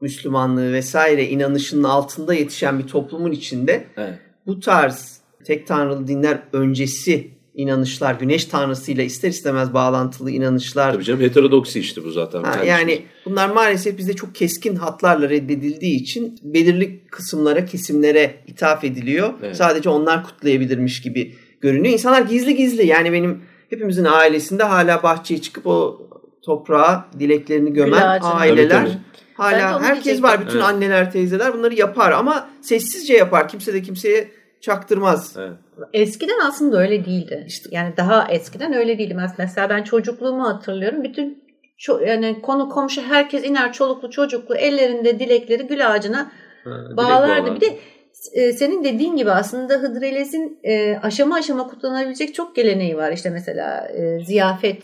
Müslümanlığı 0.00 0.72
vesaire 0.72 1.28
inanışının 1.28 1.84
altında 1.84 2.34
yetişen 2.34 2.78
bir 2.78 2.86
toplumun 2.86 3.32
içinde 3.32 3.84
Evet. 3.96 4.18
bu 4.46 4.60
tarz 4.60 5.20
tek 5.44 5.66
tanrılı 5.66 6.08
dinler 6.08 6.42
öncesi 6.52 7.30
inanışlar, 7.54 8.14
güneş 8.14 8.44
tanrısıyla 8.44 9.04
ister 9.04 9.28
istemez 9.28 9.74
bağlantılı 9.74 10.30
inanışlar 10.30 10.92
Tabii 10.92 11.04
canım 11.04 11.20
heterodoksi 11.20 11.80
işte 11.80 12.04
bu 12.04 12.10
zaten. 12.10 12.42
Ha, 12.42 12.64
Yani 12.66 13.02
bunlar 13.24 13.48
maalesef 13.50 13.98
bizde 13.98 14.12
çok 14.12 14.34
keskin 14.34 14.76
hatlarla 14.76 15.28
reddedildiği 15.30 16.00
için 16.00 16.38
belirli 16.42 17.04
kısımlara, 17.10 17.64
kesimlere 17.64 18.34
ithaf 18.46 18.84
ediliyor. 18.84 19.32
Evet. 19.42 19.56
Sadece 19.56 19.88
onlar 19.88 20.24
kutlayabilirmiş 20.24 21.02
gibi 21.02 21.34
görünüyor. 21.60 21.92
İnsanlar 21.92 22.22
gizli 22.22 22.56
gizli 22.56 22.86
yani 22.86 23.12
benim 23.12 23.42
hepimizin 23.70 24.04
ailesinde 24.04 24.62
hala 24.62 25.02
bahçeye 25.02 25.40
çıkıp 25.40 25.66
o 25.66 26.08
toprağa 26.44 27.08
dileklerini 27.18 27.72
gömen 27.72 28.18
aileler 28.22 28.70
Tabii, 28.70 28.90
tabii. 28.90 28.98
Hala 29.34 29.82
herkes 29.82 30.04
diyecektim. 30.04 30.22
var. 30.24 30.40
Bütün 30.40 30.54
Evet. 30.58 30.64
anneler, 30.64 31.12
teyzeler 31.12 31.54
bunları 31.54 31.74
yapar 31.74 32.12
ama 32.12 32.48
sessizce 32.60 33.14
yapar. 33.14 33.48
Kimse 33.48 33.74
de 33.74 33.82
kimseye 33.82 34.30
çaktırmaz. 34.62 35.36
Evet. 35.38 35.52
Eskiden 35.92 36.38
aslında 36.48 36.78
öyle 36.78 37.04
değildi. 37.04 37.44
İşte- 37.46 37.68
Yani 37.72 37.96
daha 37.96 38.28
eskiden 38.32 38.72
öyle 38.72 38.98
değildi. 38.98 39.14
Mes- 39.14 39.34
Mesela 39.38 39.68
ben 39.68 39.82
çocukluğumu 39.82 40.48
hatırlıyorum. 40.48 41.04
Bütün 41.04 41.44
ço- 41.78 42.08
yani 42.08 42.42
konu 42.42 42.68
komşu 42.68 43.02
herkes 43.02 43.44
iner 43.44 43.72
çoluklu 43.72 44.10
çocuklu 44.10 44.56
ellerinde 44.56 45.18
dilekleri 45.18 45.66
gül 45.66 45.90
ağacına 45.92 46.32
Ha, 46.64 46.70
bağlardı. 46.96 47.42
bağlar. 47.46 47.56
Bir 47.56 47.60
de 47.60 47.78
e, 48.32 48.52
senin 48.52 48.84
dediğin 48.84 49.16
gibi 49.16 49.30
aslında 49.30 49.74
Hıdrellez'in 49.74 50.58
e, 50.64 50.96
aşama 51.02 51.34
aşama 51.36 51.66
kullanabilecek 51.66 52.34
çok 52.34 52.56
geleneği 52.56 52.96
var. 52.96 53.12
İşte 53.12 53.30
mesela 53.30 53.88
e, 53.88 54.24
ziyafet 54.24 54.82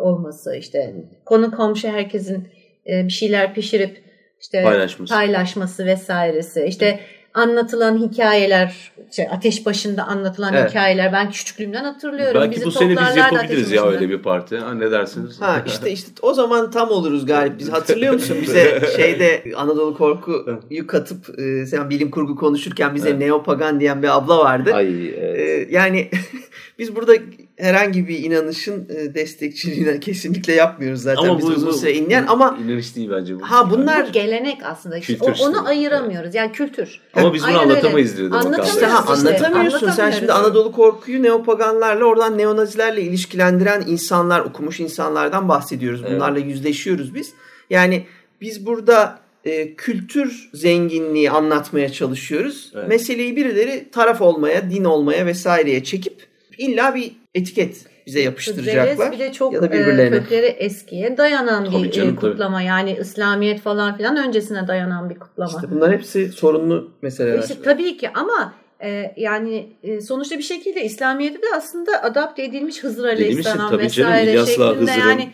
olması, 0.00 0.56
işte 0.56 0.94
konu 1.26 1.50
komşu 1.50 1.88
herkesin 1.88 2.48
e, 2.90 3.04
bir 3.04 3.12
şeyler 3.12 3.54
pişirip 3.54 4.02
işte 4.40 4.62
Paylaşması. 4.62 5.14
paylaşması 5.14 5.86
vesairesi. 5.86 6.64
İşte 6.64 7.00
anlatılan 7.34 7.98
hikayeler, 7.98 8.92
şey, 9.10 9.26
ateş 9.30 9.66
başında 9.66 10.04
anlatılan 10.04 10.54
Evet. 10.54 10.70
hikayeler 10.70 11.12
ben 11.12 11.30
küçüklüğümden 11.30 11.84
hatırlıyorum. 11.84 12.40
Belki 12.40 12.56
Bizi 12.56 12.66
bu 12.66 12.70
sene 12.70 12.90
biz 12.90 13.16
yapabiliriz 13.16 13.70
ya 13.72 13.86
öyle 13.86 14.08
bir 14.08 14.22
parti. 14.22 14.58
Ha, 14.58 14.74
ne 14.74 14.90
dersiniz? 14.90 15.40
Ha 15.40 15.62
işte 15.66 15.90
işte 15.90 16.10
o 16.22 16.34
zaman 16.34 16.70
tam 16.70 16.90
oluruz 16.90 17.26
galip. 17.26 17.58
Biz 17.58 17.72
hatırlıyor 17.72 18.12
musun 18.12 18.36
bize 18.42 18.82
şeyde 18.96 19.44
Anadolu 19.56 19.96
Korku'yu 19.96 20.86
katıp 20.86 21.38
e, 21.38 21.66
sen 21.66 21.90
bilim 21.90 22.10
kurgu 22.10 22.36
konuşurken 22.36 22.94
bize 22.94 23.08
Evet. 23.10 23.18
neopagan 23.18 23.80
diyen 23.80 24.02
bir 24.02 24.16
abla 24.16 24.38
vardı. 24.38 24.74
Ay 24.74 25.08
evet. 25.08 25.68
E, 25.68 25.68
yani 25.70 26.10
biz 26.78 26.96
burada 26.96 27.12
herhangi 27.56 28.08
bir 28.08 28.18
inanışın 28.18 28.88
e, 28.88 29.14
destekçiliğini 29.14 30.00
kesinlikle 30.08 30.52
yapmıyoruz 30.52 31.02
zaten 31.02 31.38
biz 31.38 31.48
uzun 31.48 31.72
süre 31.72 31.92
inleyen 31.92 32.26
ama 32.28 32.58
inanış 32.64 32.96
değil 32.96 33.10
bence 33.10 33.40
bu. 33.40 33.42
ha 33.42 33.70
bunlar 33.70 34.08
Bu 34.08 34.12
gelenek 34.12 34.58
aslında. 34.64 35.00
Kültür 35.00 35.26
o- 35.26 35.32
işte. 35.32 35.44
onu 35.44 35.68
ayıramıyoruz. 35.68 36.34
Yani 36.34 36.52
kültür. 36.52 37.00
Ama 37.14 37.34
biz 37.34 37.42
bunu 37.42 37.48
Aynen 37.48 37.60
öyle. 37.60 37.72
anlatamayız 37.72 38.16
diyor. 38.18 38.30
Anlatamıyoruz 38.30 38.68
işte 38.74 38.86
ha, 38.86 39.04
anlatamıyorsun. 39.08 39.90
Sen 39.90 40.10
şimdi 40.10 40.32
Anadolu 40.32 40.72
Korku'yu 40.72 41.22
neopaganlarla 41.22 42.04
oradan 42.04 42.38
neonazilerle 42.38 43.02
ilişkilendiren 43.02 43.84
insanlar, 43.86 44.40
okumuş 44.40 44.80
insanlardan 44.80 45.48
bahsediyoruz. 45.48 46.00
Evet. 46.02 46.12
Bunlarla 46.14 46.38
yüzleşiyoruz 46.38 47.14
biz. 47.14 47.32
Yani 47.70 48.06
biz 48.40 48.66
burada 48.66 49.18
e, 49.44 49.74
kültür 49.74 50.50
zenginliği 50.54 51.30
anlatmaya 51.30 51.92
çalışıyoruz. 51.92 52.72
Evet. 52.74 52.88
Meseleyi 52.88 53.36
birileri 53.36 53.88
taraf 53.92 54.22
olmaya, 54.22 54.70
din 54.70 54.84
olmaya 54.84 55.26
vesaireye 55.26 55.84
çekip 55.84 56.27
illa 56.58 56.94
bir 56.94 57.12
etiket 57.34 57.86
bize 58.06 58.20
yapıştıracaklar. 58.20 59.12
Bir 59.12 59.18
de 59.18 59.32
çok 59.32 59.52
ya 59.52 59.62
da 59.62 59.66
e, 59.66 59.72
birbirlerine. 59.72 60.18
kökleri 60.18 60.46
eskiye 60.46 61.16
dayanan 61.16 61.64
Tabii 61.64 61.82
bir 61.82 61.90
canım, 61.90 62.14
e, 62.14 62.16
kutlama. 62.16 62.62
Yani 62.62 62.96
İslamiyet 63.00 63.60
falan 63.60 63.96
filan 63.96 64.16
öncesine 64.16 64.68
dayanan 64.68 65.10
bir 65.10 65.18
kutlama. 65.18 65.50
İşte 65.50 65.70
bunlar 65.70 65.92
hepsi 65.92 66.28
sorunlu 66.28 66.90
meseleler. 67.02 67.38
İşte 67.38 67.54
tabii 67.64 67.96
ki 67.96 68.10
ama 68.14 68.54
e, 68.82 69.14
yani 69.16 69.72
e, 69.82 70.00
sonuçta 70.00 70.38
bir 70.38 70.42
şekilde 70.42 70.84
İslamiyet'e 70.84 71.42
de 71.42 71.46
aslında 71.56 72.02
adapte 72.02 72.44
edilmiş 72.44 72.84
Hızır 72.84 73.04
Aleyhisselam 73.04 73.70
tabii 73.70 73.90
canım, 73.90 74.12
vesaire 74.12 74.30
İlyas'la 74.30 74.52
şeklinde 74.52 74.92
Hızır'ın 74.92 75.08
yani 75.08 75.32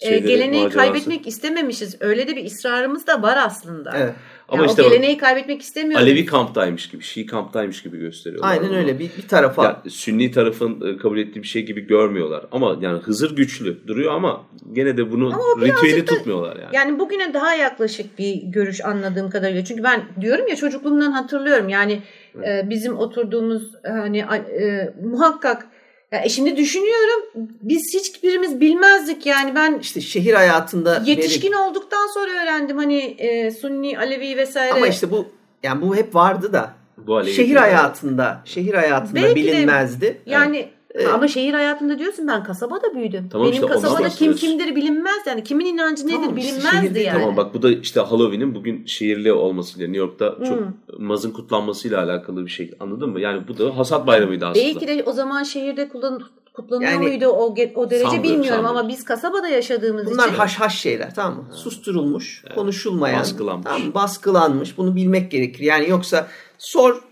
e, 0.00 0.18
geleneği 0.18 0.62
macerası. 0.62 0.76
kaybetmek 0.76 1.26
istememişiz. 1.26 1.96
Öyle 2.00 2.28
de 2.28 2.36
bir 2.36 2.44
ısrarımız 2.44 3.06
da 3.06 3.22
var 3.22 3.38
aslında. 3.46 3.92
Evet. 3.96 4.14
Ama 4.48 4.62
Yani 4.62 4.70
işte 4.70 4.82
o 4.82 4.84
bak, 4.84 4.92
geleneği 4.92 5.18
kaybetmek 5.18 5.62
istemiyoruz. 5.62 6.06
Alevi 6.06 6.26
kamptaymış 6.26 6.88
gibi, 6.88 7.02
Şii 7.02 7.26
kamptaymış 7.26 7.82
gibi 7.82 7.98
gösteriyorlar. 7.98 8.50
Aynen 8.50 8.68
onu. 8.68 8.76
öyle. 8.76 8.98
Bir, 8.98 9.10
bir 9.18 9.28
tarafa 9.28 9.64
Ya, 9.64 9.82
Sünni 9.88 10.30
tarafın 10.30 10.94
e, 10.94 10.96
kabul 10.96 11.18
ettiği 11.18 11.42
bir 11.42 11.48
şey 11.48 11.62
gibi 11.66 11.86
görmüyorlar. 11.86 12.46
Ama 12.52 12.76
yani 12.80 12.98
Hızır 12.98 13.36
güçlü 13.36 13.86
duruyor 13.86 14.12
ama 14.12 14.42
gene 14.72 14.96
de 14.96 15.12
bunu 15.12 15.32
ritüeli 15.60 16.06
da- 16.06 16.14
tutmuyorlar 16.14 16.56
yani. 16.56 16.76
Yani 16.76 16.98
bugüne 16.98 17.34
daha 17.34 17.54
yaklaşık 17.54 18.18
bir 18.18 18.34
görüş 18.42 18.84
anladığım 18.84 19.30
kadarıyla. 19.30 19.64
Çünkü 19.64 19.82
ben 19.82 20.02
diyorum 20.20 20.48
ya 20.48 20.56
çocukluğumdan 20.56 21.12
hatırlıyorum. 21.12 21.68
Yani 21.68 22.02
e, 22.46 22.70
bizim 22.70 22.96
oturduğumuz 22.98 23.72
hani 23.84 24.18
e, 24.18 24.94
muhakkak 25.04 25.66
ya, 26.12 26.20
e, 26.24 26.28
şimdi 26.28 26.56
düşünüyorum 26.56 27.22
biz 27.62 27.94
hiçbirimiz 27.94 28.60
bilmezdik 28.60 29.26
yani 29.26 29.54
ben 29.54 29.78
işte 29.80 30.00
şehir 30.00 30.34
hayatında 30.34 31.02
yetişkin 31.06 31.52
olduktan 31.52 32.06
sonra 32.14 32.30
öğrendim 32.42 32.76
hani 32.76 32.98
e, 32.98 33.50
Sunni, 33.50 33.98
Alevi 33.98 34.36
vesaire. 34.36 34.72
Ama 34.72 34.86
işte 34.86 35.10
bu 35.10 35.26
yani 35.62 35.82
bu 35.82 35.96
hep 35.96 36.14
vardı 36.14 36.52
da 36.52 36.74
Bu 36.96 37.16
Alevi 37.16 37.34
şehir 37.34 37.56
hayatında 37.56 38.42
şehir 38.44 38.74
hayatında 38.74 39.14
Belki 39.14 39.30
de- 39.30 39.34
bilinmezdi. 39.36 40.22
yani 40.26 40.58
Evet. 40.58 40.77
Ama 41.14 41.28
şehir 41.28 41.54
hayatında 41.54 41.98
diyorsun 41.98 42.28
ben 42.28 42.44
kasabada 42.44 42.94
büyüdüm. 42.94 43.28
Tamam 43.32 43.46
Benim 43.46 43.54
işte 43.62 43.66
kasabada 43.74 44.08
kim 44.08 44.34
kimdir 44.34 44.76
bilinmez 44.76 45.26
yani 45.26 45.44
kimin 45.44 45.66
inancı 45.66 46.06
nedir 46.06 46.14
Tamam 46.14 46.36
bilinmezdi 46.36 46.66
şehirde- 46.76 47.00
yani. 47.00 47.20
Tamam 47.20 47.36
bak 47.36 47.54
bu 47.54 47.62
da 47.62 47.70
işte 47.70 48.00
Halloween'in 48.00 48.54
bugün 48.54 48.86
şehirli 48.86 49.32
olmasıyla 49.32 49.86
New 49.88 49.98
York'ta 49.98 50.36
çok 50.48 50.58
Hmm. 50.60 50.66
mazın 51.06 51.30
kutlanmasıyla 51.30 52.02
alakalı 52.04 52.44
bir 52.44 52.50
şey. 52.50 52.70
Anladın 52.80 53.10
mı? 53.10 53.20
Yani 53.20 53.48
bu 53.48 53.58
da 53.58 53.76
hasat 53.78 54.06
bayramıydı 54.06 54.46
aslında. 54.46 54.64
Belki 54.66 54.88
de 54.88 55.02
o 55.06 55.12
zaman 55.12 55.42
şehirde 55.42 55.88
kullan, 55.88 56.20
kutlanıyor 56.52 56.90
Yani- 56.92 57.06
muydu 57.08 57.26
o, 57.26 57.44
o 57.46 57.56
derece 57.56 57.74
Sanmıyorum, 57.76 58.22
bilmiyorum 58.22 58.44
sanmıyorum. 58.48 58.76
ama 58.76 58.88
biz 58.88 59.04
kasabada 59.04 59.48
yaşadığımız 59.48 60.06
Bunlar 60.10 60.26
için 60.28 60.36
haş 60.36 60.54
haş 60.60 60.78
şeyler 60.80 61.14
tamam 61.14 61.34
mı? 61.38 61.44
Susturulmuş, 61.54 62.44
konuşulmayan, 62.54 63.20
Baskılanmış. 63.20 63.64
Tamam, 63.66 63.82
mı? 63.86 63.94
baskılanmış. 63.94 64.78
Bunu 64.78 64.96
bilmek 64.96 65.30
gerekir. 65.30 65.60
Yani 65.64 65.88
yoksa 65.90 66.26
sor 66.58 67.02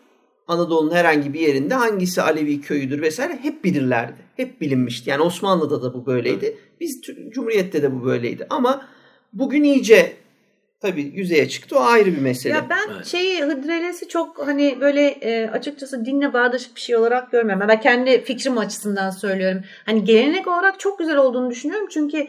Anadolu'nun 0.48 0.94
herhangi 0.94 1.32
bir 1.32 1.40
yerinde 1.40 1.74
hangisi 1.74 2.22
Alevi 2.22 2.60
köyüdür 2.60 3.02
vesaire 3.02 3.38
hep 3.42 3.64
bilirlerdi. 3.64 4.16
Hep 4.36 4.60
bilinmişti. 4.60 5.10
Yani 5.10 5.22
Osmanlı'da 5.22 5.82
da 5.82 5.94
bu 5.94 6.06
böyleydi. 6.06 6.58
Biz 6.80 7.02
Cumhuriyet'te 7.30 7.82
de 7.82 7.94
bu 7.94 8.04
böyleydi. 8.04 8.46
Ama 8.50 8.88
bugün 9.32 9.62
iyice 9.64 10.12
tabii 10.80 11.02
yüzeye 11.14 11.48
çıktı. 11.48 11.76
O 11.78 11.80
ayrı 11.80 12.12
bir 12.12 12.20
mesele. 12.20 12.54
ya 12.54 12.66
ben 12.70 12.94
Evet. 12.94 13.06
şeyi 13.06 13.42
Hıdrellez'i 13.42 14.08
çok 14.08 14.46
hani 14.46 14.78
böyle 14.80 15.06
e, 15.06 15.50
açıkçası 15.50 16.04
dinle 16.04 16.32
bağdaşık 16.32 16.76
bir 16.76 16.80
şey 16.80 16.96
olarak 16.96 17.32
görmüyorum. 17.32 17.68
Ben 17.68 17.80
kendi 17.80 18.24
fikrim 18.24 18.58
açısından 18.58 19.10
söylüyorum. 19.10 19.60
Hani 19.86 20.04
gelenek 20.04 20.46
olarak 20.46 20.80
çok 20.80 20.98
güzel 20.98 21.16
olduğunu 21.16 21.50
düşünüyorum 21.50 21.86
çünkü 21.90 22.26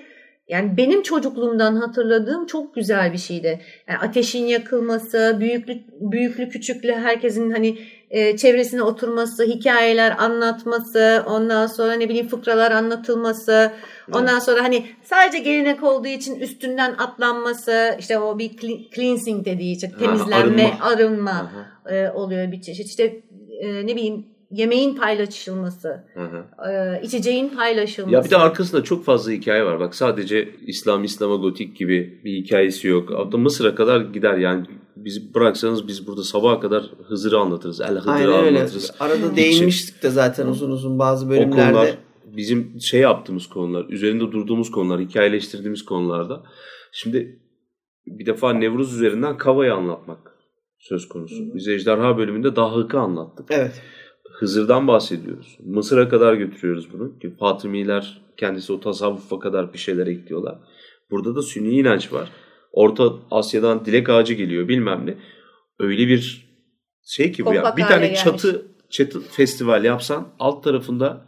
Yani 0.47 0.77
benim 0.77 1.01
çocukluğumdan 1.01 1.75
hatırladığım 1.75 2.45
çok 2.45 2.75
güzel 2.75 3.13
bir 3.13 3.17
şeydi. 3.17 3.61
Yani 3.87 3.99
ateşin 3.99 4.45
yakılması, 4.45 5.37
büyüklü, 5.39 5.77
büyüklü 5.99 6.49
küçüklü 6.49 6.91
herkesin 6.93 7.51
hani 7.51 7.77
e, 8.09 8.37
çevresine 8.37 8.83
oturması, 8.83 9.43
hikayeler 9.43 10.15
anlatması, 10.19 11.23
ondan 11.27 11.67
sonra 11.67 11.93
ne 11.93 12.09
bileyim 12.09 12.27
fıkralar 12.27 12.71
anlatılması, 12.71 13.71
ondan 14.11 14.33
evet. 14.33 14.43
sonra 14.43 14.63
hani 14.63 14.85
sadece 15.03 15.39
gelenek 15.39 15.83
olduğu 15.83 16.07
için 16.07 16.39
üstünden 16.39 16.95
atlanması, 16.97 17.95
işte 17.99 18.19
o 18.19 18.39
bir 18.39 18.51
cleansing 18.95 19.45
dediği 19.45 19.75
için 19.75 19.89
temizlenme, 19.89 20.73
arınma, 20.81 20.85
arınma 20.85 21.51
e, 21.89 22.09
oluyor 22.09 22.51
bir 22.51 22.61
çeşit. 22.61 22.87
İşte 22.87 23.21
e, 23.61 23.87
ne 23.87 23.95
bileyim 23.95 24.25
yemeğin 24.51 24.95
paylaşılması, 24.95 26.03
hı 26.13 26.23
hı. 26.23 26.69
E, 26.71 27.01
içeceğin 27.03 27.49
paylaşılması. 27.49 28.15
Ya 28.15 28.23
bir 28.23 28.29
de 28.29 28.37
arkasında 28.37 28.83
çok 28.83 29.05
fazla 29.05 29.31
hikaye 29.31 29.65
var. 29.65 29.79
Bak 29.79 29.95
sadece 29.95 30.49
İslam, 30.67 31.03
İslam'a 31.03 31.35
gotik 31.35 31.77
gibi 31.77 32.21
bir 32.23 32.31
hikayesi 32.31 32.87
yok. 32.87 33.09
Hatta 33.17 33.37
Mısır'a 33.37 33.75
kadar 33.75 34.01
gider 34.01 34.37
yani. 34.37 34.65
Bizi 35.05 35.33
bıraksanız 35.33 35.87
biz 35.87 36.07
burada 36.07 36.23
sabaha 36.23 36.59
kadar 36.59 36.83
Hızır'ı 37.07 37.37
anlatırız. 37.39 37.81
El 37.81 37.95
Hızır'ı 37.95 38.35
anlatırız. 38.35 38.91
Öyle. 38.99 39.13
Arada 39.13 39.35
değinmiştik 39.35 40.03
de 40.03 40.09
zaten 40.09 40.47
uzun 40.47 40.71
uzun 40.71 40.99
bazı 40.99 41.29
bölümlerde. 41.29 41.61
O 41.61 41.73
konular 41.73 41.97
bizim 42.25 42.81
şey 42.81 43.01
yaptığımız 43.01 43.47
konular, 43.47 43.85
üzerinde 43.89 44.31
durduğumuz 44.31 44.71
konular, 44.71 45.01
hikayeleştirdiğimiz 45.01 45.85
konularda. 45.85 46.43
Şimdi 46.91 47.39
bir 48.07 48.25
defa 48.25 48.53
Nevruz 48.53 48.93
üzerinden 48.93 49.37
Kava'yı 49.37 49.73
anlatmak 49.73 50.31
söz 50.79 51.07
konusu. 51.07 51.55
Biz 51.55 51.67
Ejderha 51.67 52.17
bölümünde 52.17 52.55
Dahık'ı 52.55 52.99
anlattık. 52.99 53.45
Evet. 53.49 53.81
Hızır'dan 54.39 54.87
bahsediyoruz. 54.87 55.57
Mısır'a 55.65 56.09
kadar 56.09 56.33
götürüyoruz 56.33 56.93
bunu. 56.93 57.19
Ki 57.19 57.35
Fatımiler 57.39 58.21
kendisi 58.37 58.73
o 58.73 58.79
tasavvufa 58.79 59.39
kadar 59.39 59.73
bir 59.73 59.77
şeyler 59.77 60.07
ekliyorlar. 60.07 60.59
Burada 61.11 61.35
da 61.35 61.41
sünni 61.41 61.79
inanç 61.79 62.13
var. 62.13 62.31
Orta 62.71 63.13
Asya'dan 63.31 63.85
dilek 63.85 64.09
ağacı 64.09 64.33
geliyor 64.33 64.67
bilmem 64.67 65.05
ne. 65.05 65.17
Öyle 65.79 66.07
bir 66.07 66.47
şey 67.05 67.31
ki 67.31 67.45
bu 67.45 67.53
ya. 67.53 67.77
Bir 67.77 67.83
tane 67.83 68.05
gelmiş. 68.05 68.23
çatı 68.23 68.65
çatı 68.89 69.21
festival 69.21 69.83
yapsan 69.83 70.27
alt 70.39 70.63
tarafında 70.63 71.27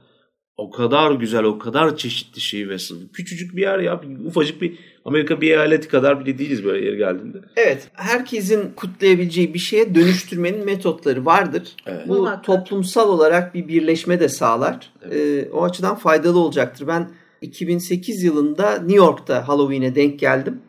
o 0.57 0.71
kadar 0.71 1.11
güzel, 1.11 1.43
o 1.43 1.59
kadar 1.59 1.97
çeşitli 1.97 2.41
şey 2.41 2.69
ve 2.69 2.75
küçücük 3.13 3.55
bir 3.55 3.61
yer 3.61 3.79
ya. 3.79 4.01
Ufacık 4.25 4.61
bir 4.61 4.79
Amerika 5.05 5.41
bir 5.41 5.51
eyaleti 5.51 5.87
kadar 5.87 6.25
bile 6.25 6.37
değiliz 6.37 6.65
böyle 6.65 6.85
yer 6.85 6.93
geldiğinde. 6.93 7.37
Evet. 7.55 7.87
Herkesin 7.93 8.71
kutlayabileceği 8.75 9.53
bir 9.53 9.59
şeye 9.59 9.95
dönüştürmenin 9.95 10.65
metotları 10.65 11.25
vardır. 11.25 11.75
Evet. 11.85 12.07
Bu 12.07 12.13
Muhakkak. 12.13 12.43
toplumsal 12.43 13.09
olarak 13.09 13.55
bir 13.55 13.67
birleşme 13.67 14.19
de 14.19 14.29
sağlar. 14.29 14.91
Evet. 15.03 15.15
Ee, 15.15 15.51
o 15.51 15.63
açıdan 15.63 15.95
faydalı 15.95 16.39
olacaktır. 16.39 16.87
Ben 16.87 17.11
2008 17.41 18.23
yılında 18.23 18.71
New 18.71 18.95
York'ta 18.95 19.47
Halloween'e 19.47 19.95
denk 19.95 20.19
geldim. 20.19 20.61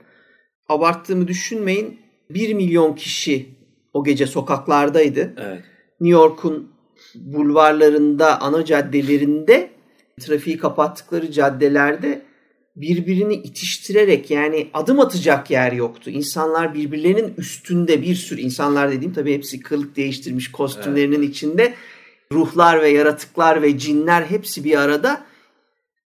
Abarttığımı 0.71 1.29
düşünmeyin. 1.29 2.01
1 2.31 2.55
milyon 2.55 2.95
kişi 2.95 3.49
o 3.95 4.05
gece 4.05 4.27
sokaklardaydı. 4.27 5.35
Evet. 5.37 5.65
New 6.01 6.21
York'un 6.21 6.69
bulvarlarında, 7.15 8.41
ana 8.41 8.65
caddelerinde 8.65 9.71
trafiği 10.21 10.59
kapattıkları 10.59 11.31
caddelerde 11.33 12.23
birbirini 12.77 13.35
itiştirerek 13.35 14.31
yani 14.31 14.71
adım 14.75 15.01
atacak 15.01 15.51
yer 15.51 15.73
yoktu. 15.73 16.11
İnsanlar 16.11 16.75
birbirlerinin 16.75 17.35
üstünde 17.39 18.03
bir 18.03 18.15
sürü 18.15 18.41
insanlar 18.41 18.93
dediğim 18.93 19.13
tabii 19.13 19.35
hepsi 19.35 19.61
kılık 19.61 19.97
değiştirmiş 19.97 20.53
kostümlerinin 20.53 21.19
evet. 21.19 21.29
içinde 21.29 21.75
ruhlar 22.33 22.83
ve 22.83 22.89
yaratıklar 22.89 23.63
ve 23.63 23.79
cinler 23.79 24.23
hepsi 24.23 24.65
bir 24.65 24.81
arada 24.81 25.30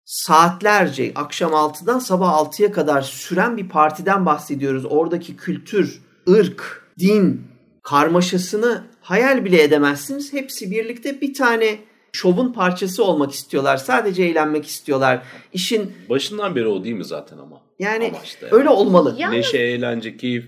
saatlerce 0.05 1.13
akşam 1.15 1.53
6'dan 1.53 1.99
sabah 1.99 2.29
6'ya 2.29 2.73
kadar 2.73 3.03
süren 3.03 3.57
bir 3.57 3.69
partiden 3.69 4.27
bahsediyoruz. 4.27 4.85
Oradaki 4.85 5.37
kültür, 5.37 6.03
ırk, 6.29 6.85
din 6.99 7.43
karmaşasını 7.83 8.85
hayal 9.01 9.45
bile 9.45 9.63
edemezsiniz. 9.63 10.33
Hepsi 10.33 10.71
birlikte 10.71 11.21
bir 11.21 11.35
tane 11.35 11.79
şovun 12.13 12.53
parçası 12.53 13.05
olmak 13.05 13.33
istiyorlar. 13.33 13.77
Sadece 13.77 14.23
eğlenmek 14.23 14.67
istiyorlar. 14.67 15.23
İşin 15.53 15.93
başından 16.11 16.57
beri 16.57 16.67
o 16.67 16.85
değil 16.85 16.97
mi 16.97 17.05
zaten 17.05 17.39
ama? 17.39 17.61
Yani 17.79 18.09
Amaçta 18.09 18.47
öyle 18.51 18.69
olmalı. 18.69 19.15
Yani... 19.19 19.37
Neşe, 19.37 19.59
eğlence, 19.59 20.17
keyif. 20.17 20.45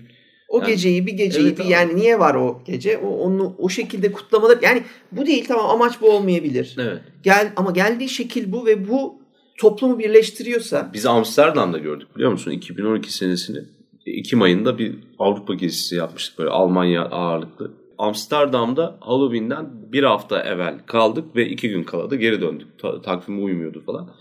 O 0.49 0.59
yani, 0.59 0.67
geceyi 0.67 1.07
bir 1.07 1.13
geceyi 1.13 1.47
evet, 1.47 1.59
bir 1.59 1.65
yani 1.65 1.95
niye 1.95 2.19
var 2.19 2.35
o 2.35 2.61
gece? 2.65 2.97
O 2.97 3.09
onu 3.09 3.55
o 3.57 3.69
şekilde 3.69 4.11
kutlamalar. 4.11 4.57
Yani 4.61 4.83
bu 5.11 5.25
değil 5.25 5.45
tamam 5.47 5.69
amaç 5.69 6.01
bu 6.01 6.09
olmayabilir. 6.09 6.75
Evet. 6.79 7.01
Gel 7.23 7.51
ama 7.55 7.71
geldiği 7.71 8.09
şekil 8.09 8.51
bu 8.51 8.65
ve 8.65 8.89
bu 8.89 9.21
toplumu 9.57 9.99
birleştiriyorsa. 9.99 10.89
Biz 10.93 11.05
Amsterdam'da 11.05 11.77
gördük 11.77 12.15
biliyor 12.15 12.31
musun? 12.31 12.51
2012 12.51 13.13
senesini. 13.13 13.59
Ekim 14.05 14.41
ayında 14.41 14.77
bir 14.77 14.95
Avrupa 15.19 15.53
gezisi 15.53 15.95
yapmıştık 15.95 16.39
böyle 16.39 16.49
Almanya 16.49 17.05
ağırlıklı. 17.05 17.71
Amsterdam'da 17.97 18.97
Halloween'den 18.99 19.91
bir 19.91 20.03
hafta 20.03 20.41
evvel 20.41 20.79
kaldık 20.85 21.35
ve 21.35 21.49
iki 21.49 21.69
gün 21.69 21.83
kaladı 21.83 22.15
geri 22.15 22.41
döndük. 22.41 22.79
Ta- 22.79 23.01
takvime 23.01 23.41
uymuyordu 23.41 23.83
falan. 23.85 24.15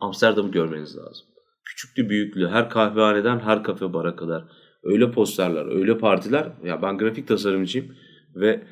Amsterdam'ı 0.00 0.50
görmeniz 0.50 0.96
lazım. 0.96 1.26
Küçüklü 1.64 2.08
büyüklü 2.08 2.48
her 2.48 2.70
kahvehaneden 2.70 3.40
her 3.40 3.62
kafe 3.62 3.92
bara 3.92 4.16
kadar. 4.16 4.44
Öyle 4.82 5.10
posterler, 5.10 5.66
öyle 5.66 5.98
partiler. 5.98 6.52
Ya 6.64 6.82
ben 6.82 6.98
grafik 6.98 7.28
tasarımcıyım 7.28 7.96
ve 8.34 8.62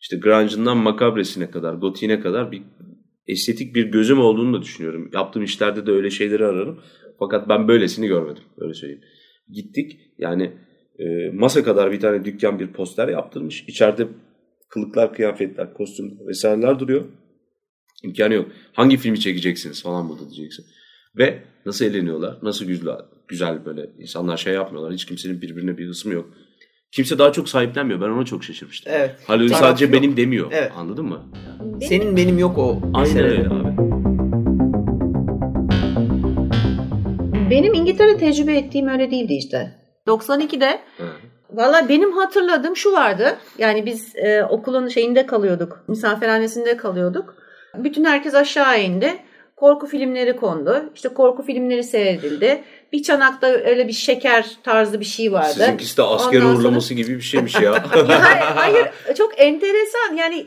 işte 0.00 0.16
grunge'ından 0.16 0.76
makabresine 0.76 1.50
kadar, 1.50 1.74
gotiğine 1.74 2.20
kadar 2.20 2.52
bir 2.52 2.62
estetik 3.28 3.74
bir 3.74 3.84
gözüm 3.84 4.20
olduğunu 4.20 4.58
da 4.58 4.62
düşünüyorum. 4.62 5.10
Yaptığım 5.14 5.42
işlerde 5.42 5.86
de 5.86 5.90
öyle 5.90 6.10
şeyleri 6.10 6.44
ararım. 6.44 6.80
Fakat 7.18 7.48
ben 7.48 7.68
böylesini 7.68 8.06
görmedim. 8.06 8.42
Öyle 8.58 8.74
söyleyeyim. 8.74 9.02
Gittik 9.52 10.00
yani 10.18 10.52
e, 10.98 11.30
masa 11.30 11.64
kadar 11.64 11.92
bir 11.92 12.00
tane 12.00 12.24
dükkan 12.24 12.60
bir 12.60 12.72
poster 12.72 13.08
yaptırmış. 13.08 13.64
İçeride 13.68 14.08
kılıklar, 14.68 15.14
kıyafetler, 15.14 15.74
kostüm 15.74 16.18
vesaireler 16.28 16.78
duruyor. 16.78 17.04
İmkanı 18.04 18.34
yok. 18.34 18.48
Hangi 18.72 18.96
filmi 18.96 19.20
çekeceksiniz 19.20 19.82
falan 19.82 20.08
burada 20.08 20.30
diyeceksin. 20.30 20.64
Ve 21.18 21.42
nasıl 21.66 21.84
eğleniyorlar, 21.84 22.38
nasıl 22.42 22.64
güzel, 22.64 22.96
güzel 23.28 23.64
böyle 23.64 23.90
insanlar 23.98 24.36
şey 24.36 24.54
yapmıyorlar. 24.54 24.92
Hiç 24.92 25.04
kimsenin 25.04 25.42
birbirine 25.42 25.78
bir 25.78 25.86
hısmı 25.86 26.12
yok. 26.12 26.30
Kimse 26.92 27.18
daha 27.18 27.32
çok 27.32 27.48
sahiplenmiyor. 27.48 28.00
Ben 28.00 28.06
ona 28.06 28.24
çok 28.24 28.44
şaşırmıştım. 28.44 28.92
Evet. 28.96 29.14
Halloween 29.26 29.58
sadece 29.58 29.84
yok. 29.84 29.94
benim 29.94 30.16
demiyor. 30.16 30.46
Evet. 30.52 30.72
Anladın 30.76 31.06
mı? 31.06 31.22
Senin 31.82 32.16
benim 32.16 32.38
yok 32.38 32.58
o. 32.58 32.80
Aynen 32.94 33.24
öyle 33.24 33.48
abi. 33.48 33.76
Benim 37.50 37.74
İngiltere 37.74 38.16
tecrübe 38.16 38.56
ettiğim 38.56 38.88
öyle 38.88 39.10
değildi 39.10 39.34
işte. 39.34 39.72
92'de 40.06 40.80
Valla 41.50 41.88
benim 41.88 42.12
hatırladığım 42.12 42.76
şu 42.76 42.92
vardı. 42.92 43.36
Yani 43.58 43.86
biz 43.86 44.16
e, 44.16 44.44
okulun 44.44 44.88
şeyinde 44.88 45.26
kalıyorduk. 45.26 45.84
Misafirhanesinde 45.88 46.76
kalıyorduk. 46.76 47.34
Bütün 47.74 48.04
herkes 48.04 48.34
aşağı 48.34 48.82
indi. 48.82 49.18
Korku 49.56 49.86
filmleri 49.86 50.36
kondu. 50.36 50.84
İşte 50.94 51.08
korku 51.08 51.42
filmleri 51.42 51.84
seyredildi. 51.84 52.62
Bir 52.92 53.02
çanakta 53.02 53.46
öyle 53.46 53.88
bir 53.88 53.92
şeker 53.92 54.50
tarzı 54.62 55.00
bir 55.00 55.04
şey 55.04 55.32
vardı. 55.32 55.52
Sizinkisi 55.52 55.96
de 55.96 56.02
asker 56.02 56.42
Ondan 56.42 56.56
uğurlaması 56.56 56.88
sonra... 56.88 57.00
gibi 57.00 57.16
bir 57.16 57.22
şeymiş 57.22 57.54
ya. 57.54 57.62
ya 57.62 57.84
hayır, 57.92 58.42
hayır 58.54 58.86
çok 59.16 59.32
enteresan. 59.36 60.16
Yani 60.16 60.46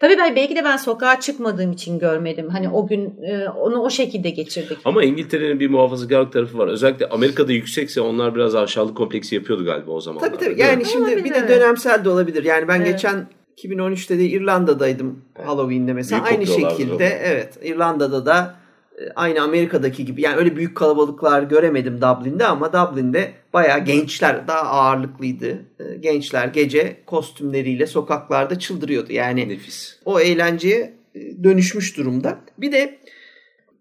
Tabii 0.00 0.18
ben 0.18 0.36
belki 0.36 0.56
de 0.56 0.64
ben 0.64 0.76
sokağa 0.76 1.20
çıkmadığım 1.20 1.72
için 1.72 1.98
görmedim. 1.98 2.48
Hani 2.48 2.68
o 2.68 2.86
gün 2.86 3.22
e, 3.22 3.48
onu 3.48 3.80
o 3.80 3.90
şekilde 3.90 4.30
geçirdik. 4.30 4.78
Ama 4.84 5.04
İngiltere'nin 5.04 5.60
bir 5.60 5.70
muhafazakarlık 5.70 6.32
tarafı 6.32 6.58
var. 6.58 6.68
Özellikle 6.68 7.08
Amerika'da 7.08 7.52
yüksekse 7.52 8.00
onlar 8.00 8.34
biraz 8.34 8.54
aşağılık 8.54 8.96
kompleksi 8.96 9.34
yapıyordu 9.34 9.64
galiba 9.64 9.90
o 9.90 10.00
zaman. 10.00 10.20
Tabii 10.20 10.36
tabii. 10.36 10.60
Yani 10.60 10.84
şimdi 10.84 11.04
olabilir. 11.04 11.24
bir 11.24 11.34
de 11.34 11.48
dönemsel 11.48 12.04
de 12.04 12.08
olabilir. 12.08 12.44
Yani 12.44 12.68
ben 12.68 12.80
evet. 12.80 12.92
geçen 12.92 13.26
2013'te 13.64 14.18
de 14.18 14.24
İrlanda'daydım 14.24 15.24
Halloween'de 15.44 15.92
mesela. 15.92 16.24
Büyük 16.24 16.38
Aynı 16.38 16.46
şekilde 16.46 17.06
evet 17.06 17.58
İrlanda'da 17.62 18.26
da 18.26 18.56
e, 18.98 19.10
aynı 19.16 19.42
Amerika'daki 19.42 20.04
gibi 20.04 20.22
yani 20.22 20.36
öyle 20.36 20.56
büyük 20.56 20.76
kalabalıklar 20.76 21.42
göremedim 21.42 22.00
Dublin'de 22.00 22.46
ama 22.46 22.72
Dublin'de 22.72 23.32
bayağı 23.52 23.84
gençler 23.84 24.48
daha 24.48 24.60
ağırlıklıydı. 24.60 25.58
E, 25.80 25.96
gençler 26.00 26.48
gece 26.48 26.96
kostümleriyle 27.06 27.86
sokaklarda 27.86 28.58
çıldırıyordu. 28.58 29.12
Yani 29.12 29.48
Nefis. 29.48 29.98
o 30.04 30.20
eğlenceye 30.20 30.94
e, 31.14 31.44
dönüşmüş 31.44 31.96
durumda. 31.96 32.38
Bir 32.58 32.72
de 32.72 32.98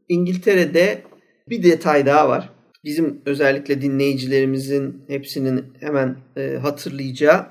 İngiltere'de 0.09 1.01
bir 1.49 1.63
detay 1.63 2.05
daha 2.05 2.29
var. 2.29 2.49
Bizim 2.83 3.21
özellikle 3.25 3.81
dinleyicilerimizin 3.81 5.03
hepsinin 5.07 5.65
hemen 5.79 6.17
hatırlayacağı 6.61 7.45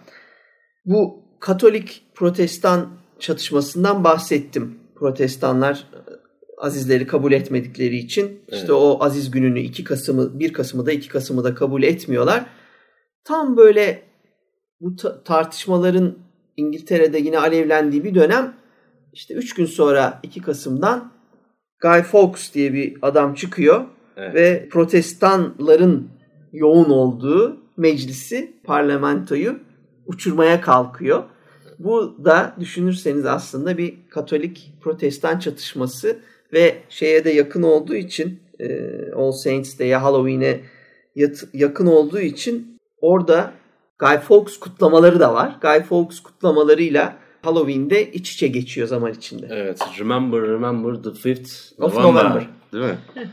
bu 0.85 1.26
Katolik 1.41 2.03
Protestan 2.15 2.89
çatışmasından 3.19 4.05
bahsettim. 4.05 4.79
Protestanlar 4.95 5.87
azizleri 6.59 7.07
kabul 7.07 7.33
etmedikleri 7.33 7.97
için 7.97 8.25
evet. 8.25 8.61
işte 8.61 8.73
o 8.73 9.05
aziz 9.05 9.31
gününü 9.31 9.61
2 9.61 9.85
Kasım'ı 9.85 10.39
1 10.39 10.53
Kasım'ı 10.53 10.87
da 10.87 10.93
2 10.93 11.09
Kasım'ı 11.09 11.45
da 11.45 11.55
kabul 11.55 11.83
etmiyorlar. 11.83 12.47
Tam 13.25 13.57
böyle 13.57 14.03
bu 14.81 14.97
tartışmaların 15.25 16.15
İngiltere'de 16.57 17.19
yine 17.19 17.39
alevlendiği 17.39 18.05
bir 18.05 18.15
dönem 18.15 18.55
işte 19.13 19.35
3 19.35 19.55
gün 19.55 19.67
sonra 19.67 20.21
2 20.23 20.43
Kasım'dan 20.43 21.13
Guy 21.83 22.03
Fawkes 22.03 22.55
diye 22.55 22.73
bir 22.73 22.97
adam 23.03 23.35
çıkıyor. 23.35 23.85
Evet. 24.17 24.35
ve 24.35 24.69
protestanların 24.71 26.09
yoğun 26.53 26.91
olduğu 26.91 27.61
meclisi, 27.77 28.57
parlamentoyu 28.65 29.59
uçurmaya 30.07 30.61
kalkıyor. 30.61 31.23
Bu 31.79 32.17
da 32.25 32.55
düşünürseniz 32.61 33.27
aslında 33.27 33.79
bir 33.79 33.95
Katolik 34.11 34.73
Protestan 34.81 35.39
çatışması 35.39 36.19
ve 36.53 36.77
şeye 36.89 37.25
de 37.25 37.31
yakın 37.31 37.63
olduğu 37.63 37.95
için 37.95 38.41
e, 38.61 38.67
All 39.13 39.33
Saints 39.33 39.79
Day'e 39.79 39.97
Halloween'e 39.97 40.61
yat- 41.17 41.45
yakın 41.55 41.87
olduğu 41.87 42.21
için 42.21 42.79
orada 43.01 43.53
Guy 43.99 44.17
Fawkes 44.19 44.57
kutlamaları 44.59 45.21
da 45.21 45.35
var. 45.35 45.57
Guy 45.63 45.81
Fawkes 45.83 46.21
kutlamalarıyla 46.21 47.17
Halloween'de 47.43 48.13
iç 48.13 48.33
içe 48.33 48.49
geçiyor 48.49 48.89
zaman 48.89 49.13
içinde. 49.13 49.47
Evet. 49.51 49.81
Remember, 49.99 50.41
remember 50.43 51.03
the 51.03 51.29
5th 51.29 51.83
Of 51.83 51.95
November. 51.95 52.25
November. 52.25 52.47
Değil 52.73 52.85
mi? 52.85 52.99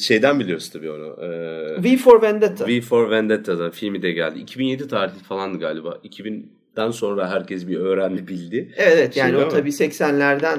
Şeyden 0.00 0.40
biliyoruz 0.40 0.70
tabii 0.70 0.90
onu. 0.90 1.16
Ee, 1.22 1.82
V 1.82 1.96
for 1.96 2.22
Vendetta. 2.22 2.66
V 2.66 2.80
for 2.80 3.10
Vendetta'da 3.10 3.70
filmi 3.70 4.02
de 4.02 4.12
geldi. 4.12 4.38
2007 4.38 4.88
tarihli 4.88 5.18
falandı 5.18 5.58
galiba. 5.58 5.98
2000'den 6.04 6.90
sonra 6.90 7.30
herkes 7.30 7.68
bir 7.68 7.76
öğrendi 7.76 8.28
bildi. 8.28 8.72
Evet 8.76 8.92
evet 8.98 9.16
yani 9.16 9.36
o 9.36 9.48
tabii 9.48 9.68
80'lerden 9.70 10.58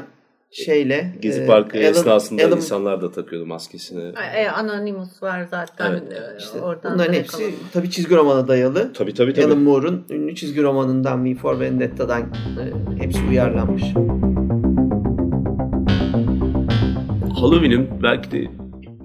şeyle 0.51 1.13
Gezi 1.21 1.41
e, 1.41 1.45
Parkı 1.45 1.77
Alan- 1.77 1.85
esnasında 1.89 2.43
Alan- 2.43 2.57
insanlar 2.57 3.01
da 3.01 3.11
takıyordu 3.11 3.45
maskesini. 3.45 4.11
E, 4.35 4.47
Anonymous 4.47 5.23
var 5.23 5.47
zaten. 5.51 5.91
Evet, 5.91 6.03
e, 6.13 6.37
işte 6.39 6.61
oradan 6.61 6.93
bunların 6.93 7.13
hepsi 7.13 7.53
tabii 7.73 7.89
çizgi 7.91 8.15
romana 8.15 8.47
dayalı. 8.47 8.93
Tabii 8.93 9.13
tabii 9.13 9.33
tabii. 9.33 9.45
Alan 9.45 9.57
Moore'un 9.59 10.05
ünlü 10.09 10.35
çizgi 10.35 10.63
romanından 10.63 11.25
V 11.25 11.35
for 11.35 11.59
Vendetta'dan 11.59 12.21
e, 12.21 13.03
hepsi 13.03 13.19
uyarlanmış. 13.29 13.83
Halloween'in 17.39 17.89
belki 18.03 18.31
de 18.31 18.47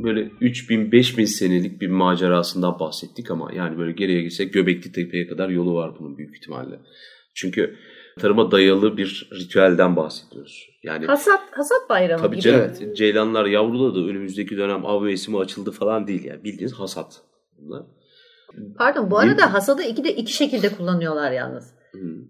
böyle 0.03 0.20
3000-5000 0.20 1.26
senelik 1.26 1.80
bir 1.80 1.88
macerasından 1.88 2.78
bahsettik 2.78 3.30
ama 3.30 3.53
yani 3.53 3.78
böyle 3.78 3.92
geriye 3.92 4.22
gitsek 4.22 4.53
Göbekli 4.53 4.92
Tepe'ye 4.92 5.26
kadar 5.26 5.49
yolu 5.49 5.74
var 5.74 5.92
bunun 5.99 6.18
büyük 6.18 6.36
ihtimalle. 6.36 6.78
Çünkü 7.34 7.76
tarıma 8.18 8.51
dayalı 8.51 8.96
bir 8.96 9.30
ritüelden 9.32 9.96
bahsediyoruz. 9.96 10.68
Yani 10.82 11.07
Hasat, 11.07 11.40
hasat 11.51 11.90
bayramı 11.90 12.22
tabii 12.22 12.36
gibi. 12.36 12.42
canım 12.42 12.94
ceylanlar 12.94 13.46
yavruladı 13.46 14.07
önümüzdeki 14.07 14.57
dönem 14.57 14.86
av 14.86 15.03
mevsimi 15.03 15.38
açıldı 15.38 15.70
falan 15.70 16.07
değil 16.07 16.24
yani 16.24 16.44
bildiğiniz 16.44 16.72
hasat. 16.72 17.22
Bunlar. 17.59 17.82
Pardon 18.78 19.11
bu 19.11 19.18
arada 19.18 19.53
hasadı 19.53 19.82
iki 19.82 20.05
de 20.05 20.16
iki 20.16 20.32
şekilde 20.32 20.68
kullanıyorlar 20.68 21.32
yalnız. 21.32 21.74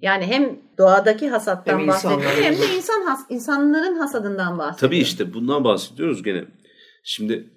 Yani 0.02 0.26
hem 0.26 0.58
doğadaki 0.78 1.28
hasattan 1.28 1.78
Hem 1.78 1.88
bahsediyor 1.88 2.20
hem 2.42 2.54
de 2.54 2.76
insan 2.76 3.02
has, 3.02 3.20
insanların 3.28 3.94
hasadından 3.94 4.58
bahsediyor. 4.58 4.90
Tabii 4.90 4.98
işte 4.98 5.34
bundan 5.34 5.64
bahsediyoruz 5.64 6.22
gene. 6.22 6.44
Şimdi 7.04 7.50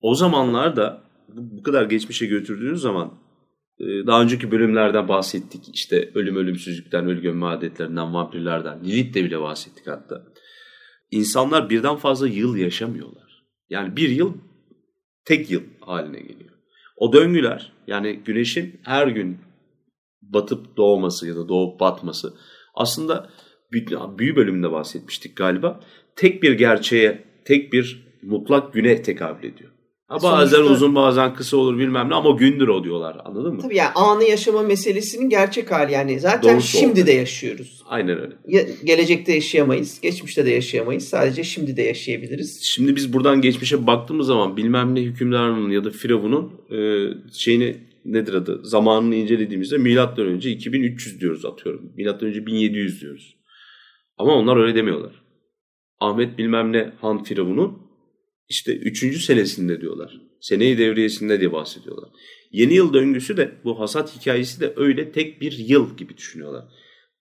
o 0.00 0.14
zamanlarda 0.14 1.02
bu 1.28 1.62
kadar 1.62 1.84
geçmişe 1.84 2.26
götürdüğünüz 2.26 2.80
zaman 2.80 3.14
e, 3.78 3.84
daha 4.06 4.22
önceki 4.22 4.50
bölümlerden 4.50 5.08
bahsettik. 5.08 5.74
İşte 5.74 6.10
ölüm 6.14 6.36
ölümsüzlükten, 6.36 7.06
ölü 7.06 7.22
gömme 7.22 7.46
adetlerinden, 7.46 8.14
vampirlerden, 8.14 8.84
Lilith'le 8.84 9.16
bile 9.16 9.40
bahsettik 9.40 9.86
hatta. 9.86 10.26
İnsanlar 11.10 11.70
birden 11.70 11.96
fazla 11.96 12.28
yıl 12.28 12.56
yaşamıyorlar. 12.56 13.44
Yani 13.68 13.96
bir 13.96 14.08
yıl 14.08 14.34
tek 15.24 15.50
yıl 15.50 15.62
haline 15.80 16.20
geliyor. 16.20 16.50
O 16.96 17.12
döngüler 17.12 17.72
yani 17.86 18.20
güneşin 18.24 18.80
her 18.84 19.06
gün 19.06 19.38
batıp 20.22 20.76
doğması 20.76 21.28
ya 21.28 21.36
da 21.36 21.48
doğup 21.48 21.80
batması 21.80 22.34
aslında 22.74 23.30
büyü 24.18 24.36
bölümünde 24.36 24.72
bahsetmiştik 24.72 25.36
galiba. 25.36 25.80
Tek 26.16 26.42
bir 26.42 26.52
gerçeğe, 26.52 27.24
tek 27.44 27.72
bir 27.72 28.06
mutlak 28.22 28.72
güne 28.72 29.02
tekabül 29.02 29.48
ediyor. 29.48 29.70
Ha, 30.10 30.22
bazen 30.22 30.56
Sonuçta- 30.56 30.74
uzun 30.74 30.94
bazen 30.94 31.34
kısa 31.34 31.56
olur 31.56 31.78
bilmem 31.78 32.10
ne 32.10 32.14
ama 32.14 32.30
gündür 32.30 32.68
o 32.68 32.84
diyorlar 32.84 33.16
anladın 33.24 33.54
mı? 33.54 33.60
Tabii 33.62 33.76
yani 33.76 33.90
anı 33.94 34.24
yaşama 34.24 34.62
meselesinin 34.62 35.28
gerçek 35.28 35.70
hali 35.70 35.92
yani 35.92 36.20
zaten 36.20 36.52
Doğrusu 36.52 36.78
şimdi 36.78 37.06
de 37.06 37.12
yaşıyoruz. 37.12 37.82
Aynen 37.86 38.20
öyle. 38.20 38.32
Ya- 38.48 38.66
gelecekte 38.84 39.34
yaşayamayız, 39.34 40.00
geçmişte 40.00 40.46
de 40.46 40.50
yaşayamayız. 40.50 41.08
Sadece 41.08 41.44
şimdi 41.44 41.76
de 41.76 41.82
yaşayabiliriz. 41.82 42.62
Şimdi 42.62 42.96
biz 42.96 43.12
buradan 43.12 43.40
geçmişe 43.40 43.86
baktığımız 43.86 44.26
zaman 44.26 44.56
bilmem 44.56 44.94
ne 44.94 45.00
hükümdarının 45.02 45.70
ya 45.70 45.84
da 45.84 45.90
firavunun 45.90 46.52
e, 46.70 47.06
şeyini 47.32 47.76
nedir 48.04 48.34
adı 48.34 48.60
zamanını 48.64 49.14
incelediğimizde 49.14 49.78
milattan 49.78 50.26
önce 50.26 50.50
2300 50.50 51.20
diyoruz 51.20 51.44
atıyorum. 51.44 51.92
Milattan 51.96 52.28
önce 52.28 52.46
1700 52.46 53.00
diyoruz. 53.00 53.36
Ama 54.18 54.34
onlar 54.34 54.56
öyle 54.56 54.74
demiyorlar. 54.74 55.12
Ahmet 56.00 56.38
bilmem 56.38 56.72
ne 56.72 56.92
Han 57.00 57.22
firavunun 57.22 57.89
işte 58.50 58.76
3. 58.76 59.24
senesinde 59.24 59.80
diyorlar. 59.80 60.20
Seneyi 60.40 60.78
devriyesinde 60.78 61.40
diye 61.40 61.52
bahsediyorlar. 61.52 62.10
Yeni 62.52 62.74
yıl 62.74 62.94
döngüsü 62.94 63.36
de 63.36 63.52
bu 63.64 63.80
hasat 63.80 64.16
hikayesi 64.16 64.60
de 64.60 64.74
öyle 64.76 65.12
tek 65.12 65.40
bir 65.40 65.52
yıl 65.52 65.96
gibi 65.96 66.16
düşünüyorlar. 66.16 66.64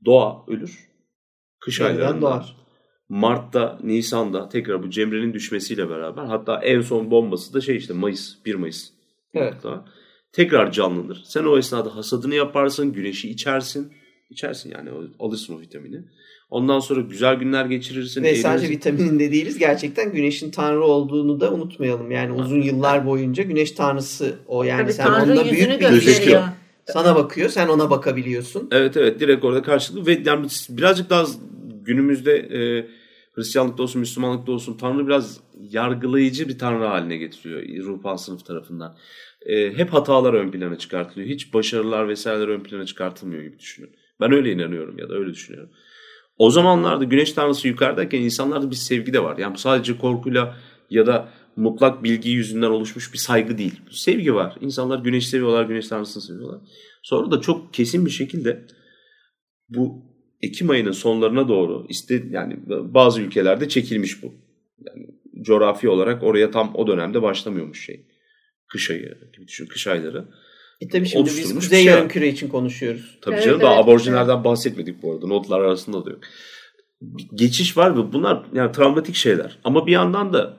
Doğa 0.06 0.46
ölür. 0.48 0.90
Kış 1.60 1.80
Yeniden 1.80 1.96
aylarında 1.96 2.22
doğar. 2.22 2.56
Mart'ta, 3.10 3.80
Nisan'da 3.84 4.50
tekrar 4.50 4.84
bu 4.84 4.90
Cemre'nin 4.90 5.34
düşmesiyle 5.34 5.90
beraber 5.90 6.26
hatta 6.26 6.62
en 6.64 6.82
son 6.82 7.12
bombası 7.12 7.54
da 7.54 7.62
şey 7.62 7.78
işte 7.78 7.94
Mayıs, 7.94 8.46
1 8.46 8.56
Mayıs. 8.56 8.90
Evet. 9.34 9.54
Hatta 9.54 9.86
tekrar 10.34 10.72
canlanır. 10.72 11.22
Sen 11.26 11.44
o 11.44 11.58
esnada 11.58 11.96
hasadını 11.96 12.36
yaparsın, 12.36 12.94
güneşi 12.94 13.30
içersin. 13.30 13.94
İçersin 14.30 14.72
yani 14.72 14.90
alırsın 15.20 15.58
o 15.58 15.60
vitamini. 15.60 16.06
Ondan 16.50 16.80
sonra 16.80 17.02
güzel 17.02 17.36
günler 17.36 17.66
geçirirsin. 17.66 18.24
Ve 18.24 18.36
sadece 18.36 18.66
eğlenirsin. 18.66 18.92
vitaminin 18.92 19.20
de 19.20 19.32
değiliz. 19.32 19.58
Gerçekten 19.58 20.12
güneşin 20.12 20.52
tanrı 20.52 20.84
olduğunu 20.84 21.40
da 21.40 21.54
unutmayalım. 21.54 22.12
Yani 22.12 22.32
uzun 22.32 22.62
yıllar 22.62 23.06
boyunca 23.06 23.44
güneş 23.44 23.72
tanrısı 23.72 24.36
o. 24.48 24.64
Yani 24.64 24.82
Tabii 24.82 24.94
sen 24.94 25.06
Tanrı 25.06 25.32
onunla 25.32 25.52
büyük 25.52 25.70
bir 25.70 25.80
gösteriyor. 25.80 26.44
Sana 26.88 27.16
bakıyor, 27.16 27.50
sen 27.50 27.68
ona 27.68 27.90
bakabiliyorsun. 27.90 28.68
Evet 28.72 28.98
evet 28.98 29.20
direkt 29.20 29.46
orada 29.46 29.62
karşılıklı 29.62 30.06
ve 30.08 30.22
yani 30.26 30.48
birazcık 30.70 31.10
daha 31.10 31.26
günümüzde 31.82 32.38
e, 32.38 32.88
Hristiyanlıkta 33.36 33.84
olsun 33.84 34.00
Müslümanlıkta 34.00 34.52
olsun 34.52 34.78
Tanrı 34.78 35.08
biraz 35.08 35.40
yargılayıcı 35.60 36.50
bir 36.50 36.58
Tanrı 36.58 36.86
haline 36.86 37.18
getiriyor 37.18 37.62
ruhban 37.86 38.16
sınıf 38.16 38.46
tarafından. 38.46 38.98
E, 39.46 39.78
hep 39.78 39.94
hatalar 39.94 40.34
ön 40.34 40.52
plana 40.52 40.78
çıkartılıyor. 40.78 41.30
Hiç 41.30 41.54
başarılar 41.54 42.08
vesaireler 42.08 42.48
ön 42.48 42.64
plana 42.64 42.86
çıkartılmıyor 42.86 43.44
gibi 43.44 43.60
düşünün. 43.60 43.90
Ben 44.22 44.32
öyle 44.32 44.52
inanıyorum 44.52 44.98
ya 44.98 45.10
da 45.10 45.14
öyle 45.16 45.34
düşünüyorum. 45.34 45.70
O 46.40 46.50
zamanlarda 46.50 47.04
güneş 47.04 47.34
tanrısı 47.34 47.68
yukarıdayken 47.68 48.22
insanlarda 48.22 48.72
bir 48.72 48.76
sevgi 48.76 49.14
de 49.14 49.24
var. 49.24 49.38
Yani 49.38 49.54
bu 49.54 49.58
sadece 49.58 49.98
korkuyla 49.98 50.58
ya 50.90 51.06
da 51.08 51.30
mutlak 51.56 52.04
bilgi 52.04 52.30
yüzünden 52.30 52.70
oluşmuş 52.70 53.14
bir 53.14 53.18
saygı 53.18 53.58
değil. 53.58 53.82
Sevgi 53.92 54.34
var. 54.34 54.56
İnsanlar 54.62 55.00
güneşi 55.00 55.30
seviyorlar, 55.30 55.66
güneş 55.66 55.88
tanrısını 55.88 56.24
seviyorlar. 56.24 56.62
Sonra 57.04 57.32
da 57.32 57.42
çok 57.42 57.74
kesin 57.74 58.06
bir 58.06 58.12
şekilde 58.12 58.68
bu 59.70 60.10
Ekim 60.42 60.70
ayının 60.70 60.92
sonlarına 60.92 61.48
doğru 61.48 61.86
iste 61.90 62.24
yani 62.30 62.60
bazı 62.68 63.22
ülkelerde 63.22 63.70
çekilmiş 63.70 64.24
bu. 64.24 64.34
Yani 64.86 65.08
coğrafi 65.42 65.90
olarak 65.90 66.24
oraya 66.24 66.52
tam 66.52 66.76
o 66.76 66.88
dönemde 66.88 67.22
başlamıyormuş 67.22 67.86
şey. 67.86 68.06
Kış 68.68 68.92
ayı 68.92 69.18
gibi 69.34 69.48
düşün, 69.48 69.66
kış 69.66 69.88
ayları. 69.88 70.28
E 70.82 70.88
tabii 70.88 71.06
şimdi 71.06 71.30
biz 71.30 71.56
Kuzey 71.56 71.84
şey. 71.84 71.94
Yarımküre 71.94 72.28
için 72.28 72.50
konuşuyoruz. 72.50 73.18
Tabii 73.22 73.36
Evet, 73.36 73.46
canım 73.46 73.62
daha 73.62 73.76
evet, 73.76 73.84
aborjinlerden 73.84 74.44
bahsetmedik 74.44 75.04
bu 75.04 75.14
arada. 75.14 75.28
Notlar 75.28 75.60
arasında 75.60 76.06
da 76.06 76.10
yok. 76.10 76.20
Geçiş 77.36 77.78
var 77.78 77.98
ve 77.98 78.14
bunlar 78.14 78.44
yani 78.54 78.72
travmatik 78.72 79.16
şeyler. 79.16 79.60
Ama 79.64 79.88
bir 79.88 79.92
yandan 79.92 80.34
da 80.34 80.58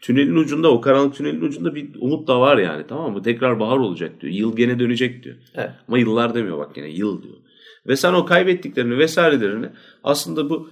tünelin 0.00 0.36
ucunda 0.36 0.72
o 0.72 0.80
karanlık 0.80 1.14
tünelin 1.14 1.40
ucunda 1.40 1.74
bir 1.74 1.88
umut 2.00 2.28
da 2.28 2.40
var 2.40 2.58
yani 2.58 2.84
tamam 2.88 3.12
mı? 3.12 3.22
Tekrar 3.22 3.60
bahar 3.60 3.76
olacak 3.76 4.20
diyor. 4.20 4.32
Yıl 4.32 4.56
gene 4.56 4.78
dönecek 4.78 5.24
diyor. 5.24 5.36
Evet. 5.54 5.70
Ama 5.88 5.98
yıllar 5.98 6.34
demiyor 6.34 6.58
bak 6.58 6.74
gene 6.74 6.88
yıl 6.88 7.22
diyor. 7.22 7.36
Ve 7.86 7.96
sen 7.96 8.12
o 8.12 8.24
kaybettiklerini 8.24 8.98
vesairelerini 8.98 9.66
aslında 10.04 10.50
bu 10.50 10.70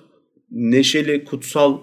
neşeli, 0.50 1.24
kutsal 1.24 1.78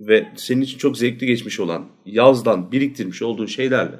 ve 0.00 0.28
senin 0.36 0.60
için 0.60 0.78
çok 0.78 0.98
zevkli 0.98 1.26
geçmiş 1.26 1.60
olan 1.60 1.88
yazdan 2.06 2.72
biriktirmiş 2.72 3.22
olduğun 3.22 3.46
şeylerle 3.46 3.98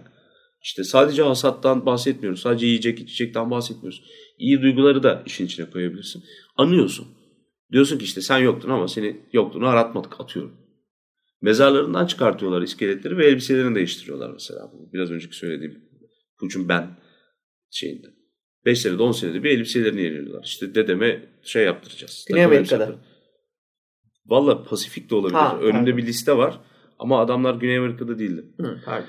işte 0.62 0.84
sadece 0.84 1.22
hasattan 1.22 1.86
bahsetmiyoruz. 1.86 2.40
Sadece 2.40 2.66
yiyecek 2.66 3.00
içecekten 3.00 3.50
bahsetmiyoruz. 3.50 4.04
İyi 4.38 4.62
duyguları 4.62 5.02
da 5.02 5.22
işin 5.26 5.46
içine 5.46 5.70
koyabilirsin. 5.70 6.24
Anıyorsun. 6.56 7.06
Diyorsun 7.72 7.98
ki 7.98 8.04
işte 8.04 8.20
sen 8.20 8.38
yoktun 8.38 8.70
ama 8.70 8.88
seni 8.88 9.20
yoktuğunu 9.32 9.66
aratmadık 9.66 10.20
atıyorum. 10.20 10.56
Mezarlarından 11.42 12.06
çıkartıyorlar 12.06 12.62
iskeletleri 12.62 13.16
ve 13.18 13.26
elbiselerini 13.26 13.74
değiştiriyorlar 13.74 14.30
mesela. 14.32 14.72
Biraz 14.92 15.10
önceki 15.10 15.36
söylediğim 15.36 15.84
Puç'un 16.40 16.68
ben 16.68 16.98
şeyinde. 17.70 18.06
5 18.64 18.80
senede 18.80 19.02
10 19.02 19.12
senede 19.12 19.42
bir 19.44 19.50
elbiselerini 19.50 20.02
yeniliyorlar. 20.02 20.44
İşte 20.44 20.74
dedeme 20.74 21.28
şey 21.42 21.64
yaptıracağız. 21.64 22.24
Güney 22.28 22.44
Amerika'da. 22.44 22.98
Valla 24.26 24.64
Pasifik 24.64 25.10
de 25.10 25.14
olabilir. 25.14 25.34
Ha, 25.38 25.58
Önümde 25.60 25.72
pardon. 25.72 25.96
bir 25.96 26.06
liste 26.06 26.36
var. 26.36 26.60
Ama 26.98 27.20
adamlar 27.20 27.54
Güney 27.54 27.78
Amerika'da 27.78 28.18
değildi. 28.18 28.44
Hı, 28.60 28.80
pardon. 28.84 29.08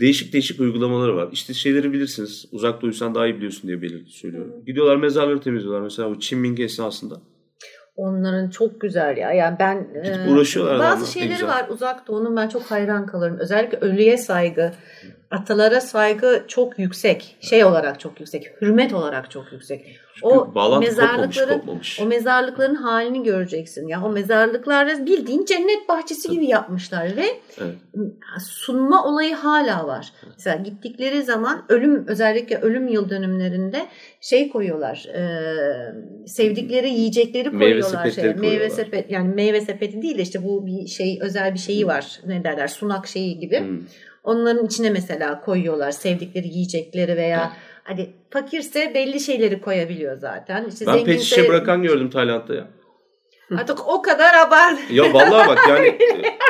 Değişik 0.00 0.32
değişik 0.32 0.60
uygulamaları 0.60 1.16
var. 1.16 1.28
İşte 1.32 1.54
şeyleri 1.54 1.92
bilirsiniz. 1.92 2.46
Uzakta 2.52 2.86
uyusan 2.86 3.14
daha 3.14 3.26
iyi 3.26 3.36
biliyorsun 3.36 3.68
diye 3.68 3.82
belirti 3.82 4.10
söylüyorum. 4.10 4.52
Gidiyorlar 4.66 4.96
mezarları 4.96 5.40
temizliyorlar. 5.40 5.80
Mesela 5.80 6.10
bu 6.10 6.20
Çin 6.20 6.38
Ming 6.38 6.60
esnasında. 6.60 7.20
Onların 7.96 8.50
çok 8.50 8.80
güzel 8.80 9.16
ya. 9.16 9.32
Yani 9.32 9.56
ben 9.58 9.88
Gidip 10.04 10.28
uğraşıyorlar 10.28 10.74
adamlar, 10.74 10.92
bazı 10.92 11.12
şeyleri 11.12 11.46
var 11.46 11.66
uzak 11.68 12.08
doğunun 12.08 12.36
ben 12.36 12.48
çok 12.48 12.62
hayran 12.62 13.06
kalırım. 13.06 13.38
Özellikle 13.38 13.78
ölüye 13.78 14.16
saygı, 14.16 14.72
atalara 15.34 15.80
saygı 15.80 16.44
çok 16.48 16.78
yüksek. 16.78 17.36
Şey 17.40 17.64
olarak 17.64 18.00
çok 18.00 18.20
yüksek. 18.20 18.52
Hürmet 18.60 18.92
olarak 18.92 19.30
çok 19.30 19.52
yüksek. 19.52 19.86
Çünkü 20.14 20.26
O 20.26 20.78
mezarlıkların 20.80 21.58
kopmamış. 21.58 22.00
o 22.00 22.06
mezarlıkların 22.06 22.74
halini 22.74 23.22
göreceksin. 23.22 23.88
Ya 23.88 24.02
o 24.04 24.08
mezarlıklarda 24.08 25.06
bildiğin 25.06 25.44
cennet 25.44 25.88
bahçesi 25.88 26.30
gibi 26.30 26.46
yapmışlar 26.46 27.16
ve 27.16 27.24
Evet. 27.58 27.74
sunma 28.40 29.04
olayı 29.04 29.34
hala 29.34 29.86
var. 29.86 30.12
Mesela 30.36 30.56
gittikleri 30.56 31.22
zaman 31.22 31.64
ölüm 31.68 32.06
özellikle 32.08 32.58
ölüm 32.58 32.88
yıl 32.88 33.10
dönümlerinde 33.10 33.86
şey 34.20 34.48
koyuyorlar. 34.48 35.06
e, 35.14 36.26
sevdikleri 36.26 36.90
yiyecekleri 36.90 37.50
Meyve 37.50 37.58
koyuyorlar. 37.80 38.04
sepetleri 38.04 38.14
şeye. 38.14 38.40
Meyve 38.40 38.40
koyuyorlar. 38.58 38.76
sepet 38.76 39.10
yani 39.10 39.34
meyve 39.34 39.60
sepeti 39.60 40.02
değil 40.02 40.18
de 40.18 40.22
işte 40.22 40.44
bu 40.44 40.66
bir 40.66 40.86
şey 40.86 41.18
özel 41.22 41.54
bir 41.54 41.58
şeyi 41.58 41.86
var. 41.86 42.20
Ne 42.26 42.44
derler? 42.44 42.68
Sunak 42.68 43.06
şeyi 43.06 43.38
gibi. 43.38 43.60
Hmm. 43.60 43.78
Onların 44.24 44.66
içine 44.66 44.90
mesela 44.90 45.40
koyuyorlar 45.40 45.90
sevdikleri 45.90 46.48
yiyecekleri 46.48 47.16
veya 47.16 47.52
hadi 47.84 48.10
fakirse 48.30 48.92
belli 48.94 49.20
şeyleri 49.20 49.60
koyabiliyor 49.60 50.16
zaten. 50.16 50.68
İşte 50.68 50.86
Ben 50.86 50.94
pet 50.94 51.06
zenginse 51.06 51.24
şişe 51.24 51.48
bırakan 51.48 51.82
gördüm 51.82 52.10
Tayland'da 52.10 52.54
ya. 52.54 52.68
artık 53.58 53.88
o 53.88 54.02
kadar 54.02 54.34
abart. 54.46 54.90
Ya 54.90 55.12
vallahi 55.12 55.48
bak 55.48 55.58
yani 55.68 55.86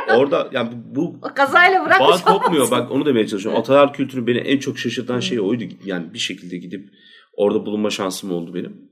e, 0.08 0.12
orada 0.12 0.48
yani 0.52 0.68
bu 0.72 1.16
O 1.22 1.34
kazayla 1.34 1.84
bırakmış 1.84 2.26
bağ 2.26 2.32
kopmuyor. 2.32 2.70
Bak 2.70 2.90
onu 2.90 3.06
demeye 3.06 3.26
çalışıyorum. 3.26 3.60
Atalar 3.60 3.92
kültürü 3.92 4.26
beni 4.26 4.38
en 4.38 4.58
çok 4.58 4.78
şaşırtan 4.78 5.20
şey 5.20 5.40
oydu. 5.40 5.64
Yani 5.84 6.14
bir 6.14 6.18
şekilde 6.18 6.56
gidip 6.56 6.88
orada 7.36 7.66
bulunma 7.66 7.90
şansım 7.90 8.32
oldu 8.32 8.54
benim. 8.54 8.90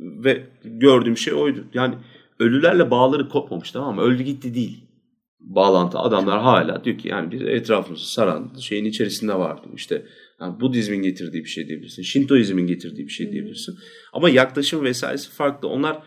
Ve 0.00 0.44
gördüğüm 0.64 1.16
şey 1.16 1.34
oydu. 1.34 1.64
Yani 1.74 1.94
ölülerle 2.38 2.90
bağları 2.90 3.28
kopmamış 3.28 3.70
tamam 3.70 3.94
mı? 3.94 4.02
Öldü 4.02 4.22
gitti 4.22 4.54
değil. 4.54 4.91
Bağlantı 5.42 5.98
adamlar 5.98 6.40
hala 6.40 6.84
diyor 6.84 6.98
ki 6.98 7.08
yani 7.08 7.30
biz 7.32 7.42
etrafımızı 7.42 8.12
saran 8.12 8.52
şeyin 8.60 8.84
içerisinde 8.84 9.34
var 9.34 9.64
diyor. 9.64 9.74
İşte 9.76 10.02
yani 10.40 10.60
Budizmin 10.60 11.02
getirdiği 11.02 11.44
bir 11.44 11.48
şey 11.48 11.68
diyebilirsin. 11.68 12.02
Şintoizmin 12.02 12.66
getirdiği 12.66 13.06
bir 13.06 13.12
şey 13.12 13.32
diyebilirsin. 13.32 13.78
Ama 14.12 14.30
yaklaşım 14.30 14.84
vesairesi 14.84 15.30
farklı. 15.30 15.68
Onlar 15.68 15.98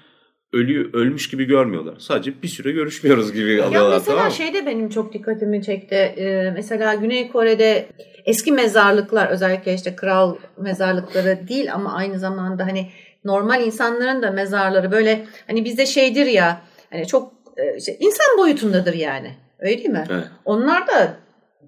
ölü 0.54 0.90
ölmüş 0.94 1.30
gibi 1.30 1.46
görmüyorlar. 1.46 1.96
Sadece 2.00 2.42
bir 2.44 2.48
süre 2.48 2.72
görüşmüyoruz 2.72 3.34
gibi 3.34 3.54
Ya 3.56 3.66
alıyorlar 3.66 3.98
mesela 3.98 4.16
tamam 4.16 4.26
mı? 4.26 4.36
şey 4.36 4.54
de 4.54 4.66
benim 4.66 4.90
çok 4.90 5.14
dikkatimi 5.14 5.64
çekti. 5.64 5.96
Ee, 5.96 6.52
mesela 6.56 6.94
Güney 6.94 7.28
Kore'de 7.28 7.90
eski 8.26 8.52
mezarlıklar 8.52 9.28
özellikle 9.30 9.74
işte 9.74 9.96
kral 9.96 10.36
mezarlıkları 10.58 11.48
değil 11.48 11.74
ama 11.74 11.94
aynı 11.94 12.20
zamanda 12.20 12.66
hani 12.66 12.90
normal 13.26 13.66
insanların 13.66 14.22
da 14.22 14.32
mezarları 14.32 14.92
böyle 14.92 15.26
hani 15.48 15.66
bizde 15.66 15.86
şeydir 15.86 16.26
ya 16.26 16.62
hani 16.90 17.08
çok 17.08 17.35
işte 17.78 17.98
insan 18.00 18.38
boyutundadır 18.38 18.94
yani. 18.94 19.32
Öyle 19.60 19.78
değil 19.78 19.90
mi? 19.90 20.04
Evet. 20.12 20.24
Onlar 20.46 20.88
da 20.88 21.16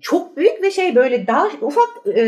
çok 0.01 0.37
büyük 0.37 0.61
ve 0.61 0.71
şey 0.71 0.95
böyle 0.95 1.27
daha 1.27 1.47
ufak 1.61 1.89
e, 2.15 2.21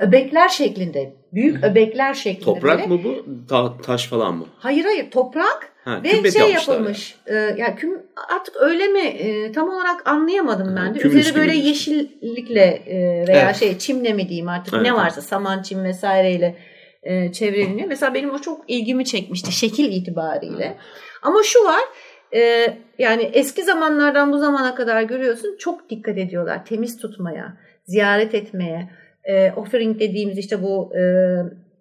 öbekler 0.00 0.48
şeklinde. 0.48 1.12
Büyük 1.32 1.64
öbekler 1.64 2.14
şeklinde. 2.14 2.44
Toprak 2.44 2.78
böyle. 2.78 2.86
mı 2.86 3.00
bu? 3.04 3.24
Ta- 3.48 3.76
taş 3.82 4.06
falan 4.06 4.34
mı? 4.34 4.46
Hayır 4.58 4.84
hayır 4.84 5.10
toprak 5.10 5.72
Ha, 5.84 6.00
ve 6.04 6.30
şey 6.30 6.52
yapılmış. 6.52 7.14
e, 7.26 7.34
yani 7.34 7.76
küm, 7.76 8.02
artık 8.36 8.56
öyle 8.56 8.88
mi 8.88 9.00
e, 9.00 9.52
tam 9.52 9.68
olarak 9.68 10.08
anlayamadım 10.08 10.76
ben 10.76 10.94
de. 10.94 10.98
Kümüs 10.98 11.26
Üzeri 11.26 11.36
böyle 11.40 11.56
gibi. 11.56 11.66
yeşillikle 11.66 12.62
e, 12.86 12.96
veya 13.28 13.44
Evet. 13.44 13.56
şey 13.56 13.78
çimle 13.78 14.12
mi 14.12 14.28
diyeyim 14.28 14.48
artık 14.48 14.74
Evet, 14.74 14.86
ne 14.86 14.94
varsa 14.94 15.20
saman 15.22 15.62
çim 15.62 15.84
vesaireyle 15.84 16.56
e, 17.02 17.32
çevreleniyor. 17.32 17.88
Mesela 17.88 18.14
benim 18.14 18.30
o 18.30 18.38
çok 18.38 18.64
ilgimi 18.68 19.04
çekmişti 19.04 19.52
şekil 19.52 19.92
itibariyle. 19.92 20.76
Ama 21.22 21.42
şu 21.44 21.64
var 21.64 21.80
e, 22.34 22.74
yani 23.00 23.22
eski 23.32 23.62
zamanlardan 23.62 24.32
bu 24.32 24.38
zamana 24.38 24.74
kadar 24.74 25.02
görüyorsun 25.02 25.56
çok 25.58 25.90
dikkat 25.90 26.18
ediyorlar 26.18 26.64
temiz 26.64 26.98
tutmaya, 26.98 27.56
ziyaret 27.84 28.34
etmeye, 28.34 28.90
e, 29.24 29.52
offering 29.52 30.00
dediğimiz 30.00 30.38
işte 30.38 30.62
bu 30.62 30.92
e, 30.96 31.02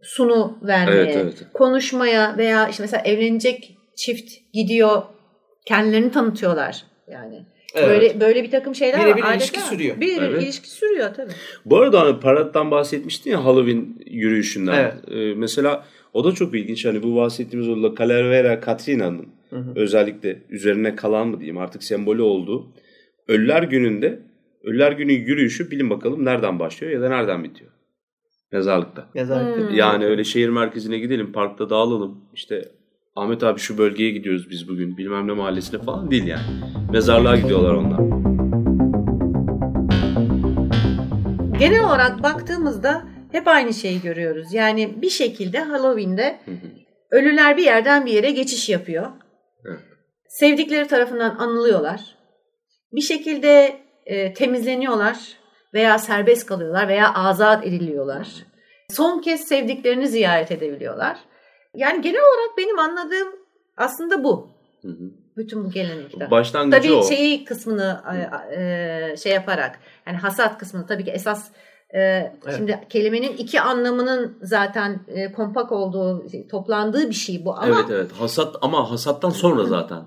sunu 0.01 0.57
vermeye, 0.63 0.95
Evet, 1.03 1.15
evet. 1.15 1.45
konuşmaya 1.53 2.37
veya 2.37 2.67
işte 2.67 2.83
mesela 2.83 3.03
evlenecek 3.05 3.77
çift 3.95 4.31
gidiyor 4.53 5.01
kendilerini 5.65 6.11
tanıtıyorlar 6.11 6.83
yani. 7.07 7.45
Evet. 7.75 7.89
Böyle 7.89 8.19
böyle 8.19 8.43
bir 8.43 8.51
takım 8.51 8.75
şeyler 8.75 9.05
Birebir 9.05 9.23
var. 9.23 9.35
ilişki 9.35 9.57
adetler 9.57 9.61
var. 9.61 9.77
sürüyor. 9.77 9.99
Bir 9.99 10.21
Evet. 10.21 10.43
ilişki 10.43 10.69
sürüyor 10.69 11.13
tabii. 11.13 11.31
Bu 11.65 11.77
arada 11.77 12.01
hani 12.01 12.19
paraddan 12.19 12.71
bahsetmiştin 12.71 13.31
ya 13.31 13.45
Halloween 13.45 13.95
yürüyüşünden. 14.05 14.73
Evet. 14.73 14.93
Ee, 15.11 15.35
mesela 15.35 15.85
o 16.13 16.23
da 16.23 16.31
çok 16.31 16.55
ilginç. 16.55 16.85
Hani 16.85 17.03
bu 17.03 17.15
bahsettiğimiz 17.15 17.69
o 17.69 17.83
La 17.83 17.95
Calavera 17.95 18.61
Catrina'nın 18.65 19.27
özellikle 19.75 20.43
üzerine 20.49 20.95
kalan 20.95 21.27
mı 21.27 21.39
diyeyim 21.39 21.57
artık 21.57 21.83
sembolü 21.83 22.21
olduğu 22.21 22.67
Ölüler 23.27 23.63
Günü'nde 23.63 24.19
Ölüler 24.63 24.91
Günü 24.91 25.11
yürüyüşü 25.11 25.71
bilin 25.71 25.89
bakalım 25.89 26.25
nereden 26.25 26.59
başlıyor 26.59 26.93
ya 26.93 27.01
da 27.01 27.09
nereden 27.09 27.43
bitiyor? 27.43 27.71
Mezarlıkta. 28.51 29.09
Yazarlıkta. 29.15 29.69
Hmm. 29.69 29.75
Yani 29.75 30.05
öyle 30.05 30.23
şehir 30.23 30.49
merkezine 30.49 30.99
gidelim, 30.99 31.31
parkta 31.31 31.69
dağılalım. 31.69 32.17
İşte 32.33 32.69
Ahmet 33.15 33.43
abi 33.43 33.59
şu 33.59 33.77
bölgeye 33.77 34.11
gidiyoruz 34.11 34.49
biz 34.49 34.69
bugün 34.69 34.97
bilmem 34.97 35.27
ne 35.27 35.33
mahallesine 35.33 35.81
falan 35.81 36.11
değil 36.11 36.27
yani. 36.27 36.41
Mezarlığa 36.91 37.35
gidiyorlar 37.35 37.73
onlar. 37.73 37.99
Genel 41.59 41.85
olarak 41.85 42.23
baktığımızda 42.23 43.03
hep 43.31 43.47
aynı 43.47 43.73
şeyi 43.73 44.01
görüyoruz. 44.01 44.53
Yani 44.53 45.01
bir 45.01 45.09
şekilde 45.09 45.59
Halloween'de 45.59 46.39
ölüler 47.11 47.57
bir 47.57 47.63
yerden 47.63 48.05
bir 48.05 48.11
yere 48.11 48.31
geçiş 48.31 48.69
yapıyor. 48.69 49.07
Evet. 49.65 49.79
Sevdikleri 50.27 50.87
tarafından 50.87 51.35
anılıyorlar. 51.35 52.01
Bir 52.91 53.01
şekilde 53.01 53.79
e, 54.05 54.33
temizleniyorlar 54.33 55.17
veya 55.73 55.99
serbest 55.99 56.45
kalıyorlar 56.45 56.87
veya 56.87 57.13
azat 57.13 57.67
ediliyorlar. 57.67 58.27
Son 58.89 59.21
kez 59.21 59.47
sevdiklerini 59.47 60.07
ziyaret 60.07 60.51
edebiliyorlar. 60.51 61.17
Yani 61.75 62.01
genel 62.01 62.19
olarak 62.19 62.57
benim 62.57 62.79
anladığım 62.79 63.35
aslında 63.77 64.23
bu. 64.23 64.49
Hı 64.81 64.87
hı. 64.87 65.11
Bütün 65.37 65.65
bu 65.65 65.71
gelenekler. 65.71 66.31
Başlangıcı 66.31 66.81
Tabii 66.81 66.93
o. 66.93 67.03
şeyi 67.03 67.45
kısmını 67.45 68.01
e, 68.57 69.17
şey 69.17 69.31
yaparak 69.31 69.79
yani 70.07 70.17
hasat 70.17 70.57
kısmını 70.57 70.87
tabii 70.87 71.05
ki 71.05 71.11
esas 71.11 71.51
e, 71.95 72.31
şimdi 72.57 72.79
kelimenin 72.89 73.37
iki 73.37 73.61
anlamının 73.61 74.37
zaten 74.41 74.99
e, 75.07 75.31
kompak 75.31 75.71
olduğu 75.71 76.29
şey, 76.29 76.47
toplandığı 76.47 77.09
bir 77.09 77.15
şey 77.15 77.45
bu 77.45 77.53
ama 77.53 77.65
Evet 77.65 77.85
evet. 77.89 78.11
Hasat 78.11 78.55
ama 78.61 78.91
hasattan 78.91 79.29
sonra 79.29 79.63
zaten. 79.63 80.03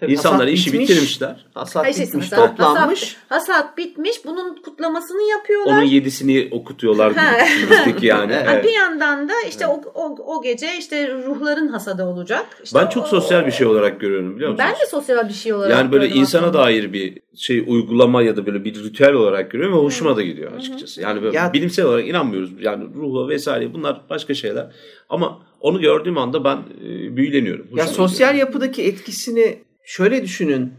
Tabii 0.00 0.12
İnsanlar 0.12 0.40
hasat 0.40 0.52
işi 0.54 0.72
bitmiş, 0.72 0.88
bitirmişler. 0.90 1.46
Hasat 1.54 1.84
Ay 1.84 1.92
şey, 1.94 2.06
bitmiş, 2.06 2.24
mesela 2.24 2.46
toplanmış. 2.46 3.16
Hasat, 3.28 3.48
hasat 3.56 3.78
bitmiş. 3.78 4.24
Bunun 4.24 4.62
kutlamasını 4.62 5.22
yapıyorlar. 5.30 5.72
Onun 5.72 5.82
yedisini 5.82 6.48
okutuyorlar 6.50 7.14
düşünmüşteki 7.14 8.06
yani. 8.06 8.32
Evet. 8.32 8.46
Ha, 8.48 8.52
Evet. 8.52 8.64
Bir 8.64 8.72
yandan 8.72 9.28
da 9.28 9.32
işte 9.48 9.66
o, 9.66 9.80
o, 9.94 10.16
o 10.36 10.42
gece 10.42 10.66
işte 10.78 11.14
ruhların 11.26 11.68
hasadı 11.68 12.04
olacak. 12.04 12.46
İşte 12.64 12.78
Ben 12.78 12.88
çok 12.88 13.04
o- 13.04 13.06
sosyal 13.06 13.46
bir 13.46 13.50
şey 13.52 13.66
olarak 13.66 14.00
görüyorum 14.00 14.36
biliyor 14.36 14.50
musunuz? 14.50 14.70
Ben 14.74 14.80
de 14.82 14.86
sosyal 14.90 15.28
bir 15.28 15.34
şey 15.34 15.52
olarak 15.52 15.70
Yani 15.70 15.92
böyle 15.92 16.08
insana 16.08 16.46
aslında. 16.46 16.64
dair 16.64 16.92
bir 16.92 17.18
şey 17.36 17.64
uygulama 17.66 18.22
ya 18.22 18.36
da 18.36 18.46
böyle 18.46 18.64
bir 18.64 18.84
ritüel 18.84 19.12
olarak 19.12 19.50
görüyorum 19.50 19.76
ve 19.78 19.82
hoşuma 19.82 20.16
da 20.16 20.22
gidiyor 20.22 20.52
açıkçası. 20.52 21.00
Yani 21.00 21.22
böyle 21.22 21.36
Ya- 21.36 21.52
bilimsel 21.52 21.84
olarak 21.84 22.08
inanmıyoruz. 22.08 22.50
Yani 22.60 22.84
ruhla 22.94 23.28
vesaire 23.28 23.74
bunlar 23.74 24.00
başka 24.10 24.34
şeyler. 24.34 24.66
Ama 25.08 25.38
onu 25.60 25.80
gördüğüm 25.80 26.18
anda 26.18 26.44
ben 26.44 26.56
e, 26.56 27.16
büyüleniyorum. 27.16 27.66
Ya 27.76 27.86
sosyal 27.86 28.36
yapıdaki 28.36 28.82
etkisini 28.82 29.58
şöyle 29.88 30.22
düşünün. 30.22 30.72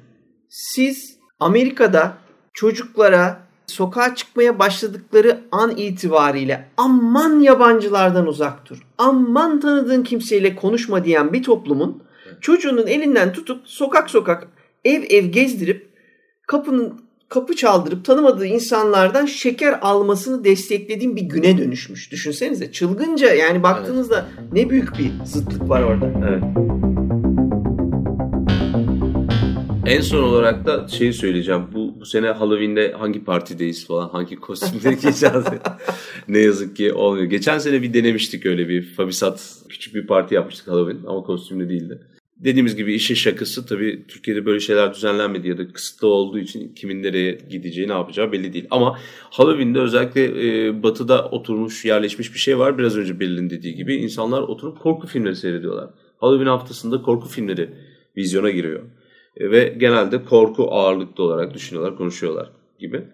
Siz 0.49 1.18
Amerika'da 1.39 2.18
çocuklara 2.53 3.39
sokağa 3.68 4.16
çıkmaya 4.16 4.60
başladıkları 4.60 5.41
an 5.51 5.78
itibariyle 5.78 6.70
aman 6.78 7.39
yabancılardan 7.39 8.28
uzak 8.28 8.70
dur. 8.70 8.78
Aman 8.97 9.60
tanıdığın 9.60 10.03
kimseyle 10.03 10.55
konuşma 10.55 11.05
diyen 11.05 11.34
bir 11.34 11.43
toplumun 11.43 12.03
çocuğunun 12.41 12.88
elinden 12.88 13.34
tutup 13.34 13.68
sokak 13.68 14.10
sokak 14.10 14.47
ev 14.86 15.03
ev 15.10 15.26
gezdirip 15.26 15.89
kapının 16.47 17.01
kapı 17.30 17.55
çaldırıp 17.55 18.05
tanımadığı 18.05 18.45
insanlardan 18.45 19.26
şeker 19.26 19.80
almasını 19.82 20.43
desteklediğim 20.43 21.16
bir 21.16 21.22
güne 21.22 21.57
dönüşmüş. 21.57 22.12
Düşünsenize 22.12 22.72
çılgınca 22.72 23.34
yani 23.34 23.64
baktığınızda 23.64 24.26
ne 24.51 24.70
büyük 24.70 24.97
bir 24.97 25.12
zıtlık 25.26 25.70
var 25.70 25.84
orada. 25.84 26.12
Evet. 26.30 26.43
En 29.89 30.01
son 30.01 30.23
olarak 30.23 30.65
da 30.65 30.87
şeyi 30.87 31.13
söyleyeceğim. 31.13 31.61
Bu, 31.73 31.99
bu 31.99 32.05
sene 32.05 32.27
Halloween'de 32.27 32.91
hangi 32.91 33.23
partideyiz 33.23 33.87
falan, 33.87 34.09
hangi 34.09 34.35
kostümleri 34.35 34.99
giyeceğiz. 35.01 35.45
ne 36.27 36.39
yazık 36.39 36.75
ki 36.75 36.93
olmuyor. 36.93 37.25
Geçen 37.25 37.57
sene 37.57 37.81
bir 37.81 37.93
denemiştik 37.93 38.45
öyle 38.45 38.69
bir 38.69 38.83
Fabisat 38.83 39.55
küçük 39.69 39.95
bir 39.95 40.07
parti 40.07 40.35
yapmıştık 40.35 40.67
Halloween 40.67 41.03
ama 41.07 41.21
kostümlü 41.23 41.69
değildi. 41.69 41.99
Dediğimiz 42.37 42.75
gibi 42.75 42.93
işin 42.93 43.15
şakası 43.15 43.65
tabii 43.65 44.05
Türkiye'de 44.07 44.45
böyle 44.45 44.59
şeyler 44.59 44.93
düzenlenmedi 44.93 45.47
ya 45.47 45.57
da 45.57 45.67
kısıtlı 45.67 46.07
olduğu 46.07 46.39
için 46.39 46.73
kimin 46.73 47.03
nereye 47.03 47.39
gideceği 47.49 47.87
ne 47.87 47.93
yapacağı 47.93 48.31
belli 48.31 48.53
değil. 48.53 48.67
Ama 48.71 48.99
Halloween'de 49.29 49.79
özellikle 49.79 50.23
e, 50.67 50.83
batıda 50.83 51.29
oturmuş 51.29 51.85
yerleşmiş 51.85 52.33
bir 52.33 52.39
şey 52.39 52.59
var. 52.59 52.77
Biraz 52.77 52.97
önce 52.97 53.19
Berlin 53.19 53.49
dediği 53.49 53.75
gibi 53.75 53.95
insanlar 53.95 54.41
oturup 54.41 54.79
korku 54.79 55.07
filmleri 55.07 55.35
seyrediyorlar. 55.35 55.89
Halloween 56.17 56.49
haftasında 56.49 57.01
korku 57.01 57.27
filmleri 57.27 57.69
vizyona 58.17 58.49
giriyor. 58.49 58.81
E, 59.38 59.51
ve 59.51 59.63
genelde 59.77 60.25
korku 60.25 60.67
ağırlıklı 60.71 61.23
olarak 61.23 61.53
düşünüyorlar, 61.53 61.97
konuşuyorlar 61.97 62.51
gibi. 62.80 63.05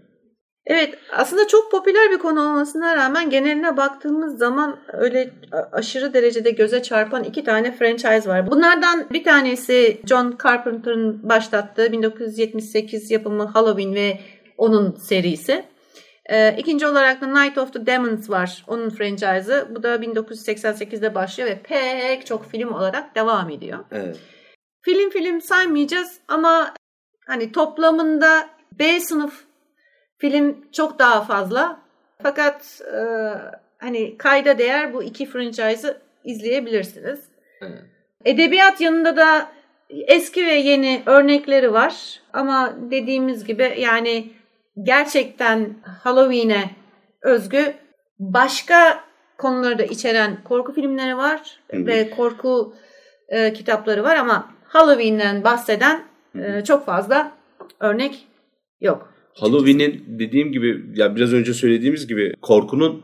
Evet 0.68 0.98
aslında 1.12 1.48
çok 1.48 1.72
popüler 1.72 2.12
bir 2.12 2.18
konu 2.18 2.42
olmasına 2.42 2.96
rağmen 2.96 3.30
geneline 3.30 3.78
baktığımız 3.78 4.38
zaman 4.38 4.80
öyle 4.94 5.34
aşırı 5.72 6.14
derecede 6.14 6.52
göze 6.52 6.84
çarpan 6.84 7.24
iki 7.24 7.44
tane 7.44 7.72
franchise 7.72 8.30
var. 8.30 8.52
Bunlardan 8.52 9.06
bir 9.14 9.24
tanesi 9.24 10.02
John 10.06 10.38
Carpenter'ın 10.44 11.30
başlattığı 11.30 11.92
1978 11.92 13.12
yapımı 13.12 13.44
Halloween 13.46 13.96
ve 13.96 14.20
onun 14.58 14.92
serisi. 14.96 15.66
Ee, 16.30 16.56
ikinci 16.58 16.88
olarak 16.88 17.22
da 17.22 17.44
Night 17.44 17.58
of 17.58 17.74
the 17.74 17.86
Demons 17.86 18.30
var. 18.30 18.64
Onun 18.68 18.90
franchise'ı. 18.90 19.68
Bu 19.76 19.84
da 19.84 19.96
1988'de 19.96 21.16
başlıyor 21.16 21.50
ve 21.50 21.60
pek 21.64 22.26
çok 22.26 22.46
film 22.46 22.74
olarak 22.74 23.16
devam 23.16 23.50
ediyor. 23.50 23.80
Evet. 23.92 24.18
Film 24.86 25.10
film 25.10 25.42
saymayacağız 25.42 26.20
ama 26.28 26.74
hani 27.28 27.52
toplamında 27.52 28.50
B 28.80 29.00
sınıf 29.00 29.44
film 30.18 30.72
çok 30.72 31.00
daha 31.00 31.22
fazla. 31.24 31.80
Fakat 32.24 32.82
e, 32.94 33.00
hani 33.78 34.18
kayda 34.18 34.58
değer 34.58 34.94
bu 34.94 35.04
iki 35.04 35.26
franchise'ı 35.26 36.02
izleyebilirsiniz. 36.24 37.20
Evet. 37.62 37.80
Edebiyat 38.26 38.82
yanında 38.82 39.18
da 39.18 39.52
eski 39.90 40.46
ve 40.46 40.54
yeni 40.54 41.04
örnekleri 41.06 41.74
var. 41.74 42.22
Ama 42.34 42.76
dediğimiz 42.92 43.46
gibi 43.46 43.76
yani 43.78 44.30
gerçekten 44.84 45.74
Halloween'e 46.04 46.70
özgü 47.22 47.74
başka 48.20 49.04
konuları 49.38 49.78
da 49.78 49.84
içeren 49.84 50.44
korku 50.44 50.74
filmleri 50.74 51.18
var 51.18 51.60
hı. 51.72 51.86
ve 51.86 52.10
korku 52.10 52.76
e, 53.28 53.54
kitapları 53.54 54.04
var 54.04 54.16
ama 54.16 54.55
Halloween'den 54.76 55.44
bahseden 55.44 56.04
e, 56.36 56.64
çok 56.64 56.86
fazla 56.86 57.38
örnek 57.80 58.28
yok. 58.82 59.14
Halloween'in 59.34 60.04
dediğim 60.08 60.52
gibi 60.52 60.86
ya 60.96 61.16
biraz 61.16 61.34
önce 61.34 61.54
söylediğimiz 61.54 62.08
gibi 62.08 62.34
korkunun 62.42 63.02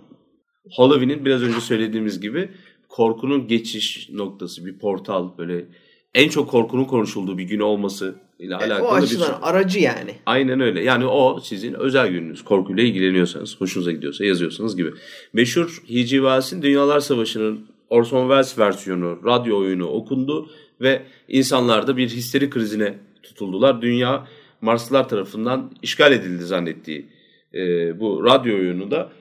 Halloween'in 0.78 1.26
biraz 1.26 1.44
önce 1.44 1.62
söylediğimiz 1.62 2.20
gibi 2.22 2.50
korkunun 2.90 3.48
geçiş 3.48 4.10
noktası 4.10 4.66
bir 4.66 4.80
portal 4.80 5.38
böyle 5.38 5.66
en 6.14 6.30
çok 6.30 6.50
korkunun 6.50 6.86
konuşulduğu 6.86 7.38
bir 7.38 7.44
gün 7.44 7.60
olması 7.60 8.16
ile 8.40 8.54
E, 8.54 8.56
alakalı 8.56 8.88
o 8.88 8.98
bir 8.98 9.04
açıdan 9.04 9.40
aracı 9.42 9.80
yani. 9.80 10.16
Aynen 10.26 10.60
öyle. 10.60 10.84
Yani 10.84 11.06
o 11.06 11.40
sizin 11.40 11.74
özel 11.74 12.08
gününüz. 12.08 12.44
Korkuyla 12.44 12.84
ilgileniyorsanız, 12.84 13.62
hoşunuza 13.62 13.92
gidiyorsa 13.92 14.26
yazıyorsanız 14.26 14.76
gibi. 14.76 14.92
Meşhur 15.34 15.84
H.G. 15.88 16.04
Wells'in 16.06 16.62
Dünyalar 16.62 17.00
Savaşı'nın 17.00 17.66
Orson 17.90 18.22
Welles 18.22 18.60
versiyonu, 18.60 19.20
radyo 19.26 19.58
oyunu 19.58 19.88
okundu 19.88 20.50
ve 20.82 21.02
insanlar 21.28 21.88
da 21.88 21.98
bir 21.98 22.10
histeri 22.10 22.50
krizine 22.50 22.94
tutuldular. 23.24 23.82
Dünya 23.82 24.28
Marslılar 24.62 25.10
tarafından 25.10 25.72
işgal 25.82 26.12
edildi 26.12 26.44
zannettiği 26.44 27.06
e, 27.54 27.60
bu 28.00 28.26
radyo 28.26 28.56
oyunu 28.56 28.92
da 28.92 29.12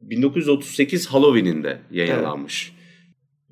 1938 0.00 1.06
Halloween'inde 1.06 1.78
yayınlanmış. 1.90 2.72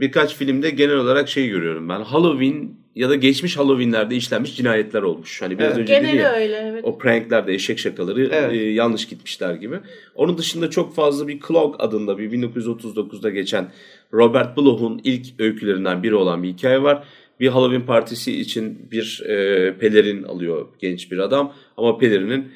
Birkaç 0.00 0.34
filmde 0.34 0.70
genel 0.70 0.96
olarak 0.96 1.28
şey 1.28 1.48
görüyorum 1.48 1.88
ben. 1.88 2.00
Halloween 2.00 2.78
ya 2.94 3.08
da 3.08 3.14
geçmiş 3.14 3.56
Halloween'lerde 3.56 4.16
işlenmiş 4.16 4.56
cinayetler 4.56 5.02
olmuş. 5.02 5.42
Hani 5.42 5.58
biraz 5.58 5.72
Evet. 5.72 5.80
önce 5.80 5.94
dedi 5.94 6.06
Geneli 6.06 6.16
ya, 6.22 6.32
öyle 6.32 6.56
evet. 6.56 6.84
o 6.84 6.98
pranklerde 6.98 7.54
eşek 7.54 7.78
şakaları 7.78 8.30
Evet. 8.32 8.52
e, 8.52 8.56
yanlış 8.56 9.08
gitmişler 9.08 9.54
gibi. 9.54 9.80
Onun 10.14 10.38
dışında 10.38 10.70
çok 10.70 10.94
fazla 10.94 11.28
bir 11.28 11.40
Clog 11.48 11.76
adında 11.78 12.18
bir 12.18 12.30
1939'da 12.32 13.30
geçen 13.30 13.72
Robert 14.12 14.56
Bloch'un 14.56 15.00
ilk 15.04 15.40
öykülerinden 15.40 16.02
biri 16.02 16.14
olan 16.14 16.42
bir 16.42 16.48
hikaye 16.48 16.82
var. 16.82 17.04
Bir 17.40 17.48
Halloween 17.48 17.86
partisi 17.86 18.40
için 18.40 18.90
bir 18.90 19.22
e, 19.26 19.78
pelerin 19.78 20.22
alıyor 20.22 20.66
genç 20.78 21.12
bir 21.12 21.18
adam 21.18 21.52
ama 21.76 21.98
pelerinin 21.98 22.52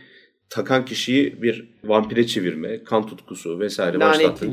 takan 0.50 0.84
kişiyi 0.84 1.42
bir 1.42 1.68
vampire 1.84 2.26
çevirme, 2.26 2.84
kan 2.84 3.06
tutkusu 3.06 3.60
vesaire 3.60 4.00
başlattığı 4.00 4.52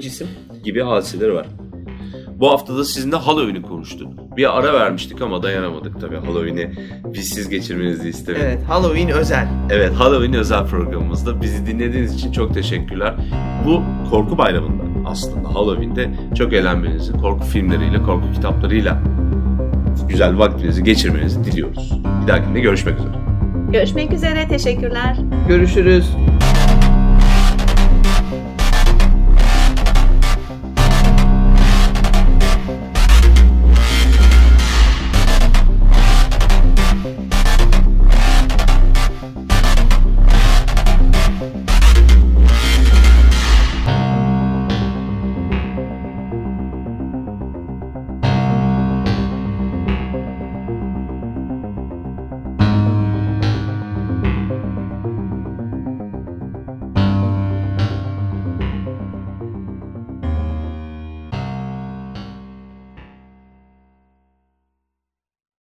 gibi 0.64 0.82
hadiseleri 0.82 1.34
var. 1.34 1.48
Bu 2.40 2.52
hafta 2.52 2.78
da 2.78 2.84
sizinle 2.84 3.16
Halloween'i 3.16 3.62
konuştuk. 3.62 4.14
Bir 4.38 4.60
ara 4.60 4.74
vermiştik 4.74 5.22
ama 5.22 5.44
dayanamadık 5.44 6.02
tabii 6.02 6.16
Halloween'i 6.16 6.72
bizsiz 7.14 7.50
geçirmenizi 7.50 8.10
istemedik. 8.10 8.46
Evet 8.46 8.64
Halloween 8.64 9.10
özel. 9.10 9.48
Evet 9.70 9.92
Halloween 9.92 10.34
özel 10.34 10.66
programımızda 10.66 11.42
bizi 11.42 11.66
dinlediğiniz 11.66 12.16
için 12.16 12.32
çok 12.32 12.54
teşekkürler. 12.54 13.16
Bu 13.66 13.84
korku 14.10 14.38
bayramında 14.38 15.10
aslında 15.10 15.56
Halloween'de 15.56 16.12
çok 16.38 16.54
eğlenmenizi, 16.54 17.14
korku 17.14 17.46
filmleriyle, 17.46 18.04
korku 18.04 18.34
kitaplarıyla 18.36 19.04
güzel 20.10 20.40
vaktinizi 20.40 20.84
geçirmenizi 20.84 21.44
diliyoruz. 21.44 21.92
Bir 22.22 22.28
dahakinde 22.28 22.60
görüşmek 22.60 23.00
üzere. 23.00 23.12
Görüşmek 23.72 24.14
üzere. 24.14 24.48
Teşekkürler. 24.48 25.18
Görüşürüz. 25.48 26.10